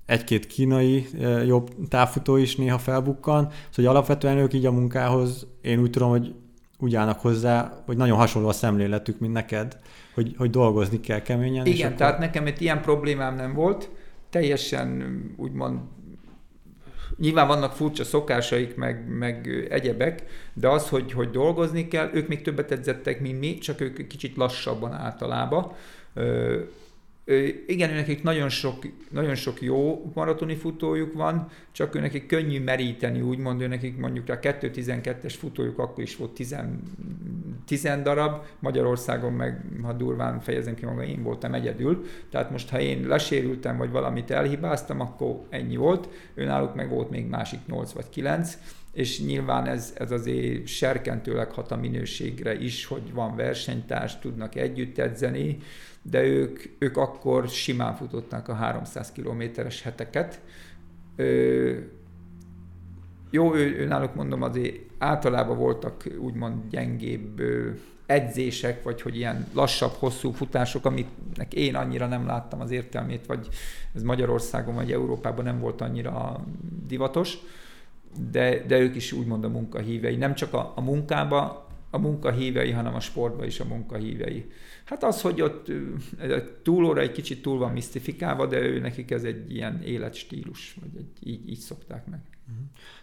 egy-két 0.05 0.47
kínai 0.47 1.07
jobb 1.45 1.87
távfutó 1.87 2.35
is 2.35 2.55
néha 2.55 2.77
felbukkan, 2.77 3.41
szóval 3.41 3.71
hogy 3.75 3.85
alapvetően 3.85 4.37
ők 4.37 4.53
így 4.53 4.65
a 4.65 4.71
munkához, 4.71 5.47
én 5.61 5.79
úgy 5.79 5.89
tudom, 5.89 6.09
hogy 6.09 6.35
úgy 6.79 6.95
állnak 6.95 7.19
hozzá, 7.19 7.83
hogy 7.85 7.97
nagyon 7.97 8.17
hasonló 8.17 8.47
a 8.47 8.51
szemléletük, 8.51 9.19
mint 9.19 9.33
neked, 9.33 9.77
hogy, 10.13 10.33
hogy 10.37 10.49
dolgozni 10.49 10.99
kell 10.99 11.21
keményen. 11.21 11.65
Igen, 11.65 11.85
akkor... 11.85 11.97
tehát 11.97 12.19
nekem 12.19 12.47
itt 12.47 12.59
ilyen 12.59 12.81
problémám 12.81 13.35
nem 13.35 13.53
volt, 13.53 13.89
teljesen 14.29 15.21
úgymond 15.37 15.79
Nyilván 17.17 17.47
vannak 17.47 17.73
furcsa 17.73 18.03
szokásaik, 18.03 18.75
meg, 18.75 19.07
meg 19.07 19.65
egyebek, 19.69 20.23
de 20.53 20.67
az, 20.67 20.89
hogy, 20.89 21.11
hogy 21.11 21.29
dolgozni 21.29 21.87
kell, 21.87 22.09
ők 22.13 22.27
még 22.27 22.41
többet 22.41 22.71
edzettek, 22.71 23.19
mint 23.19 23.39
mi, 23.39 23.57
csak 23.57 23.81
ők 23.81 24.07
kicsit 24.07 24.35
lassabban 24.35 24.93
általában. 24.93 25.71
Igen, 27.67 27.93
nekik 27.93 28.23
nagyon 28.23 28.49
sok, 28.49 28.87
nagyon 29.11 29.35
sok 29.35 29.61
jó 29.61 30.11
maratoni 30.13 30.55
futójuk 30.55 31.13
van, 31.13 31.49
csak 31.71 31.95
ő 31.95 31.99
nekik 31.99 32.25
könnyű 32.25 32.63
meríteni, 32.63 33.21
úgymond, 33.21 33.61
ő 33.61 33.67
nekik 33.67 33.97
mondjuk 33.97 34.29
a 34.29 34.39
2.12-es 34.39 35.33
futójuk 35.37 35.79
akkor 35.79 36.03
is 36.03 36.15
volt 36.15 36.31
10, 36.31 36.55
10 37.65 37.89
darab, 38.03 38.45
Magyarországon 38.59 39.33
meg, 39.33 39.61
ha 39.83 39.93
durván 39.93 40.39
fejezem 40.39 40.75
ki 40.75 40.85
magam, 40.85 41.01
én 41.01 41.23
voltam 41.23 41.53
egyedül, 41.53 42.05
tehát 42.31 42.51
most 42.51 42.69
ha 42.69 42.79
én 42.79 43.07
lesérültem, 43.07 43.77
vagy 43.77 43.91
valamit 43.91 44.31
elhibáztam, 44.31 44.99
akkor 44.99 45.39
ennyi 45.49 45.75
volt, 45.75 46.09
náluk 46.35 46.75
meg 46.75 46.89
volt 46.89 47.09
még 47.09 47.25
másik 47.25 47.59
8 47.67 47.91
vagy 47.91 48.09
9, 48.09 48.57
és 48.93 49.21
nyilván 49.21 49.65
ez, 49.65 49.93
ez 49.97 50.11
azért 50.11 50.67
serkentőleg 50.67 51.51
hat 51.51 51.71
a 51.71 51.75
minőségre 51.75 52.59
is, 52.59 52.85
hogy 52.85 53.13
van 53.13 53.35
versenytárs, 53.35 54.19
tudnak 54.19 54.55
együtt 54.55 54.97
edzeni, 54.97 55.57
de 56.09 56.23
ők, 56.23 56.59
ők 56.77 56.97
akkor 56.97 57.47
simán 57.47 57.95
futották 57.95 58.47
a 58.47 58.53
300 58.53 59.11
kilométeres 59.11 59.81
heteket. 59.81 60.41
Ö, 61.15 61.77
jó, 63.29 63.55
ő, 63.55 63.75
ő 63.75 63.85
náluk 63.85 64.15
mondom 64.15 64.41
azért 64.41 64.75
általában 64.97 65.57
voltak 65.57 66.03
úgymond 66.19 66.69
gyengébb 66.69 67.39
ö, 67.39 67.69
edzések, 68.05 68.83
vagy 68.83 69.01
hogy 69.01 69.15
ilyen 69.15 69.47
lassabb, 69.53 69.91
hosszú 69.91 70.31
futások, 70.31 70.85
amiknek 70.85 71.53
én 71.53 71.75
annyira 71.75 72.07
nem 72.07 72.25
láttam 72.25 72.61
az 72.61 72.71
értelmét, 72.71 73.25
vagy 73.25 73.47
ez 73.95 74.03
Magyarországon 74.03 74.75
vagy 74.75 74.91
Európában 74.91 75.45
nem 75.45 75.59
volt 75.59 75.81
annyira 75.81 76.45
divatos, 76.87 77.37
de, 78.31 78.63
de 78.67 78.79
ők 78.79 78.95
is 78.95 79.11
úgymond 79.11 79.43
a 79.43 79.49
munkahívei. 79.49 80.15
Nem 80.15 80.35
csak 80.35 80.53
a, 80.53 80.71
a 80.75 80.81
munkába 80.81 81.66
a 81.89 81.97
munkahívei, 81.97 82.71
hanem 82.71 82.95
a 82.95 82.99
sportba 82.99 83.45
is 83.45 83.59
a 83.59 83.65
munkahívei. 83.65 84.45
Hát 84.85 85.03
az, 85.03 85.21
hogy 85.21 85.41
ott 85.41 85.71
túlóra 86.63 87.01
egy 87.01 87.11
kicsit 87.11 87.41
túl 87.41 87.57
van 87.57 87.71
misztifikálva, 87.71 88.45
de 88.45 88.59
ő 88.59 88.79
nekik 88.79 89.11
ez 89.11 89.23
egy 89.23 89.53
ilyen 89.53 89.81
életstílus, 89.81 90.77
vagy 90.81 90.89
egy, 90.97 91.29
így, 91.29 91.49
így 91.49 91.59
szokták 91.59 92.07
meg. 92.07 92.19
Mhm. 92.45 92.57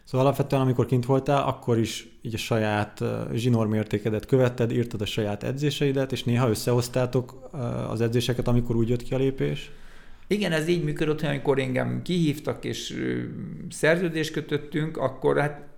Szóval 0.05 0.27
alapvetően, 0.27 0.63
amikor 0.63 0.87
kint 0.87 1.07
voltál, 1.07 1.43
akkor 1.43 1.79
is 1.79 2.09
így 2.23 2.35
a 2.35 2.39
saját 2.39 3.03
zsinórmértékedet 3.33 4.27
követted, 4.27 4.73
írtad 4.73 5.01
a 5.01 5.07
saját 5.07 5.43
edzéseidet, 5.43 6.13
és 6.13 6.25
néha 6.25 6.49
összehoztátok 6.49 7.49
az 7.89 8.01
edzéseket, 8.01 8.49
amikor 8.49 8.77
úgy 8.77 8.89
jött 8.89 9.03
ki 9.03 9.15
a 9.15 9.19
lépés? 9.19 9.71
Igen, 10.27 10.53
ez 10.53 10.69
így 10.69 10.85
működött, 10.85 11.21
hogy 11.21 11.29
amikor 11.29 11.59
engem 11.59 12.03
kihívtak 12.03 12.65
és 12.65 13.05
szerződést 13.71 14.33
kötöttünk, 14.33 14.97
akkor 14.97 15.39
hát 15.39 15.74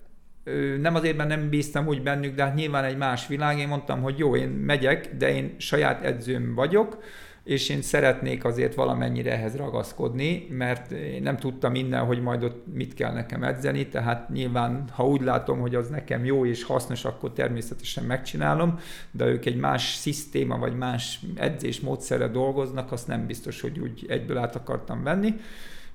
nem 0.81 0.95
azért, 0.95 1.17
mert 1.17 1.29
nem 1.29 1.49
bíztam 1.49 1.87
úgy 1.87 2.03
bennük, 2.03 2.35
de 2.35 2.43
hát 2.43 2.55
nyilván 2.55 2.83
egy 2.83 2.97
más 2.97 3.27
világ. 3.27 3.59
Én 3.59 3.67
mondtam, 3.67 4.01
hogy 4.01 4.17
jó, 4.17 4.35
én 4.35 4.49
megyek, 4.49 5.15
de 5.17 5.35
én 5.35 5.55
saját 5.57 6.01
edzőm 6.01 6.53
vagyok, 6.55 6.97
és 7.43 7.69
én 7.69 7.81
szeretnék 7.81 8.45
azért 8.45 8.75
valamennyire 8.75 9.31
ehhez 9.31 9.55
ragaszkodni, 9.55 10.47
mert 10.49 10.91
én 10.91 11.21
nem 11.21 11.37
tudtam 11.37 11.75
innen, 11.75 12.05
hogy 12.05 12.21
majd 12.21 12.43
ott 12.43 12.65
mit 12.73 12.93
kell 12.93 13.13
nekem 13.13 13.43
edzeni, 13.43 13.87
tehát 13.87 14.29
nyilván, 14.29 14.83
ha 14.91 15.07
úgy 15.07 15.21
látom, 15.21 15.59
hogy 15.59 15.75
az 15.75 15.87
nekem 15.89 16.25
jó 16.25 16.45
és 16.45 16.63
hasznos, 16.63 17.05
akkor 17.05 17.33
természetesen 17.33 18.03
megcsinálom, 18.03 18.79
de 19.11 19.25
ők 19.25 19.45
egy 19.45 19.57
más 19.57 19.95
szisztéma 19.95 20.57
vagy 20.57 20.77
más 20.77 21.19
edzésmódszerre 21.35 22.27
dolgoznak, 22.27 22.91
azt 22.91 23.07
nem 23.07 23.25
biztos, 23.25 23.61
hogy 23.61 23.79
úgy 23.79 24.05
egyből 24.07 24.37
át 24.37 24.55
akartam 24.55 25.03
venni. 25.03 25.33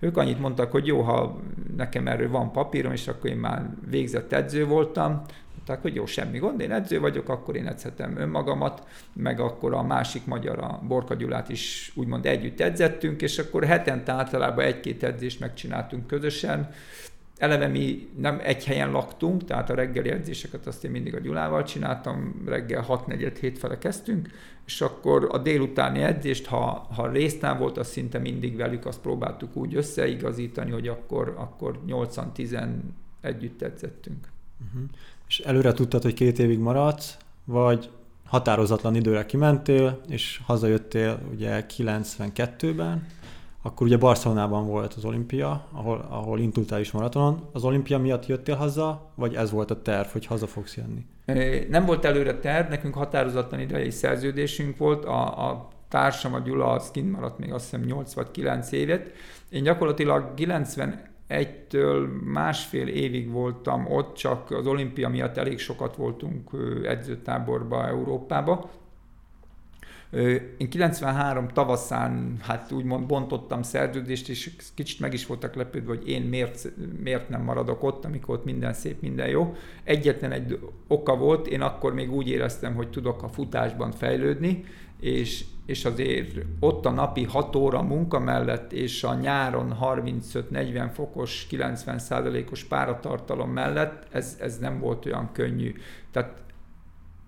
Ők 0.02 0.16
annyit 0.16 0.40
mondtak, 0.40 0.70
hogy 0.70 0.86
jó, 0.86 1.00
ha 1.00 1.40
nekem 1.76 2.06
erről 2.06 2.30
van 2.30 2.52
papírom, 2.52 2.92
és 2.92 3.08
akkor 3.08 3.30
én 3.30 3.36
már 3.36 3.70
végzett 3.90 4.32
edző 4.32 4.66
voltam, 4.66 5.22
mondták, 5.54 5.82
hogy 5.82 5.94
jó, 5.94 6.06
semmi 6.06 6.38
gond, 6.38 6.60
én 6.60 6.72
edző 6.72 7.00
vagyok, 7.00 7.28
akkor 7.28 7.56
én 7.56 7.66
edzhetem 7.66 8.16
önmagamat, 8.16 8.86
meg 9.12 9.40
akkor 9.40 9.74
a 9.74 9.82
másik 9.82 10.26
magyar, 10.26 10.58
a 10.58 10.80
Borka 10.86 11.14
Gyulát 11.14 11.48
is 11.48 11.92
úgymond 11.94 12.26
együtt 12.26 12.60
edzettünk, 12.60 13.22
és 13.22 13.38
akkor 13.38 13.64
hetente 13.64 14.12
általában 14.12 14.64
egy-két 14.64 15.02
edzést 15.02 15.40
megcsináltunk 15.40 16.06
közösen, 16.06 16.70
eleve 17.38 17.66
mi 17.66 18.08
nem 18.18 18.40
egy 18.42 18.64
helyen 18.64 18.90
laktunk, 18.90 19.44
tehát 19.44 19.70
a 19.70 19.74
reggeli 19.74 20.10
edzéseket 20.10 20.66
azt 20.66 20.84
én 20.84 20.90
mindig 20.90 21.14
a 21.14 21.20
Gyulával 21.20 21.62
csináltam, 21.62 22.42
reggel 22.46 22.84
6-4 22.88 23.36
hét 23.40 23.58
fele 23.58 23.78
kezdtünk, 23.78 24.28
és 24.66 24.80
akkor 24.80 25.28
a 25.30 25.38
délutáni 25.38 26.02
edzést, 26.02 26.46
ha, 26.46 26.86
ha 26.94 27.10
résztán 27.10 27.58
volt, 27.58 27.78
az 27.78 27.88
szinte 27.88 28.18
mindig 28.18 28.56
velük, 28.56 28.86
azt 28.86 29.00
próbáltuk 29.00 29.56
úgy 29.56 29.74
összeigazítani, 29.74 30.70
hogy 30.70 30.88
akkor, 30.88 31.34
akkor 31.38 31.80
8-10 31.88 32.68
együtt 33.20 33.62
edzettünk. 33.62 34.28
Uh-huh. 34.66 34.90
És 35.28 35.38
előre 35.38 35.72
tudtad, 35.72 36.02
hogy 36.02 36.14
két 36.14 36.38
évig 36.38 36.58
maradsz, 36.58 37.16
vagy 37.44 37.90
határozatlan 38.26 38.94
időre 38.94 39.26
kimentél, 39.26 40.00
és 40.08 40.40
hazajöttél 40.46 41.20
ugye 41.32 41.66
92-ben, 41.76 43.06
akkor 43.62 43.86
ugye 43.86 43.96
Barcelonában 43.96 44.66
volt 44.66 44.94
az 44.94 45.04
olimpia, 45.04 45.66
ahol, 45.72 46.06
ahol 46.10 46.38
indultál 46.40 46.80
is 46.80 46.90
maratonon. 46.90 47.48
Az 47.52 47.64
olimpia 47.64 47.98
miatt 47.98 48.26
jöttél 48.26 48.54
haza, 48.54 49.10
vagy 49.14 49.34
ez 49.34 49.50
volt 49.50 49.70
a 49.70 49.82
terv, 49.82 50.08
hogy 50.08 50.26
haza 50.26 50.46
fogsz 50.46 50.76
jönni? 50.76 51.06
Nem 51.68 51.84
volt 51.84 52.04
előre 52.04 52.38
terv, 52.38 52.68
nekünk 52.68 52.94
határozatlan 52.94 53.60
idei 53.60 53.90
szerződésünk 53.90 54.76
volt, 54.76 55.04
a, 55.04 55.48
a 55.50 55.68
társam, 55.88 56.34
a 56.34 56.38
Gyula, 56.38 56.70
az 56.70 56.90
kint 56.90 57.12
maradt 57.12 57.38
még 57.38 57.52
azt 57.52 57.64
hiszem 57.64 57.84
8 57.86 58.14
vagy 58.14 58.30
9 58.30 58.72
évet. 58.72 59.10
Én 59.48 59.62
gyakorlatilag 59.62 60.32
91-től 60.36 62.06
másfél 62.24 62.86
évig 62.86 63.30
voltam 63.30 63.86
ott, 63.86 64.14
csak 64.14 64.50
az 64.50 64.66
olimpia 64.66 65.08
miatt 65.08 65.36
elég 65.36 65.58
sokat 65.58 65.96
voltunk 65.96 66.50
edzőtáborba 66.84 67.86
Európába, 67.86 68.70
én 70.58 70.68
93 70.68 71.48
tavaszán, 71.48 72.36
hát 72.40 72.72
úgymond 72.72 73.06
bontottam 73.06 73.62
szerződést, 73.62 74.28
és 74.28 74.50
kicsit 74.74 75.00
meg 75.00 75.12
is 75.12 75.26
voltak 75.26 75.54
lepődve, 75.54 75.88
hogy 75.88 76.08
én 76.08 76.22
miért, 76.22 76.72
miért 77.02 77.28
nem 77.28 77.42
maradok 77.42 77.82
ott, 77.82 78.04
amikor 78.04 78.34
ott 78.34 78.44
minden 78.44 78.72
szép, 78.72 79.00
minden 79.00 79.28
jó. 79.28 79.54
Egyetlen 79.84 80.32
egy 80.32 80.58
oka 80.86 81.16
volt, 81.16 81.46
én 81.46 81.60
akkor 81.60 81.94
még 81.94 82.12
úgy 82.12 82.28
éreztem, 82.28 82.74
hogy 82.74 82.90
tudok 82.90 83.22
a 83.22 83.28
futásban 83.28 83.90
fejlődni, 83.90 84.64
és, 85.00 85.44
és 85.66 85.84
azért 85.84 86.36
ott 86.60 86.86
a 86.86 86.90
napi 86.90 87.24
6 87.24 87.56
óra 87.56 87.82
munka 87.82 88.18
mellett, 88.18 88.72
és 88.72 89.04
a 89.04 89.14
nyáron 89.14 89.76
35-40 89.80 90.90
fokos, 90.92 91.46
90 91.48 92.00
os 92.50 92.64
páratartalom 92.64 93.50
mellett, 93.50 94.06
ez, 94.10 94.36
ez 94.40 94.58
nem 94.58 94.80
volt 94.80 95.06
olyan 95.06 95.28
könnyű. 95.32 95.74
Tehát 96.10 96.42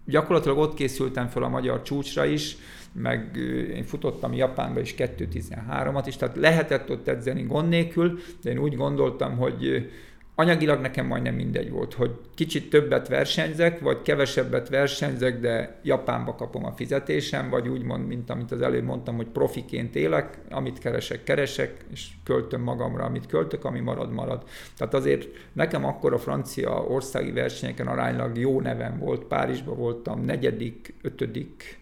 gyakorlatilag 0.06 0.58
ott 0.58 0.74
készültem 0.74 1.28
fel 1.28 1.42
a 1.42 1.48
magyar 1.48 1.82
csúcsra 1.82 2.24
is, 2.24 2.56
meg 2.92 3.36
én 3.74 3.84
futottam 3.84 4.34
Japánba 4.34 4.80
is 4.80 4.94
2.13-at 4.98 6.04
is, 6.06 6.16
tehát 6.16 6.36
lehetett 6.36 6.90
ott 6.90 7.08
edzeni 7.08 7.42
gond 7.42 7.68
nélkül, 7.68 8.18
de 8.42 8.50
én 8.50 8.58
úgy 8.58 8.76
gondoltam, 8.76 9.36
hogy 9.36 9.90
anyagilag 10.34 10.80
nekem 10.80 11.06
majdnem 11.06 11.34
mindegy 11.34 11.70
volt, 11.70 11.94
hogy 11.94 12.10
kicsit 12.34 12.70
többet 12.70 13.08
versenyzek, 13.08 13.80
vagy 13.80 14.02
kevesebbet 14.02 14.68
versenyzek, 14.68 15.40
de 15.40 15.80
Japánba 15.82 16.34
kapom 16.34 16.64
a 16.64 16.72
fizetésem, 16.72 17.50
vagy 17.50 17.68
úgymond, 17.68 18.06
mint 18.06 18.30
amit 18.30 18.52
az 18.52 18.60
előbb 18.62 18.84
mondtam, 18.84 19.16
hogy 19.16 19.26
profiként 19.26 19.96
élek, 19.96 20.38
amit 20.50 20.78
keresek, 20.78 21.24
keresek, 21.24 21.84
és 21.92 22.08
költöm 22.24 22.62
magamra, 22.62 23.04
amit 23.04 23.26
költök, 23.26 23.64
ami 23.64 23.80
marad, 23.80 24.12
marad. 24.12 24.44
Tehát 24.76 24.94
azért 24.94 25.28
nekem 25.52 25.84
akkor 25.84 26.12
a 26.12 26.18
francia 26.18 26.70
országi 26.70 27.32
versenyeken 27.32 27.86
aránylag 27.86 28.38
jó 28.38 28.60
nevem 28.60 28.98
volt, 28.98 29.24
Párizsba 29.24 29.74
voltam, 29.74 30.20
negyedik, 30.20 30.94
ötödik, 31.02 31.78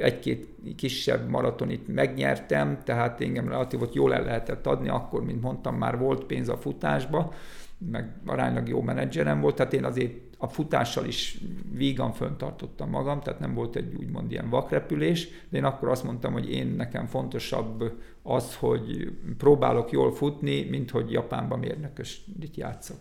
egy-két 0.00 0.46
kisebb 0.76 1.28
maratonit 1.28 1.94
megnyertem, 1.94 2.78
tehát 2.84 3.20
engem 3.20 3.48
relatív 3.48 3.80
jól 3.92 4.14
el 4.14 4.24
lehetett 4.24 4.66
adni, 4.66 4.88
akkor, 4.88 5.24
mint 5.24 5.42
mondtam, 5.42 5.74
már 5.74 5.98
volt 5.98 6.24
pénz 6.24 6.48
a 6.48 6.56
futásba, 6.56 7.34
meg 7.78 8.16
aránylag 8.26 8.68
jó 8.68 8.80
menedzserem 8.80 9.40
volt, 9.40 9.54
tehát 9.54 9.72
én 9.72 9.84
azért 9.84 10.12
a 10.38 10.48
futással 10.48 11.06
is 11.06 11.38
vígan 11.72 12.12
föntartottam 12.12 12.90
magam, 12.90 13.20
tehát 13.20 13.40
nem 13.40 13.54
volt 13.54 13.76
egy 13.76 13.94
úgymond 13.94 14.30
ilyen 14.30 14.48
vakrepülés, 14.48 15.28
de 15.48 15.56
én 15.56 15.64
akkor 15.64 15.88
azt 15.88 16.04
mondtam, 16.04 16.32
hogy 16.32 16.50
én 16.50 16.66
nekem 16.66 17.06
fontosabb 17.06 17.92
az, 18.22 18.54
hogy 18.54 19.12
próbálok 19.38 19.90
jól 19.90 20.12
futni, 20.12 20.62
mint 20.62 20.90
hogy 20.90 21.10
Japánban 21.10 21.58
mérnökösít 21.58 22.56
játszok. 22.56 22.98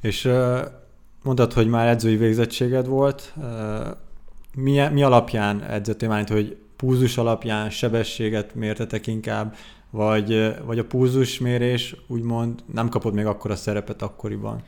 És 0.00 0.30
mondtad, 1.22 1.52
hogy 1.52 1.68
már 1.68 1.88
edzői 1.88 2.16
végzettséged 2.16 2.86
volt, 2.86 3.34
mi, 4.56 4.88
mi 4.92 5.02
alapján 5.02 5.62
edzettél 5.62 6.08
már, 6.08 6.28
hogy 6.28 6.56
púzus 6.76 7.18
alapján 7.18 7.70
sebességet 7.70 8.54
mértetek 8.54 9.06
inkább, 9.06 9.56
vagy, 9.90 10.54
vagy 10.64 10.78
a 10.78 10.84
púzusmérés 10.84 11.96
úgymond 12.06 12.60
nem 12.72 12.88
kapod 12.88 13.14
még 13.14 13.26
akkor 13.26 13.50
a 13.50 13.56
szerepet 13.56 14.02
akkoriban? 14.02 14.62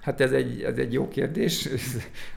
Hát 0.00 0.20
ez 0.20 0.32
egy, 0.32 0.62
ez 0.62 0.76
egy 0.76 0.92
jó 0.92 1.08
kérdés, 1.08 1.68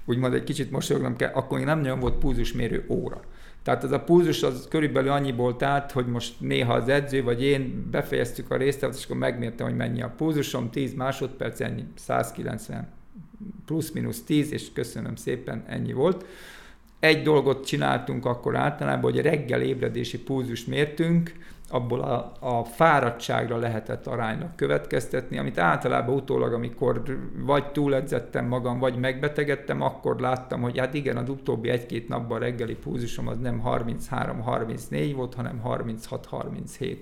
úgymond 0.06 0.34
egy 0.34 0.44
kicsit 0.44 0.72
mosolyognom 0.72 1.16
kell, 1.16 1.32
akkor 1.34 1.58
még 1.58 1.68
nem 1.68 1.80
nagyon 1.80 2.00
volt 2.00 2.18
púzusmérő 2.18 2.86
óra. 2.90 3.22
Tehát 3.64 3.84
ez 3.84 3.92
a 3.92 4.00
púzus 4.00 4.44
az 4.44 4.68
körülbelül 4.70 5.12
annyiból 5.12 5.56
állt, 5.60 5.92
hogy 5.92 6.06
most 6.06 6.34
néha 6.40 6.74
az 6.74 6.90
edző 6.90 7.24
vagy 7.24 7.44
én 7.44 7.88
befejeztük 7.92 8.52
a 8.52 8.58
részt, 8.58 8.88
és 8.98 9.06
akkor 9.06 9.18
megmértem, 9.18 9.68
hogy 9.68 9.76
mennyi 9.76 10.02
a 10.02 10.14
púzusom, 10.18 10.70
10 10.70 10.94
másodperc, 10.94 11.60
ennyi, 11.60 11.84
190 11.96 12.88
plusz-minusz 13.66 14.24
10, 14.24 14.52
és 14.52 14.74
köszönöm 14.74 15.16
szépen, 15.16 15.64
ennyi 15.68 15.94
volt. 15.94 16.26
Egy 17.02 17.24
dolgot 17.24 17.66
csináltunk 17.66 18.26
akkor 18.26 18.56
általában, 18.56 19.12
hogy 19.12 19.22
reggel 19.22 19.62
ébredési 19.62 20.20
púzust 20.20 20.68
mértünk, 20.68 21.34
abból 21.70 22.02
a, 22.02 22.32
a 22.40 22.64
fáradtságra 22.64 23.58
lehetett 23.58 24.08
aránynak 24.08 24.56
következtetni, 24.56 25.38
amit 25.38 25.58
általában 25.58 26.16
utólag, 26.16 26.54
amikor 26.54 27.04
vagy 27.36 27.72
túledzettem 27.72 28.46
magam, 28.46 28.80
vagy 28.80 28.96
megbetegedtem, 28.96 29.82
akkor 29.82 30.20
láttam, 30.20 30.62
hogy 30.62 30.78
hát 30.78 30.94
igen, 30.94 31.18
az 31.18 31.30
utóbbi 31.30 31.70
egy-két 31.70 32.08
napban 32.08 32.40
reggeli 32.40 32.76
púzusom 32.76 33.28
az 33.28 33.38
nem 33.38 33.62
33-34 33.66 35.12
volt, 35.16 35.34
hanem 35.34 35.62
36-37. 35.66 36.98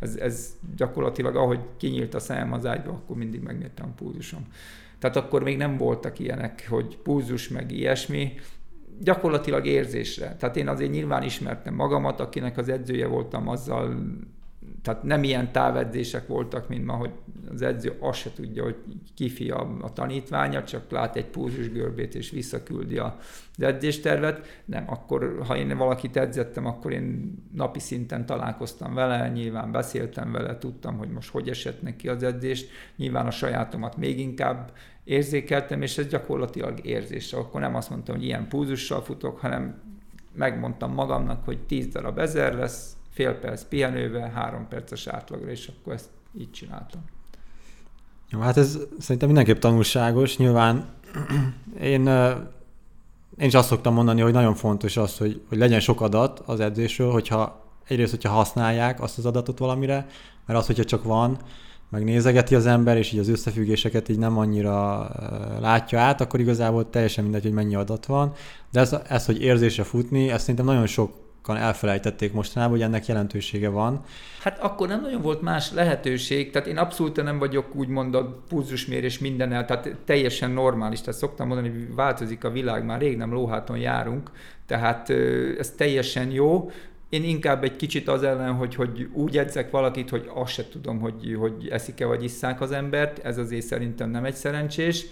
Ez, 0.00 0.16
ez 0.16 0.56
gyakorlatilag, 0.76 1.36
ahogy 1.36 1.60
kinyílt 1.76 2.14
a 2.14 2.20
szemem 2.20 2.52
az 2.52 2.66
ágyba, 2.66 2.90
akkor 2.90 3.16
mindig 3.16 3.42
megmértem 3.42 3.86
a 3.88 3.94
púzusom. 4.02 4.46
Tehát 4.98 5.16
akkor 5.16 5.42
még 5.42 5.56
nem 5.56 5.76
voltak 5.76 6.18
ilyenek, 6.18 6.66
hogy 6.68 6.98
púzus 7.02 7.48
meg 7.48 7.72
ilyesmi, 7.72 8.32
gyakorlatilag 9.00 9.66
érzésre. 9.66 10.36
Tehát 10.38 10.56
én 10.56 10.68
azért 10.68 10.90
nyilván 10.90 11.22
ismertem 11.22 11.74
magamat, 11.74 12.20
akinek 12.20 12.58
az 12.58 12.68
edzője 12.68 13.06
voltam 13.06 13.48
azzal, 13.48 13.96
tehát 14.82 15.02
nem 15.02 15.22
ilyen 15.22 15.52
távedzések 15.52 16.26
voltak, 16.26 16.68
mint 16.68 16.84
ma, 16.84 16.92
hogy 16.92 17.10
az 17.52 17.62
edző 17.62 17.96
azt 18.00 18.18
se 18.18 18.32
tudja, 18.32 18.62
hogy 18.62 18.76
kifi 19.14 19.50
a, 19.50 19.76
a 19.80 19.92
tanítványa, 19.92 20.64
csak 20.64 20.90
lát 20.90 21.16
egy 21.16 21.26
púzus 21.26 21.70
görbét 21.70 22.14
és 22.14 22.30
visszaküldi 22.30 22.98
az 22.98 23.12
edzéstervet. 23.58 24.62
Nem, 24.64 24.84
akkor 24.86 25.42
ha 25.46 25.56
én 25.56 25.76
valakit 25.76 26.16
edzettem, 26.16 26.66
akkor 26.66 26.92
én 26.92 27.34
napi 27.52 27.78
szinten 27.78 28.26
találkoztam 28.26 28.94
vele, 28.94 29.28
nyilván 29.28 29.72
beszéltem 29.72 30.32
vele, 30.32 30.58
tudtam, 30.58 30.96
hogy 30.96 31.08
most 31.08 31.30
hogy 31.30 31.48
esett 31.48 31.82
neki 31.82 32.08
az 32.08 32.22
edzést, 32.22 32.70
nyilván 32.96 33.26
a 33.26 33.30
sajátomat 33.30 33.96
még 33.96 34.18
inkább 34.18 34.72
érzékeltem, 35.04 35.82
és 35.82 35.98
ez 35.98 36.06
gyakorlatilag 36.06 36.86
érzés. 36.86 37.32
Akkor 37.32 37.60
nem 37.60 37.74
azt 37.74 37.90
mondtam, 37.90 38.14
hogy 38.14 38.24
ilyen 38.24 38.48
púzussal 38.48 39.02
futok, 39.02 39.38
hanem 39.38 39.82
megmondtam 40.32 40.92
magamnak, 40.92 41.44
hogy 41.44 41.58
10 41.58 41.86
darab 41.86 42.18
ezer 42.18 42.54
lesz, 42.54 42.96
fél 43.10 43.34
perc 43.34 43.62
pihenővel, 43.62 44.30
három 44.30 44.68
perces 44.68 45.06
átlagra, 45.06 45.50
és 45.50 45.68
akkor 45.68 45.92
ezt 45.92 46.08
így 46.38 46.50
csináltam. 46.50 47.00
Jó, 48.30 48.40
hát 48.40 48.56
ez 48.56 48.78
szerintem 48.98 49.28
mindenképp 49.28 49.58
tanulságos. 49.58 50.36
Nyilván 50.36 50.88
én, 51.80 52.06
én 53.38 53.46
is 53.46 53.54
azt 53.54 53.68
szoktam 53.68 53.94
mondani, 53.94 54.20
hogy 54.20 54.32
nagyon 54.32 54.54
fontos 54.54 54.96
az, 54.96 55.18
hogy, 55.18 55.42
hogy 55.48 55.58
legyen 55.58 55.80
sok 55.80 56.00
adat 56.00 56.42
az 56.46 56.60
edzésről, 56.60 57.10
hogyha 57.10 57.64
egyrészt, 57.88 58.10
hogyha 58.10 58.32
használják 58.32 59.00
azt 59.00 59.18
az 59.18 59.26
adatot 59.26 59.58
valamire, 59.58 60.06
mert 60.46 60.58
az, 60.58 60.66
hogyha 60.66 60.84
csak 60.84 61.04
van, 61.04 61.38
megnézegeti 61.94 62.54
az 62.54 62.66
ember, 62.66 62.96
és 62.96 63.12
így 63.12 63.18
az 63.18 63.28
összefüggéseket 63.28 64.08
így 64.08 64.18
nem 64.18 64.38
annyira 64.38 65.08
látja 65.60 66.00
át, 66.00 66.20
akkor 66.20 66.40
igazából 66.40 66.90
teljesen 66.90 67.24
mindegy, 67.24 67.42
hogy 67.42 67.52
mennyi 67.52 67.74
adat 67.74 68.06
van. 68.06 68.32
De 68.72 68.80
ez, 68.80 68.96
ez 69.08 69.26
hogy 69.26 69.42
érzésre 69.42 69.82
futni, 69.82 70.30
ezt 70.30 70.40
szerintem 70.40 70.64
nagyon 70.64 70.86
sok 70.86 71.22
elfelejtették 71.46 72.32
mostanában, 72.32 72.76
hogy 72.76 72.84
ennek 72.84 73.06
jelentősége 73.06 73.68
van. 73.68 74.04
Hát 74.42 74.58
akkor 74.62 74.88
nem 74.88 75.00
nagyon 75.00 75.22
volt 75.22 75.42
más 75.42 75.72
lehetőség, 75.72 76.50
tehát 76.50 76.68
én 76.68 76.78
abszolút 76.78 77.22
nem 77.22 77.38
vagyok 77.38 77.74
úgymond 77.74 78.14
a 78.14 78.42
pulzusmérés 78.48 79.18
mindennel, 79.18 79.64
tehát 79.64 79.96
teljesen 80.04 80.50
normális, 80.50 81.00
tehát 81.00 81.20
szoktam 81.20 81.46
mondani, 81.46 81.68
hogy 81.68 81.94
változik 81.94 82.44
a 82.44 82.50
világ, 82.50 82.84
már 82.84 83.00
rég 83.00 83.16
nem 83.16 83.32
lóháton 83.32 83.78
járunk, 83.78 84.30
tehát 84.66 85.10
ez 85.58 85.70
teljesen 85.76 86.30
jó, 86.30 86.70
én 87.14 87.24
inkább 87.24 87.64
egy 87.64 87.76
kicsit 87.76 88.08
az 88.08 88.22
ellen, 88.22 88.52
hogy, 88.52 88.74
hogy 88.74 89.08
úgy 89.12 89.38
edzek 89.38 89.70
valakit, 89.70 90.10
hogy 90.10 90.30
azt 90.34 90.52
se 90.52 90.68
tudom, 90.68 91.00
hogy, 91.00 91.36
hogy 91.38 91.68
eszik-e 91.70 92.06
vagy 92.06 92.24
isszák 92.24 92.60
az 92.60 92.72
embert, 92.72 93.18
ez 93.18 93.38
azért 93.38 93.66
szerintem 93.66 94.10
nem 94.10 94.24
egy 94.24 94.34
szerencsés. 94.34 95.06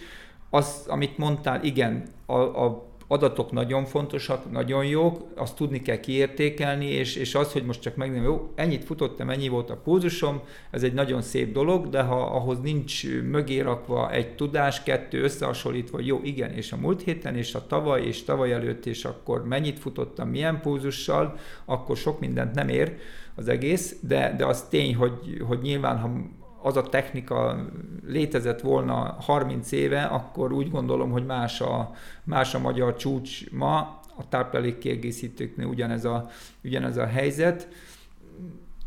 Az, 0.50 0.84
amit 0.86 1.18
mondtál, 1.18 1.64
igen, 1.64 2.02
a, 2.26 2.36
a, 2.36 2.91
adatok 3.12 3.52
nagyon 3.52 3.84
fontosak, 3.84 4.50
nagyon 4.50 4.84
jók, 4.84 5.20
azt 5.36 5.56
tudni 5.56 5.82
kell 5.82 6.00
kiértékelni, 6.00 6.86
és, 6.86 7.16
és 7.16 7.34
az, 7.34 7.52
hogy 7.52 7.64
most 7.64 7.80
csak 7.80 7.96
megnézem, 7.96 8.24
jó, 8.24 8.52
ennyit 8.54 8.84
futottam, 8.84 9.30
ennyi 9.30 9.48
volt 9.48 9.70
a 9.70 9.76
pulzusom, 9.76 10.40
ez 10.70 10.82
egy 10.82 10.92
nagyon 10.92 11.22
szép 11.22 11.52
dolog, 11.52 11.88
de 11.88 12.02
ha 12.02 12.20
ahhoz 12.20 12.60
nincs 12.60 13.06
mögé 13.22 13.60
rakva 13.60 14.10
egy 14.10 14.34
tudás, 14.34 14.82
kettő 14.82 15.22
összehasonlítva, 15.22 16.00
jó, 16.00 16.20
igen, 16.22 16.50
és 16.50 16.72
a 16.72 16.76
múlt 16.76 17.02
héten, 17.02 17.36
és 17.36 17.54
a 17.54 17.66
tavaly, 17.66 18.02
és 18.02 18.24
tavaly 18.24 18.52
előtt, 18.52 18.86
és 18.86 19.04
akkor 19.04 19.46
mennyit 19.46 19.78
futottam, 19.78 20.28
milyen 20.28 20.60
pulzussal, 20.60 21.36
akkor 21.64 21.96
sok 21.96 22.20
mindent 22.20 22.54
nem 22.54 22.68
ér 22.68 22.96
az 23.34 23.48
egész, 23.48 23.96
de, 24.00 24.34
de 24.36 24.46
az 24.46 24.62
tény, 24.62 24.94
hogy, 24.94 25.42
hogy 25.46 25.58
nyilván, 25.62 25.98
ha 25.98 26.10
az 26.62 26.76
a 26.76 26.82
technika 26.82 27.66
létezett 28.06 28.60
volna 28.60 29.16
30 29.20 29.72
éve, 29.72 30.02
akkor 30.02 30.52
úgy 30.52 30.70
gondolom, 30.70 31.10
hogy 31.10 31.26
más 31.26 31.60
a, 31.60 31.92
más 32.24 32.54
a 32.54 32.58
magyar 32.58 32.96
csúcs 32.96 33.50
ma, 33.50 34.00
a 34.16 34.28
táplálék 34.28 34.78
kiegészítőknél 34.78 35.66
ugyanez 35.66 36.04
a, 36.04 36.30
ugyanez 36.64 36.96
a 36.96 37.06
helyzet. 37.06 37.68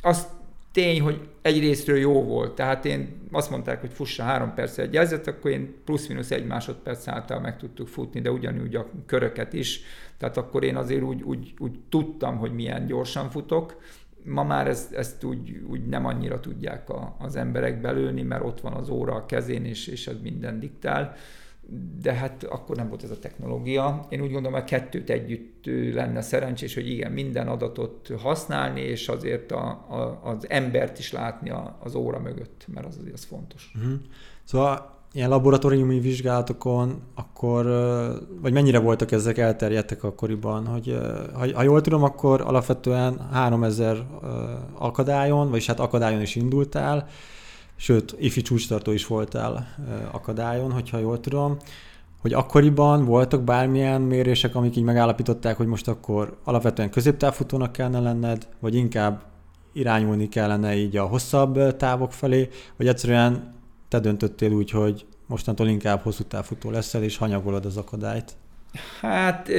Az 0.01 0.28
tény, 0.71 1.01
hogy 1.01 1.28
egyrésztről 1.41 1.97
jó 1.97 2.23
volt, 2.23 2.55
tehát 2.55 2.86
én 2.86 3.28
azt 3.32 3.49
mondták, 3.49 3.82
hogy 3.82 3.91
fussa 3.93 4.23
három 4.23 4.53
perc 4.53 4.78
egy 4.78 4.93
jelzet, 4.93 5.28
akkor 5.28 5.51
én 5.51 5.73
plusz-minusz 5.86 6.32
egy 6.32 6.45
másodperc 6.45 7.07
által 7.07 7.39
meg 7.39 7.57
tudtuk 7.57 7.88
futni, 7.88 8.21
de 8.21 8.32
ugyanúgy 8.32 8.76
a 8.76 8.89
köröket 9.05 9.53
is, 9.53 9.82
tehát 10.17 10.38
akkor 10.38 10.63
én 10.63 10.76
azért 10.76 11.01
úgy, 11.01 11.21
úgy, 11.21 11.53
úgy 11.57 11.80
tudtam, 11.89 12.38
hogy 12.38 12.53
milyen 12.53 12.86
gyorsan 12.86 13.30
futok, 13.30 13.82
ma 14.26 14.43
már 14.43 14.67
ezt, 14.67 14.93
ezt 14.93 15.23
úgy, 15.23 15.61
úgy 15.69 15.86
nem 15.86 16.05
annyira 16.05 16.39
tudják 16.39 16.89
a, 16.89 17.15
az 17.19 17.36
emberek 17.36 17.82
belőni, 17.82 18.21
mert 18.21 18.43
ott 18.43 18.61
van 18.61 18.73
az 18.73 18.89
óra 18.89 19.13
a 19.13 19.26
kezén, 19.26 19.65
és, 19.65 19.88
és 19.88 20.07
ez 20.07 20.15
minden 20.21 20.59
diktál. 20.59 21.15
De 22.01 22.13
hát 22.13 22.43
akkor 22.43 22.76
nem 22.76 22.88
volt 22.88 23.03
ez 23.03 23.11
a 23.11 23.19
technológia. 23.19 24.05
Én 24.09 24.21
úgy 24.21 24.32
gondolom, 24.32 24.59
hogy 24.59 24.69
kettőt 24.69 25.09
együtt 25.09 25.65
lenne 25.93 26.21
szerencsés, 26.21 26.73
hogy 26.73 26.89
igen, 26.89 27.11
minden 27.11 27.47
adatot 27.47 28.11
használni, 28.17 28.82
és 28.82 29.07
azért 29.07 29.51
a, 29.51 29.67
a, 29.67 30.19
az 30.23 30.49
embert 30.49 30.99
is 30.99 31.11
látni 31.11 31.49
a, 31.49 31.78
az 31.80 31.95
óra 31.95 32.19
mögött, 32.19 32.65
mert 32.73 32.86
az 32.86 32.99
az 33.13 33.23
fontos. 33.23 33.71
Uh-huh. 33.76 33.93
Szóval 34.43 34.95
ilyen 35.16 35.30
laboratóriumi 35.30 35.99
vizsgálatokon, 35.99 37.01
akkor, 37.16 37.66
vagy 38.41 38.53
mennyire 38.53 38.80
voltak 38.80 39.11
ezek 39.11 39.38
elterjedtek 39.38 40.03
akkoriban, 40.03 40.66
hogy 40.66 40.97
ha, 41.34 41.53
ha 41.53 41.63
jól 41.63 41.82
tudom, 41.82 42.03
akkor 42.03 42.41
alapvetően 42.41 43.28
3000 43.32 44.05
akadályon, 44.74 45.49
vagyis 45.49 45.66
hát 45.66 45.80
akadályon 45.80 46.22
is 46.22 46.36
indultál, 46.36 47.07
sőt, 47.76 48.16
ifi 48.20 48.41
csúcstartó 48.41 48.91
is 48.91 49.07
voltál 49.07 49.68
akadályon, 50.11 50.72
hogyha 50.72 50.97
jól 50.97 51.20
tudom, 51.20 51.57
hogy 52.22 52.34
akkoriban 52.34 53.05
voltak 53.05 53.43
bármilyen 53.43 54.01
mérések, 54.01 54.55
amik 54.55 54.76
így 54.76 54.84
megállapították, 54.84 55.57
hogy 55.57 55.68
most 55.68 55.88
akkor 55.88 56.38
alapvetően 56.43 56.89
középtávfutónak 56.89 57.72
kellene 57.72 57.99
lenned, 57.99 58.47
vagy 58.59 58.76
inkább 58.76 59.22
irányulni 59.74 60.30
kellene 60.30 60.76
így 60.76 60.97
a 60.97 61.05
hosszabb 61.05 61.78
távok 61.78 62.13
felé, 62.13 62.49
vagy 62.78 62.88
egyszerűen 62.88 63.55
te 63.96 64.02
döntöttél 64.02 64.52
úgy, 64.52 64.70
hogy 64.70 65.06
mostantól 65.28 65.68
inkább 65.68 66.02
hosszú 66.02 66.24
távfutó 66.24 66.70
leszel, 66.70 67.04
és 67.04 67.18
hanyagolod 67.18 67.66
az 67.66 67.78
akadályt? 67.78 68.32
Hát 69.02 69.50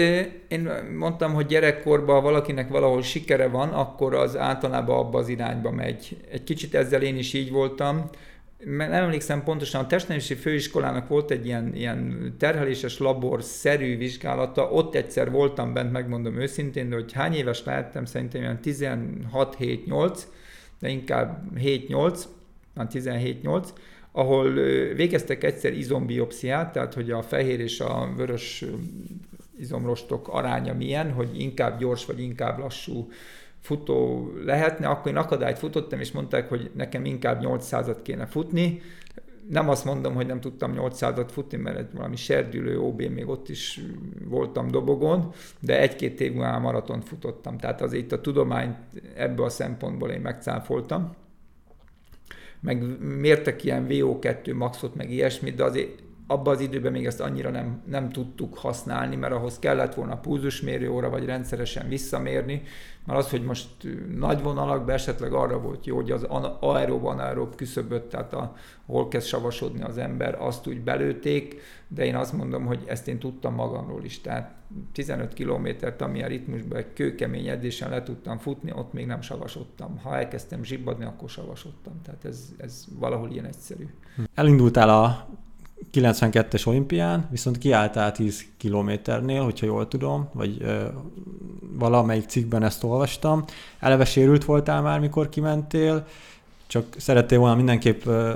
én 0.48 0.68
mondtam, 0.98 1.34
hogy 1.34 1.46
gyerekkorban 1.46 2.22
valakinek 2.22 2.68
valahol 2.68 3.02
sikere 3.02 3.48
van, 3.48 3.68
akkor 3.68 4.14
az 4.14 4.36
általában 4.36 4.98
abba 4.98 5.18
az 5.18 5.28
irányba 5.28 5.70
megy. 5.70 6.16
Egy 6.30 6.44
kicsit 6.44 6.74
ezzel 6.74 7.02
én 7.02 7.16
is 7.16 7.32
így 7.32 7.50
voltam, 7.50 8.10
mert 8.64 8.90
nem 8.90 9.02
emlékszem 9.02 9.42
pontosan, 9.42 9.84
a 9.84 9.86
testnevelési 9.86 10.34
főiskolának 10.34 11.08
volt 11.08 11.30
egy 11.30 11.46
ilyen, 11.46 11.74
ilyen 11.74 12.34
terheléses 12.38 12.98
labor-szerű 12.98 13.96
vizsgálata, 13.96 14.70
ott 14.70 14.94
egyszer 14.94 15.30
voltam 15.30 15.72
bent, 15.72 15.92
megmondom 15.92 16.40
őszintén, 16.40 16.88
de 16.88 16.94
hogy 16.94 17.12
hány 17.12 17.34
éves 17.34 17.64
lehettem, 17.64 18.04
szerintem 18.04 18.40
ilyen 18.40 18.58
16-7-8, 18.64 20.18
de 20.80 20.88
inkább 20.88 21.42
7-8, 21.58 22.20
17-8, 22.76 23.68
ahol 24.16 24.52
végeztek 24.94 25.44
egyszer 25.44 25.72
izombiopsziát, 25.72 26.72
tehát 26.72 26.94
hogy 26.94 27.10
a 27.10 27.22
fehér 27.22 27.60
és 27.60 27.80
a 27.80 28.12
vörös 28.16 28.64
izomrostok 29.58 30.28
aránya 30.28 30.74
milyen, 30.74 31.12
hogy 31.12 31.40
inkább 31.40 31.78
gyors 31.78 32.04
vagy 32.04 32.20
inkább 32.20 32.58
lassú 32.58 33.08
futó 33.60 34.30
lehetne, 34.44 34.88
akkor 34.88 35.10
én 35.10 35.16
akadályt 35.16 35.58
futottam, 35.58 36.00
és 36.00 36.12
mondták, 36.12 36.48
hogy 36.48 36.70
nekem 36.74 37.04
inkább 37.04 37.42
800-at 37.44 37.96
kéne 38.02 38.26
futni. 38.26 38.80
Nem 39.50 39.68
azt 39.68 39.84
mondom, 39.84 40.14
hogy 40.14 40.26
nem 40.26 40.40
tudtam 40.40 40.74
800-at 40.76 41.28
futni, 41.30 41.56
mert 41.56 41.92
valami 41.92 42.16
serdülő 42.16 42.80
OB 42.80 43.00
még 43.02 43.28
ott 43.28 43.48
is 43.48 43.80
voltam 44.24 44.70
dobogon, 44.70 45.32
de 45.60 45.80
egy-két 45.80 46.20
év 46.20 46.32
múlva 46.32 46.58
maratont 46.58 47.04
futottam. 47.04 47.58
Tehát 47.58 47.82
azért 47.82 48.02
itt 48.02 48.12
a 48.12 48.20
tudományt 48.20 48.76
ebből 49.16 49.44
a 49.44 49.48
szempontból 49.48 50.10
én 50.10 50.20
megcáfoltam 50.20 51.14
meg 52.66 53.00
mértek 53.18 53.64
ilyen 53.64 53.86
VO2 53.88 54.54
maxot, 54.54 54.94
meg 54.94 55.10
ilyesmit, 55.10 55.54
de 55.54 55.64
azért 55.64 56.02
abban 56.26 56.54
az 56.54 56.60
időben 56.60 56.92
még 56.92 57.06
ezt 57.06 57.20
annyira 57.20 57.50
nem, 57.50 57.82
nem 57.86 58.10
tudtuk 58.10 58.58
használni, 58.58 59.16
mert 59.16 59.32
ahhoz 59.32 59.58
kellett 59.58 59.94
volna 59.94 60.20
pulzusmérő 60.20 60.90
óra, 60.90 61.10
vagy 61.10 61.24
rendszeresen 61.24 61.88
visszamérni, 61.88 62.62
mert 63.04 63.18
az, 63.18 63.30
hogy 63.30 63.42
most 63.42 63.68
nagy 64.16 64.42
vonalakban 64.42 64.94
esetleg 64.94 65.32
arra 65.32 65.60
volt 65.60 65.86
jó, 65.86 65.96
hogy 65.96 66.10
az 66.10 66.26
aerob 66.60 67.04
anaerob 67.04 67.54
küszöböt, 67.54 68.02
tehát 68.02 68.32
a, 68.32 68.54
hol 68.86 69.08
kezd 69.08 69.26
savasodni 69.26 69.82
az 69.82 69.98
ember, 69.98 70.36
azt 70.40 70.66
úgy 70.66 70.80
belőték, 70.80 71.60
de 71.88 72.04
én 72.04 72.16
azt 72.16 72.32
mondom, 72.32 72.66
hogy 72.66 72.82
ezt 72.86 73.08
én 73.08 73.18
tudtam 73.18 73.54
magamról 73.54 74.04
is, 74.04 74.20
tehát 74.20 74.54
15 74.92 75.32
kilométert, 75.32 76.00
amilyen 76.00 76.28
ritmusban 76.28 76.78
egy 76.78 76.92
kőkemény 76.94 77.48
edzésen 77.48 77.90
le 77.90 78.02
tudtam 78.02 78.38
futni, 78.38 78.72
ott 78.72 78.92
még 78.92 79.06
nem 79.06 79.20
savasodtam. 79.20 79.98
Ha 80.02 80.16
elkezdtem 80.16 80.64
zsibbadni, 80.64 81.04
akkor 81.04 81.30
savasodtam. 81.30 82.00
Tehát 82.04 82.24
ez, 82.24 82.52
ez 82.58 82.84
valahol 82.98 83.30
ilyen 83.30 83.44
egyszerű. 83.44 83.86
Elindultál 84.34 84.88
a 84.88 85.26
92-es 85.92 86.66
olimpián, 86.66 87.26
viszont 87.30 87.58
kiálltál 87.58 88.12
10 88.12 88.44
kilométernél, 88.56 89.42
hogyha 89.42 89.66
jól 89.66 89.88
tudom, 89.88 90.28
vagy 90.32 90.56
ö, 90.60 90.86
valamelyik 91.60 92.28
cikkben 92.28 92.62
ezt 92.62 92.84
olvastam. 92.84 93.44
Eleve 93.78 94.04
sérült 94.04 94.44
voltál 94.44 94.82
már, 94.82 95.00
mikor 95.00 95.28
kimentél, 95.28 96.06
csak 96.66 96.94
szerettél 96.96 97.38
volna 97.38 97.54
mindenképp 97.54 98.04
ö, 98.04 98.32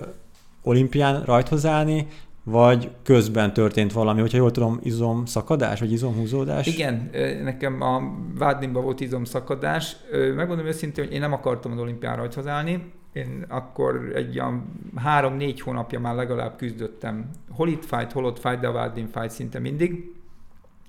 olimpián 0.63 1.23
rajthoz 1.23 1.67
állni, 1.67 2.07
vagy 2.45 2.91
közben 3.03 3.53
történt 3.53 3.93
valami, 3.93 4.21
hogyha 4.21 4.37
jól 4.37 4.51
tudom, 4.51 4.79
izom 4.83 5.25
szakadás, 5.25 5.81
vagy 5.81 5.93
izom 5.93 6.15
húzódás? 6.15 6.67
Igen, 6.67 7.11
nekem 7.43 7.81
a 7.83 8.03
Vádlimban 8.39 8.83
volt 8.83 9.01
izom 9.01 9.25
szakadás. 9.25 9.97
Megmondom 10.37 10.67
őszintén, 10.67 11.05
hogy 11.05 11.13
én 11.15 11.21
nem 11.21 11.33
akartam 11.33 11.73
az 11.73 11.79
olimpián 11.79 12.17
rajthoz 12.17 12.47
állni. 12.47 12.93
Én 13.13 13.45
akkor 13.49 14.13
egy 14.15 14.39
olyan 14.39 14.65
három-négy 14.97 15.61
hónapja 15.61 16.01
már 16.01 16.15
legalább 16.15 16.57
küzdöttem. 16.57 17.31
Hol 17.51 17.69
itt 17.69 17.85
fájt, 17.85 18.13
hol 18.13 18.25
ott 18.25 18.39
fájt, 18.39 18.61
de 18.61 18.67
a 18.67 18.73
Vádlim 18.73 19.07
fájt 19.07 19.31
szinte 19.31 19.59
mindig. 19.59 20.15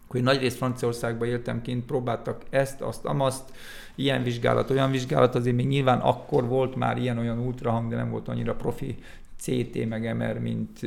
Hogy 0.08 0.24
nagyrészt 0.24 0.58
Franciaországban 0.58 1.28
éltem 1.28 1.62
kint, 1.62 1.86
próbáltak 1.86 2.42
ezt, 2.50 2.82
azt, 2.82 3.06
amazt, 3.06 3.52
ilyen 3.96 4.24
vizsgálat, 4.24 4.70
olyan 4.70 4.92
vizsgálat, 4.92 5.36
azért 5.36 5.56
még 5.56 5.68
nyilván 5.68 6.00
akkor 6.00 6.48
volt 6.48 6.76
már 6.76 6.98
ilyen-olyan 6.98 7.40
ultrahang, 7.40 7.90
de 7.90 7.96
nem 7.96 8.10
volt 8.10 8.28
annyira 8.28 8.56
profi 8.56 8.98
CT 9.42 9.86
meg 9.90 10.16
MR, 10.16 10.40
mint, 10.40 10.80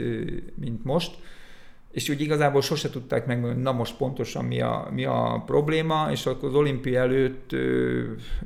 mint 0.55 0.85
most. 0.85 1.19
És 1.91 2.09
úgy 2.09 2.21
igazából 2.21 2.63
sose 2.63 2.91
tudták 2.91 3.27
megmondani, 3.27 3.63
na 3.63 3.73
most 3.73 3.97
pontosan 3.97 4.45
mi 4.45 4.61
a, 4.61 4.89
mi 4.93 5.05
a 5.05 5.43
probléma, 5.47 6.09
és 6.11 6.27
akkor 6.27 6.49
az 6.49 6.55
olimpia 6.55 7.01
előtt 7.01 7.51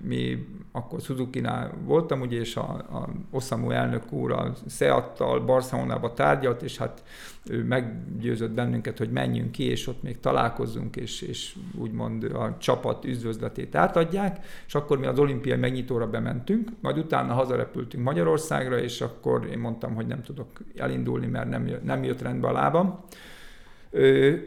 mi 0.03 0.47
akkor 0.73 1.01
Suzuki-nál 1.01 1.73
voltam, 1.85 2.21
ugye, 2.21 2.39
és 2.39 2.57
a, 2.57 2.71
a 2.73 3.09
Osamu 3.31 3.71
elnök 3.71 4.13
úr 4.13 4.33
a 4.33 4.53
Seattal 4.69 5.41
Barcelonába 5.41 6.13
tárgyalt, 6.13 6.63
és 6.63 6.77
hát 6.77 7.03
ő 7.51 7.65
meggyőzött 7.65 8.51
bennünket, 8.51 8.99
hogy 8.99 9.11
menjünk 9.11 9.53
ki, 9.53 9.65
és 9.65 9.87
ott 9.87 10.03
még 10.03 10.21
találkozzunk, 10.21 10.97
és, 10.97 11.23
és 11.23 11.55
úgymond 11.79 12.25
a 12.25 12.57
csapat 12.59 13.05
üdvözletét 13.05 13.75
átadják, 13.75 14.45
és 14.67 14.75
akkor 14.75 14.99
mi 14.99 15.07
az 15.07 15.19
olimpiai 15.19 15.59
megnyitóra 15.59 16.11
bementünk, 16.11 16.71
majd 16.81 16.99
utána 16.99 17.33
hazarepültünk 17.33 18.05
Magyarországra, 18.05 18.79
és 18.79 19.01
akkor 19.01 19.49
én 19.53 19.59
mondtam, 19.59 19.95
hogy 19.95 20.07
nem 20.07 20.23
tudok 20.23 20.49
elindulni, 20.77 21.27
mert 21.27 21.49
nem, 21.49 21.71
nem 21.85 22.05
jött 22.05 22.23
rendbe 22.23 22.49
a 22.49 22.53
lábam. 22.53 23.01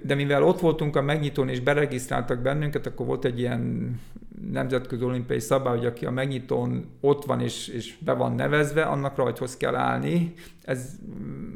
De 0.03 0.15
mivel 0.15 0.43
ott 0.43 0.59
voltunk 0.59 0.95
a 0.95 1.01
megnyitón 1.01 1.49
és 1.49 1.59
beregisztráltak 1.59 2.39
bennünket, 2.39 2.85
akkor 2.85 3.05
volt 3.05 3.25
egy 3.25 3.39
ilyen 3.39 3.95
nemzetközi 4.51 5.03
olimpiai 5.03 5.39
szabály, 5.39 5.77
hogy 5.77 5.85
aki 5.85 6.05
a 6.05 6.11
megnyitón 6.11 6.85
ott 6.99 7.25
van 7.25 7.41
és, 7.41 7.67
és 7.67 7.97
be 7.99 8.13
van 8.13 8.35
nevezve, 8.35 8.83
annak 8.83 9.15
rajthoz 9.15 9.57
kell 9.57 9.75
állni. 9.75 10.33
Ez 10.61 10.89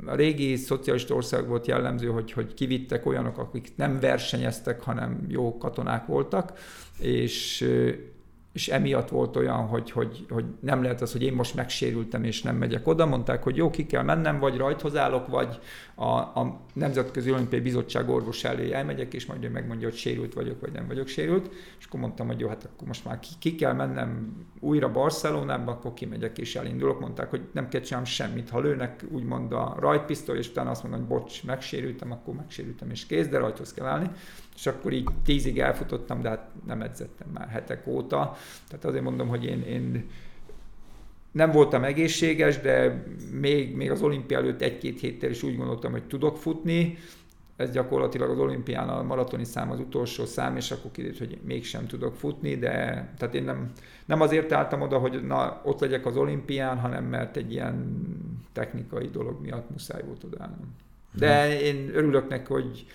a 0.06 0.16
régi 0.16 0.56
szocialista 0.56 1.16
ország 1.16 1.48
volt 1.48 1.68
jellemző, 1.68 2.08
hogy, 2.08 2.32
hogy 2.32 2.54
kivittek 2.54 3.06
olyanok, 3.06 3.38
akik 3.38 3.72
nem 3.76 4.00
versenyeztek, 4.00 4.82
hanem 4.82 5.26
jó 5.28 5.58
katonák 5.58 6.06
voltak, 6.06 6.54
és 7.00 7.68
és 8.56 8.68
emiatt 8.68 9.10
volt 9.10 9.36
olyan, 9.36 9.68
hogy, 9.68 9.92
hogy, 9.92 10.26
hogy 10.30 10.46
nem 10.60 10.82
lehet 10.82 11.02
az, 11.02 11.12
hogy 11.12 11.24
én 11.24 11.34
most 11.34 11.56
megsérültem 11.56 12.24
és 12.24 12.42
nem 12.42 12.56
megyek 12.56 12.88
oda. 12.88 13.06
Mondták, 13.06 13.44
hogy 13.44 13.56
jó, 13.56 13.70
ki 13.70 13.86
kell 13.86 14.04
mennem, 14.04 14.40
vagy 14.40 14.58
rajthoz 14.58 14.96
állok, 14.96 15.28
vagy 15.28 15.60
a, 15.96 16.10
a 16.16 16.60
Nemzetközi 16.74 17.32
Olimpiai 17.32 17.62
Bizottság 17.62 18.10
orvos 18.10 18.44
elé 18.44 18.74
elmegyek, 18.74 19.14
és 19.14 19.26
majd 19.26 19.44
ő 19.44 19.50
megmondja, 19.50 19.88
hogy 19.88 19.98
sérült 19.98 20.34
vagyok, 20.34 20.62
vagy 20.62 20.72
nem 20.72 20.88
vagyok 20.88 21.08
sérült. 21.08 21.50
És 21.80 21.86
akkor 21.86 22.00
mondtam, 22.00 22.28
hogy 22.28 22.40
jó, 22.40 22.48
hát 22.48 22.70
akkor 22.74 22.88
most 22.88 23.06
már 23.06 23.20
ki, 23.20 23.30
ki 23.40 23.56
kell 23.56 23.74
mennem 23.74 24.36
újra 24.60 24.92
Barcelonába, 24.92 25.72
akkor 25.72 25.94
kimegyek 25.94 26.38
és 26.38 26.56
elindulok. 26.56 27.00
Mondták, 27.00 27.30
hogy 27.30 27.42
nem 27.52 27.68
kell 27.68 27.82
csinálnom 27.82 28.10
semmit. 28.10 28.50
Ha 28.50 28.60
lőnek 28.60 29.06
úgymond 29.12 29.52
a 29.52 29.76
rajtpisztoly, 29.80 30.38
és 30.38 30.50
utána 30.50 30.70
azt 30.70 30.84
mondom, 30.84 31.00
hogy 31.00 31.10
bocs, 31.10 31.44
megsérültem, 31.44 32.12
akkor 32.12 32.34
megsérültem, 32.34 32.90
és 32.90 33.06
kész, 33.06 33.28
de 33.28 33.38
rajthoz 33.38 33.74
kell 33.74 33.86
állni 33.86 34.10
és 34.56 34.68
akkor 34.68 34.94
így 34.94 35.08
tízig 35.26 35.60
elfutottam, 35.60 36.22
de 36.22 36.30
hát 36.30 36.50
nem 36.66 36.82
edzettem 36.82 37.28
már 37.34 37.48
hetek 37.48 37.88
óta. 37.88 38.36
Tehát 38.68 38.86
azért 38.86 39.04
mondom, 39.04 39.28
hogy 39.28 39.46
én, 39.46 39.62
én 39.62 40.10
nem 41.32 41.52
voltam 41.52 41.84
egészséges, 41.84 42.60
de 42.60 43.04
még, 43.32 43.76
még 43.76 43.92
az 43.92 44.02
olimpia 44.02 44.38
előtt 44.38 44.62
egy-két 44.62 45.00
héttel 45.00 45.30
is 45.30 45.44
úgy 45.44 45.58
gondoltam, 45.58 45.92
hogy 45.92 46.04
tudok 46.04 46.38
futni. 46.38 46.98
Ez 47.56 47.72
gyakorlatilag 47.72 48.30
az 48.30 48.40
olimpián 48.40 48.90
a 48.90 49.04
maratoni 49.04 49.44
szám 49.44 49.72
az 49.72 49.80
utolsó 49.80 50.26
szám, 50.26 50.56
és 50.56 50.72
akkor 50.72 50.92
kiderült, 50.92 51.20
hogy 51.20 51.38
mégsem 51.46 51.88
tudok 51.88 52.16
futni, 52.16 52.56
de 52.56 52.70
tehát 53.18 53.36
én 53.36 53.44
nem, 53.44 53.72
nem 54.06 54.22
azért 54.22 54.52
álltam 54.52 54.82
oda, 54.82 54.98
hogy 54.98 55.26
na, 55.26 55.62
ott 55.64 55.80
legyek 55.80 56.06
az 56.06 56.18
olimpián, 56.18 56.80
hanem 56.80 57.06
mert 57.06 57.38
egy 57.38 57.52
ilyen 57.52 58.02
technikai 58.54 59.10
dolog 59.10 59.42
miatt 59.42 59.70
muszáj 59.70 60.02
volt 60.06 60.24
odaállnom. 60.24 60.76
De 61.12 61.48
mhm. 61.48 61.64
én 61.64 61.90
örülök 61.94 62.30
neki, 62.30 62.54
hogy, 62.54 62.86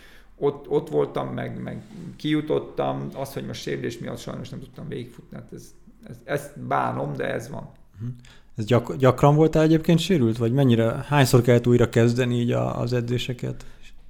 ott, 0.40 0.68
ott 0.68 0.88
voltam, 0.88 1.28
meg, 1.28 1.62
meg 1.62 1.82
kijutottam, 2.16 3.08
az, 3.14 3.32
hogy 3.32 3.46
most 3.46 3.60
sérülés 3.60 3.98
miatt 3.98 4.18
sajnos 4.18 4.48
nem 4.48 4.60
tudtam 4.60 4.88
végigfutni, 4.88 5.36
hát 5.36 5.52
ez, 5.52 5.74
ez, 6.08 6.16
ezt 6.24 6.60
bánom, 6.60 7.16
de 7.16 7.32
ez 7.32 7.50
van. 7.50 7.68
Mhm. 8.00 8.08
Ez 8.56 8.64
gyak, 8.64 8.96
gyakran 8.96 9.34
voltál 9.34 9.62
egyébként 9.62 9.98
sérült, 9.98 10.38
vagy 10.38 10.52
mennyire, 10.52 11.04
hányszor 11.08 11.42
kellett 11.42 11.66
újra 11.66 11.88
kezdeni 11.88 12.34
így 12.34 12.50
az 12.52 12.92
edzéseket? 12.92 13.64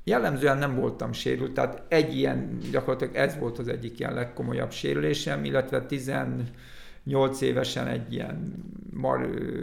Jellemzően 0.04 0.58
nem 0.58 0.74
voltam 0.74 1.12
sérült, 1.12 1.52
tehát 1.52 1.82
egy 1.88 2.16
ilyen, 2.16 2.58
gyakorlatilag 2.70 3.14
ez 3.14 3.38
volt 3.38 3.58
az 3.58 3.68
egyik 3.68 3.98
ilyen 3.98 4.14
legkomolyabb 4.14 4.70
sérülésem, 4.70 5.44
illetve 5.44 5.86
18 5.86 7.40
évesen 7.40 7.86
egy 7.86 8.12
ilyen 8.12 8.64
mar, 8.92 9.20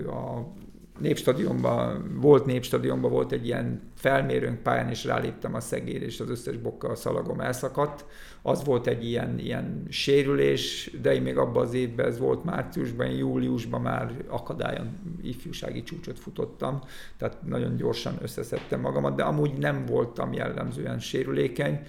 a 0.08 0.54
népstadionban, 1.00 2.16
volt 2.22 2.46
népstadionban 2.46 3.12
volt 3.12 3.32
egy 3.32 3.46
ilyen 3.46 3.92
felmérőnk 3.96 4.60
pályán, 4.60 4.90
és 4.90 5.06
ráléptem 5.06 5.54
a 5.54 5.60
szegér, 5.60 6.02
és 6.02 6.20
az 6.20 6.30
összes 6.30 6.58
bokkal 6.58 6.92
a 6.92 6.96
szalagom 6.96 7.40
elszakadt. 7.40 8.06
Az 8.42 8.64
volt 8.64 8.88
egy 8.88 9.06
ilyen, 9.06 9.40
ilyen 9.40 9.86
sérülés, 9.90 10.92
de 11.02 11.14
én 11.14 11.22
még 11.22 11.38
abban 11.38 11.66
az 11.66 11.74
évben, 11.74 12.06
ez 12.06 12.20
volt 12.20 12.44
márciusban, 12.44 13.10
júliusban 13.10 13.82
már 13.82 14.12
akadályon 14.28 14.98
ifjúsági 15.22 15.84
csúcsot 15.84 16.20
futottam, 16.20 16.82
tehát 17.18 17.38
nagyon 17.46 17.76
gyorsan 17.76 18.18
összeszedtem 18.22 18.80
magamat, 18.80 19.16
de 19.16 19.24
amúgy 19.24 19.54
nem 19.58 19.86
voltam 19.86 20.34
jellemzően 20.34 21.00
sérülékeny 21.00 21.80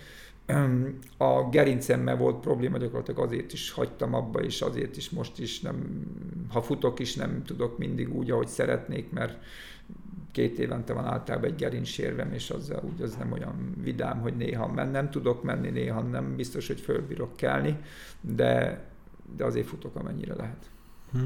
a 1.17 1.49
gerincemmel 1.51 2.17
volt 2.17 2.41
probléma, 2.41 2.79
gyakorlatilag 2.79 3.25
azért 3.25 3.53
is 3.53 3.71
hagytam 3.71 4.15
abba, 4.15 4.41
és 4.41 4.61
azért 4.61 4.97
is 4.97 5.11
most 5.11 5.39
is 5.39 5.61
nem, 5.61 6.07
ha 6.53 6.63
futok 6.63 6.99
is 6.99 7.15
nem 7.15 7.43
tudok 7.45 7.79
mindig 7.79 8.17
úgy, 8.17 8.31
ahogy 8.31 8.49
szeretnék, 8.49 9.11
mert 9.11 9.39
két 10.33 10.59
évente 10.59 10.93
van 10.93 11.05
általában 11.05 11.51
egy 11.51 11.57
gerincsérvem, 11.57 12.33
és 12.33 12.51
azzal 12.51 12.83
úgy 12.93 13.03
az 13.03 13.15
nem 13.15 13.33
olyan 13.33 13.75
vidám, 13.83 14.21
hogy 14.21 14.37
néha 14.37 14.85
nem 14.85 15.11
tudok 15.11 15.43
menni, 15.43 15.71
néha 15.71 16.01
nem 16.01 16.37
biztos, 16.37 16.67
hogy 16.67 16.81
fölbírok 16.81 17.37
kelni, 17.37 17.79
de, 18.21 18.85
de 19.37 19.45
azért 19.45 19.67
futok, 19.67 19.97
amennyire 19.97 20.35
lehet. 20.35 20.71
Hm. 21.13 21.19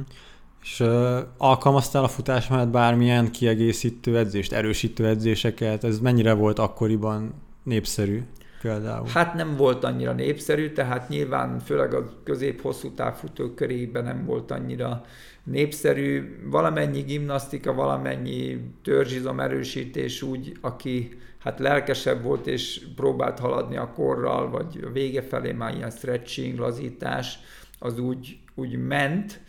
És 0.62 0.80
uh, 0.80 1.18
alkalmaztál 1.36 2.04
a 2.04 2.08
futás 2.08 2.48
mellett 2.48 2.68
bármilyen 2.68 3.30
kiegészítő 3.30 4.18
edzést, 4.18 4.52
erősítő 4.52 5.06
edzéseket? 5.06 5.84
Ez 5.84 5.98
mennyire 5.98 6.32
volt 6.32 6.58
akkoriban 6.58 7.34
népszerű? 7.62 8.22
Például? 8.62 9.06
Hát 9.06 9.34
nem 9.34 9.56
volt 9.56 9.84
annyira 9.84 10.12
népszerű, 10.12 10.72
tehát 10.72 11.08
nyilván 11.08 11.58
főleg 11.58 11.94
a 11.94 12.08
közép-hosszú 12.24 12.94
távfutók 12.94 13.54
körében 13.54 14.04
nem 14.04 14.24
volt 14.24 14.50
annyira 14.50 15.04
népszerű. 15.44 16.38
Valamennyi 16.50 17.00
gimnasztika, 17.00 17.72
valamennyi 17.72 18.60
törzsizom 18.82 19.40
erősítés 19.40 20.22
úgy, 20.22 20.56
aki 20.60 21.18
hát 21.38 21.58
lelkesebb 21.58 22.22
volt 22.22 22.46
és 22.46 22.86
próbált 22.96 23.38
haladni 23.38 23.76
a 23.76 23.92
korral, 23.94 24.50
vagy 24.50 24.84
a 24.86 24.90
vége 24.90 25.22
felé 25.22 25.52
már 25.52 25.74
ilyen 25.74 25.90
stretching, 25.90 26.58
lazítás, 26.58 27.38
az 27.78 27.98
úgy, 27.98 28.38
úgy 28.54 28.86
ment, 28.86 29.40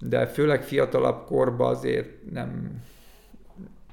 de 0.00 0.26
főleg 0.26 0.62
fiatalabb 0.62 1.24
korban 1.24 1.74
azért 1.74 2.08
nem, 2.32 2.80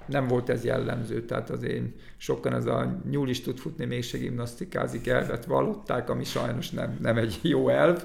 nem 0.06 0.28
volt 0.28 0.50
ez 0.50 0.64
jellemző, 0.64 1.26
tehát 1.26 1.50
azért 1.50 1.84
sokan 2.18 2.54
ez 2.54 2.66
a 2.66 3.00
nyúl 3.10 3.30
is 3.30 3.42
tud 3.42 3.58
futni, 3.58 3.86
mégse 3.86 4.18
gimnasztikázik, 4.18 5.08
elvet 5.08 5.46
vallották, 5.46 6.10
ami 6.10 6.24
sajnos 6.24 6.70
nem, 6.70 6.98
nem 7.02 7.18
egy 7.18 7.40
jó 7.42 7.70
elv, 7.70 8.04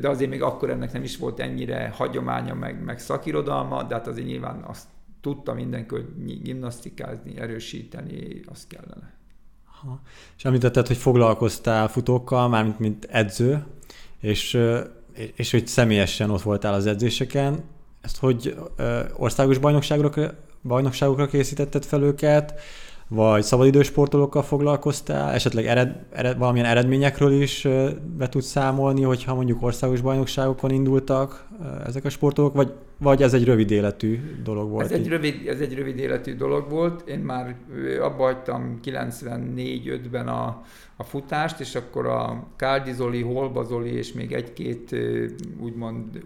de 0.00 0.08
azért 0.08 0.30
még 0.30 0.42
akkor 0.42 0.70
ennek 0.70 0.92
nem 0.92 1.02
is 1.02 1.16
volt 1.16 1.40
ennyire 1.40 1.92
hagyománya, 1.96 2.54
meg, 2.54 2.84
meg 2.84 2.98
szakirodalma, 2.98 3.82
de 3.82 3.94
hát 3.94 4.06
azért 4.06 4.26
nyilván 4.26 4.62
azt 4.66 4.86
tudta 5.20 5.54
mindenki, 5.54 5.94
hogy 5.94 6.06
gimnasztikázni, 6.42 7.38
erősíteni, 7.38 8.40
azt 8.46 8.66
kellene. 8.68 9.12
Aha. 9.82 10.00
És 10.36 10.44
említetted, 10.44 10.86
hogy 10.86 10.96
foglalkoztál 10.96 11.88
futókkal, 11.88 12.48
mármint 12.48 12.78
mint 12.78 13.04
edző, 13.04 13.64
és, 14.20 14.58
és 15.34 15.50
hogy 15.50 15.66
személyesen 15.66 16.30
ott 16.30 16.42
voltál 16.42 16.74
az 16.74 16.86
edzéseken, 16.86 17.64
ezt 18.00 18.18
hogy 18.18 18.56
országos 19.16 19.58
bajnokságokra 19.58 20.34
bajnokságokra 20.62 21.26
készítetted 21.26 21.84
fel 21.84 22.02
őket, 22.02 22.60
vagy 23.12 23.42
szabadidős 23.42 23.86
sportolókkal 23.86 24.42
foglalkoztál, 24.42 25.32
esetleg 25.32 25.66
ered, 25.66 25.96
ered, 26.12 26.38
valamilyen 26.38 26.66
eredményekről 26.66 27.32
is 27.32 27.68
be 28.16 28.28
tudsz 28.28 28.46
számolni, 28.46 29.02
hogyha 29.02 29.34
mondjuk 29.34 29.62
országos 29.62 30.00
bajnokságokon 30.00 30.70
indultak 30.70 31.48
ezek 31.86 32.04
a 32.04 32.08
sportolók, 32.08 32.54
vagy, 32.54 32.72
vagy 32.98 33.22
ez 33.22 33.34
egy 33.34 33.44
rövid 33.44 33.70
életű 33.70 34.18
dolog 34.44 34.70
volt? 34.70 34.84
Ez 34.84 34.92
egy 34.92 35.08
rövid, 35.08 35.46
ez 35.46 35.60
egy 35.60 35.74
rövid 35.74 35.98
életű 35.98 36.34
dolog 36.34 36.70
volt. 36.70 37.08
Én 37.08 37.18
már 37.18 37.56
abba 38.00 38.22
hagytam 38.22 38.80
94-5-ben 38.84 40.28
a, 40.28 40.62
a 40.96 41.04
futást, 41.04 41.60
és 41.60 41.74
akkor 41.74 42.06
a 42.06 42.46
Káldi 42.56 42.92
Zoli, 42.92 43.22
Holba 43.22 43.64
Zoli 43.64 43.92
és 43.92 44.12
még 44.12 44.32
egy-két 44.32 44.96
úgymond 45.60 46.24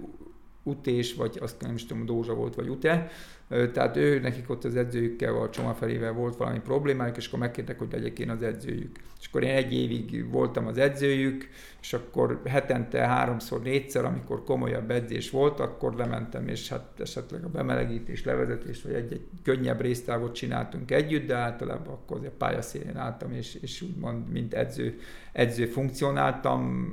utés, 0.64 1.14
vagy 1.14 1.38
azt 1.40 1.60
nem 1.60 1.74
is 1.74 1.86
tudom, 1.86 2.06
Dózsa 2.06 2.34
volt, 2.34 2.54
vagy 2.54 2.68
Ute, 2.68 3.10
tehát 3.48 3.96
ő, 3.96 4.20
nekik 4.20 4.50
ott 4.50 4.64
az 4.64 4.76
edzőjükkel, 4.76 5.34
a 5.34 5.50
Csomafelével 5.50 6.12
volt 6.12 6.36
valami 6.36 6.60
problémájuk, 6.60 7.16
és 7.16 7.26
akkor 7.26 7.38
megkértek, 7.38 7.78
hogy 7.78 7.92
legyek 7.92 8.18
én 8.18 8.30
az 8.30 8.42
edzőjük. 8.42 8.98
És 9.20 9.26
akkor 9.26 9.42
én 9.42 9.54
egy 9.54 9.72
évig 9.72 10.30
voltam 10.30 10.66
az 10.66 10.78
edzőjük, 10.78 11.48
és 11.80 11.92
akkor 11.92 12.40
hetente 12.44 13.06
háromszor, 13.06 13.62
négyszer, 13.62 14.04
amikor 14.04 14.44
komolyabb 14.44 14.90
edzés 14.90 15.30
volt, 15.30 15.60
akkor 15.60 15.94
lementem, 15.94 16.48
és 16.48 16.68
hát 16.68 17.00
esetleg 17.00 17.44
a 17.44 17.48
bemelegítés, 17.48 18.24
levezetés, 18.24 18.82
vagy 18.82 18.92
egy-egy 18.92 19.26
könnyebb 19.42 19.80
résztávot 19.80 20.34
csináltunk 20.34 20.90
együtt, 20.90 21.26
de 21.26 21.34
általában 21.34 21.94
akkor 21.94 22.26
a 22.26 22.30
pályaszélén 22.38 22.96
álltam, 22.96 23.32
és, 23.32 23.54
és 23.54 23.82
úgymond, 23.82 24.28
mint 24.28 24.54
edző, 24.54 24.98
edző 25.32 25.66
funkcionáltam, 25.66 26.92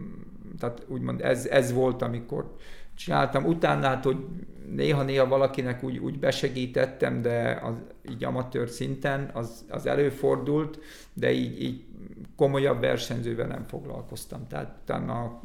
tehát 0.59 0.85
úgymond 0.87 1.21
ez, 1.21 1.45
ez 1.45 1.73
volt, 1.73 2.01
amikor 2.01 2.55
csináltam. 3.03 3.45
Utána, 3.45 3.87
hát, 3.87 4.03
hogy 4.03 4.17
néha-néha 4.75 5.27
valakinek 5.27 5.83
úgy, 5.83 5.97
úgy 5.97 6.19
besegítettem, 6.19 7.21
de 7.21 7.59
az, 7.63 7.73
így 8.11 8.23
amatőr 8.23 8.69
szinten 8.69 9.29
az, 9.33 9.65
az 9.69 9.85
előfordult, 9.85 10.79
de 11.13 11.31
így, 11.31 11.61
így 11.61 11.83
komolyabb 12.35 12.79
versenyzővel 12.79 13.47
nem 13.47 13.63
foglalkoztam. 13.67 14.47
Tehát 14.47 14.77
utána 14.81 15.39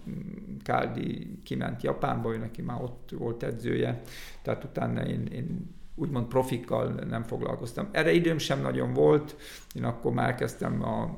Káldi 0.62 1.38
kiment 1.44 1.82
Japánba, 1.82 2.32
ő 2.34 2.38
neki 2.38 2.62
már 2.62 2.82
ott 2.82 3.10
volt 3.18 3.42
edzője, 3.42 4.00
tehát 4.42 4.64
utána 4.64 5.02
én, 5.02 5.26
én 5.32 5.74
úgymond 5.94 6.26
profikkal 6.26 6.88
nem 6.88 7.22
foglalkoztam. 7.22 7.88
Erre 7.90 8.12
időm 8.12 8.38
sem 8.38 8.60
nagyon 8.60 8.92
volt, 8.92 9.36
én 9.74 9.84
akkor 9.84 10.12
már 10.12 10.34
kezdtem 10.34 10.82
a 10.82 11.16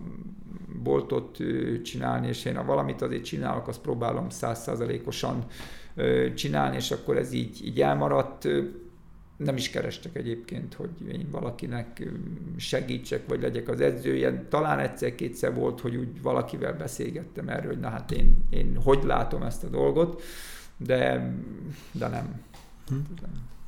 boltot 0.82 1.39
csinálni, 1.82 2.28
és 2.28 2.45
én 2.45 2.57
ha 2.57 2.64
valamit 2.64 3.03
azért 3.03 3.24
csinálok, 3.24 3.68
azt 3.68 3.80
próbálom 3.80 4.28
százszázalékosan 4.28 5.45
csinálni, 6.34 6.76
és 6.76 6.90
akkor 6.90 7.16
ez 7.16 7.32
így, 7.32 7.66
így 7.66 7.80
elmaradt. 7.80 8.49
Nem 9.36 9.57
is 9.57 9.70
kerestek 9.70 10.16
egyébként, 10.16 10.74
hogy 10.74 10.90
én 11.12 11.28
valakinek 11.30 12.09
segítsek, 12.57 13.28
vagy 13.28 13.40
legyek 13.42 13.68
az 13.68 13.80
edzője. 13.80 14.46
Talán 14.49 14.78
egyszer-kétszer 14.78 15.55
volt, 15.55 15.80
hogy 15.80 15.96
úgy 15.96 16.22
valakivel 16.22 16.72
beszélgettem 16.72 17.49
erről, 17.49 17.72
hogy 17.72 17.80
na 17.80 17.88
hát 17.88 18.11
én, 18.11 18.36
én 18.51 18.78
hogy 18.84 19.05
látom 19.05 19.42
ezt 19.42 19.64
a 19.64 19.68
dolgot, 19.68 20.22
de, 20.76 21.32
de 21.92 22.09
nem. 22.09 22.40
Hm. 22.88 22.94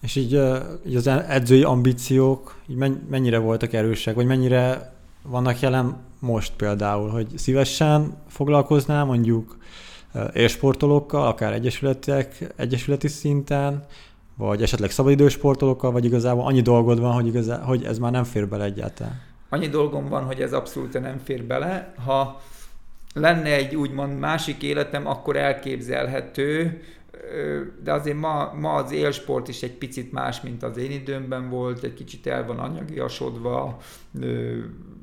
És 0.02 0.16
így, 0.16 0.40
így 0.86 0.96
az 0.96 1.06
edzői 1.06 1.62
ambíciók 1.62 2.58
így 2.66 2.76
mennyire 3.08 3.38
voltak 3.38 3.72
erősek, 3.72 4.14
vagy 4.14 4.26
mennyire 4.26 4.92
vannak 5.22 5.60
jelen 5.60 5.96
most 6.18 6.52
például, 6.56 7.08
hogy 7.08 7.38
szívesen 7.38 8.22
foglalkoznál 8.28 9.04
mondjuk 9.04 9.58
élsportolókkal, 10.32 11.26
akár 11.26 11.52
egyesületek, 11.52 12.52
egyesületi 12.56 13.08
szinten, 13.08 13.84
vagy 14.36 14.62
esetleg 14.62 14.90
szabadidős 14.90 15.32
sportolókkal, 15.32 15.90
vagy 15.90 16.04
igazából 16.04 16.44
annyi 16.44 16.60
dolgod 16.60 17.00
van, 17.00 17.12
hogy, 17.12 17.26
igazá, 17.26 17.58
hogy 17.58 17.84
ez 17.84 17.98
már 17.98 18.12
nem 18.12 18.24
fér 18.24 18.48
bele 18.48 18.64
egyáltalán? 18.64 19.20
Annyi 19.48 19.68
dolgom 19.68 20.08
van, 20.08 20.24
hogy 20.24 20.40
ez 20.40 20.52
abszolút 20.52 21.00
nem 21.00 21.18
fér 21.24 21.44
bele. 21.44 21.94
Ha 22.04 22.40
lenne 23.14 23.54
egy 23.54 23.76
úgymond 23.76 24.18
másik 24.18 24.62
életem, 24.62 25.06
akkor 25.06 25.36
elképzelhető, 25.36 26.82
de 27.82 27.92
azért 27.92 28.16
ma, 28.20 28.52
ma 28.60 28.74
az 28.74 28.92
élsport 28.92 29.48
is 29.48 29.62
egy 29.62 29.72
picit 29.72 30.12
más, 30.12 30.40
mint 30.40 30.62
az 30.62 30.76
én 30.76 30.90
időmben 30.90 31.50
volt, 31.50 31.82
egy 31.82 31.94
kicsit 31.94 32.26
el 32.26 32.46
van 32.46 32.58
anyagiasodva, 32.58 33.78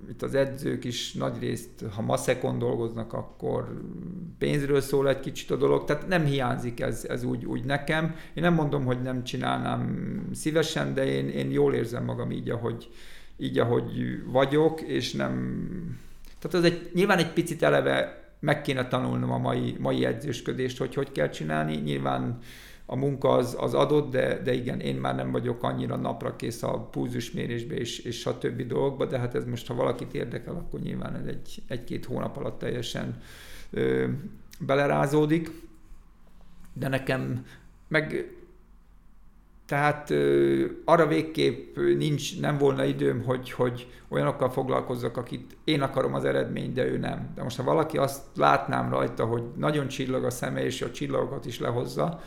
itt 0.10 0.22
az 0.22 0.36
edzők 0.36 0.84
is 0.84 1.14
nagyrészt, 1.14 1.70
ha 1.96 2.02
maszekon 2.02 2.60
dolgoznak, 2.60 3.14
akkor 3.14 3.82
pénzről 4.38 4.82
szól 4.82 5.10
egy 5.10 5.20
kicsit 5.20 5.52
a 5.52 5.56
dolog, 5.56 5.86
tehát 5.86 6.08
nem 6.08 6.26
hiányzik 6.26 6.80
ez, 6.80 7.06
ez 7.10 7.24
úgy, 7.24 7.46
úgy 7.46 7.64
nekem. 7.64 8.16
Én 8.34 8.44
nem 8.44 8.54
mondom, 8.54 8.86
hogy 8.86 9.02
nem 9.02 9.24
csinálnám 9.24 10.22
szívesen, 10.34 10.94
de 10.94 11.06
én, 11.06 11.30
én 11.30 11.52
jól 11.52 11.74
érzem 11.74 12.04
magam 12.04 12.32
így, 12.32 12.50
ahogy, 12.50 12.90
így, 13.38 13.60
ahogy 13.60 14.22
vagyok, 14.26 14.82
és 14.82 15.14
nem... 15.14 15.60
Tehát 16.40 16.58
az 16.58 16.72
egy, 16.72 16.92
nyilván 16.94 17.18
egy 17.18 17.34
picit 17.34 17.64
eleve 17.64 18.26
meg 18.40 18.62
kéne 18.62 18.88
tanulnom 18.88 19.32
a 19.32 19.38
mai, 19.38 19.76
mai 19.80 20.06
edzősködést, 20.06 20.78
hogy 20.78 20.94
hogy 20.94 21.12
kell 21.12 21.30
csinálni. 21.30 21.76
Nyilván 21.76 22.40
a 22.90 22.96
munka 22.96 23.30
az, 23.30 23.56
az 23.60 23.74
adott, 23.74 24.12
de, 24.12 24.42
de 24.42 24.54
igen, 24.54 24.80
én 24.80 24.96
már 24.96 25.16
nem 25.16 25.32
vagyok 25.32 25.64
annyira 25.64 25.96
napra 25.96 26.36
kész 26.36 26.64
a 26.64 26.80
pulzusmérésbe 26.80 27.76
és, 27.76 28.00
és 28.00 28.26
a 28.26 28.38
többi 28.38 28.64
dolgokba, 28.64 29.06
de 29.06 29.20
hát 29.20 29.36
ez 29.36 29.46
most, 29.46 29.68
ha 29.68 29.74
valakit 29.74 30.14
érdekel, 30.14 30.56
akkor 30.56 30.80
nyilván 30.80 31.16
ez 31.16 31.26
egy, 31.26 31.64
egy-két 31.68 32.06
hónap 32.06 32.38
alatt 32.38 32.60
teljesen 32.60 33.22
ö, 33.72 34.08
belerázódik. 34.60 35.52
De 36.74 36.88
nekem 36.88 37.46
meg 37.88 38.32
tehát 39.66 40.10
ö, 40.10 40.66
arra 40.86 41.08
végképp 41.08 41.78
nincs, 41.78 42.40
nem 42.40 42.58
volna 42.58 42.84
időm, 42.84 43.24
hogy, 43.24 43.52
hogy 43.52 43.88
olyanokkal 44.08 44.50
foglalkozzak, 44.50 45.18
akit 45.18 45.58
én 45.64 45.82
akarom 45.82 46.14
az 46.14 46.26
eredményt, 46.26 46.74
de 46.74 46.86
ő 46.86 46.98
nem. 46.98 47.32
De 47.36 47.44
most 47.44 47.58
ha 47.58 47.64
valaki 47.64 47.98
azt 47.98 48.22
látnám 48.36 48.90
rajta, 48.90 49.26
hogy 49.26 49.44
nagyon 49.56 49.88
csillag 49.88 50.24
a 50.24 50.30
szeme, 50.30 50.64
és 50.66 50.82
a 50.82 50.92
csillagokat 50.92 51.46
is 51.46 51.60
lehozza, 51.60 52.22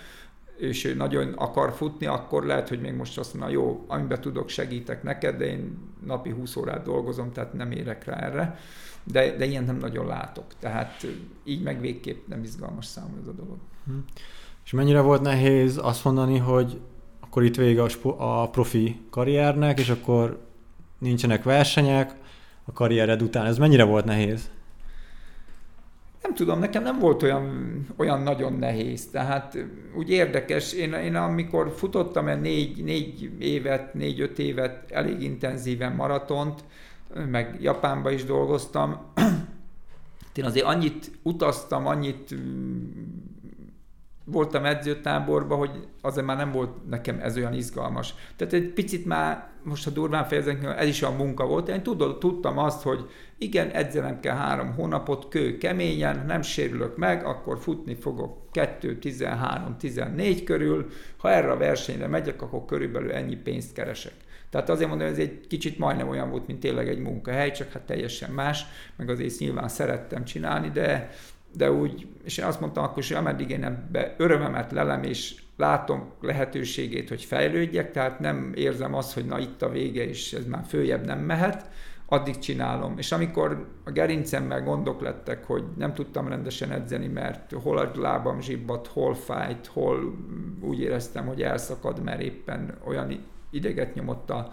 és 0.60 0.84
ő 0.84 0.94
nagyon 0.94 1.32
akar 1.32 1.72
futni, 1.72 2.06
akkor 2.06 2.44
lehet, 2.44 2.68
hogy 2.68 2.80
még 2.80 2.94
most 2.94 3.18
azt 3.18 3.34
mondja, 3.34 3.58
jó, 3.58 3.84
amiben 3.86 4.20
tudok, 4.20 4.48
segítek 4.48 5.02
neked, 5.02 5.36
de 5.36 5.46
én 5.46 5.78
napi 6.06 6.30
20 6.30 6.56
órát 6.56 6.84
dolgozom, 6.84 7.32
tehát 7.32 7.52
nem 7.52 7.72
érek 7.72 8.04
rá 8.04 8.16
erre. 8.16 8.58
De, 9.04 9.36
de 9.36 9.44
ilyen 9.44 9.64
nem 9.64 9.76
nagyon 9.76 10.06
látok. 10.06 10.44
Tehát 10.58 11.06
így 11.44 11.62
meg 11.62 11.80
végképp 11.80 12.26
nem 12.28 12.42
izgalmas 12.42 12.86
számomra 12.86 13.20
ez 13.20 13.28
a 13.28 13.32
dolog. 13.32 13.56
Hm. 13.86 13.92
És 14.64 14.72
mennyire 14.72 15.00
volt 15.00 15.22
nehéz 15.22 15.78
azt 15.82 16.04
mondani, 16.04 16.38
hogy 16.38 16.80
akkor 17.20 17.44
itt 17.44 17.56
vége 17.56 17.82
a, 17.82 18.42
a 18.42 18.48
profi 18.48 19.00
karriernek, 19.10 19.78
és 19.78 19.88
akkor 19.88 20.40
nincsenek 20.98 21.42
versenyek 21.42 22.14
a 22.64 22.72
karriered 22.72 23.22
után. 23.22 23.46
Ez 23.46 23.58
mennyire 23.58 23.84
volt 23.84 24.04
nehéz? 24.04 24.50
Nem 26.22 26.34
tudom, 26.34 26.58
nekem 26.58 26.82
nem 26.82 26.98
volt 26.98 27.22
olyan, 27.22 27.86
olyan 27.96 28.22
nagyon 28.22 28.52
nehéz. 28.52 29.10
Tehát 29.10 29.58
úgy 29.96 30.10
érdekes, 30.10 30.72
én, 30.72 30.92
én 30.92 31.14
amikor 31.14 31.72
futottam 31.76 32.28
egy 32.28 32.40
négy, 32.40 32.84
négy 32.84 33.30
évet, 33.38 33.94
négy-öt 33.94 34.38
évet 34.38 34.90
elég 34.90 35.22
intenzíven 35.22 35.92
maratont, 35.92 36.64
meg 37.30 37.56
Japánba 37.60 38.10
is 38.10 38.24
dolgoztam, 38.24 38.98
én 40.34 40.44
azért 40.44 40.66
annyit 40.66 41.10
utaztam, 41.22 41.86
annyit 41.86 42.34
voltam 44.24 44.64
edzőtáborban, 44.64 45.58
hogy 45.58 45.88
azért 46.00 46.26
már 46.26 46.36
nem 46.36 46.52
volt 46.52 46.88
nekem 46.88 47.18
ez 47.20 47.36
olyan 47.36 47.54
izgalmas. 47.54 48.14
Tehát 48.36 48.52
egy 48.52 48.72
picit 48.72 49.06
már, 49.06 49.50
most 49.62 49.84
ha 49.84 49.90
durván 49.90 50.24
fejezek, 50.24 50.64
ez 50.78 50.88
is 50.88 51.02
a 51.02 51.10
munka 51.10 51.46
volt, 51.46 51.68
én 51.68 51.82
tudod, 51.82 52.18
tudtam 52.18 52.58
azt, 52.58 52.82
hogy 52.82 53.10
igen, 53.42 53.70
edzenem 53.70 54.20
kell 54.20 54.36
három 54.36 54.74
hónapot, 54.74 55.28
kő 55.28 55.58
keményen, 55.58 56.24
nem 56.26 56.42
sérülök 56.42 56.96
meg, 56.96 57.24
akkor 57.24 57.58
futni 57.58 57.94
fogok 57.94 58.50
2, 58.52 58.98
13, 58.98 59.76
14 59.78 60.44
körül, 60.44 60.86
ha 61.16 61.30
erre 61.30 61.50
a 61.50 61.56
versenyre 61.56 62.06
megyek, 62.06 62.42
akkor 62.42 62.64
körülbelül 62.64 63.12
ennyi 63.12 63.36
pénzt 63.36 63.72
keresek. 63.72 64.12
Tehát 64.50 64.68
azért 64.68 64.88
mondom, 64.88 65.08
hogy 65.08 65.18
ez 65.18 65.24
egy 65.24 65.46
kicsit 65.46 65.78
majdnem 65.78 66.08
olyan 66.08 66.30
volt, 66.30 66.46
mint 66.46 66.60
tényleg 66.60 66.88
egy 66.88 66.98
munkahely, 66.98 67.50
csak 67.50 67.72
hát 67.72 67.82
teljesen 67.82 68.30
más, 68.30 68.64
meg 68.96 69.08
azért 69.08 69.38
nyilván 69.38 69.68
szerettem 69.68 70.24
csinálni, 70.24 70.68
de 70.68 71.10
de 71.56 71.72
úgy, 71.72 72.06
és 72.24 72.38
én 72.38 72.44
azt 72.44 72.60
mondtam 72.60 72.84
akkor, 72.84 73.04
hogy 73.06 73.16
ameddig 73.16 73.50
én 73.50 73.64
ebbe 73.64 74.14
örömemet 74.18 74.72
lelem, 74.72 75.02
és 75.02 75.34
látom 75.56 76.10
lehetőségét, 76.20 77.08
hogy 77.08 77.24
fejlődjek, 77.24 77.92
tehát 77.92 78.20
nem 78.20 78.52
érzem 78.54 78.94
azt, 78.94 79.12
hogy 79.12 79.24
na 79.24 79.38
itt 79.38 79.62
a 79.62 79.68
vége, 79.68 80.08
és 80.08 80.32
ez 80.32 80.46
már 80.46 80.64
följebb 80.68 81.04
nem 81.04 81.18
mehet, 81.18 81.70
addig 82.12 82.38
csinálom. 82.38 82.98
És 82.98 83.12
amikor 83.12 83.66
a 83.84 83.90
gerincemmel 83.90 84.62
gondok 84.62 85.00
lettek, 85.00 85.44
hogy 85.44 85.64
nem 85.76 85.94
tudtam 85.94 86.28
rendesen 86.28 86.70
edzeni, 86.70 87.06
mert 87.06 87.52
hol 87.52 87.78
a 87.78 87.90
lábam 87.94 88.40
zsibbat, 88.40 88.86
hol 88.86 89.14
fájt, 89.14 89.66
hol 89.66 90.16
úgy 90.60 90.80
éreztem, 90.80 91.26
hogy 91.26 91.42
elszakad, 91.42 92.02
mert 92.02 92.20
éppen 92.20 92.74
olyan 92.84 93.24
ideget 93.50 93.94
nyomott 93.94 94.30
a 94.30 94.52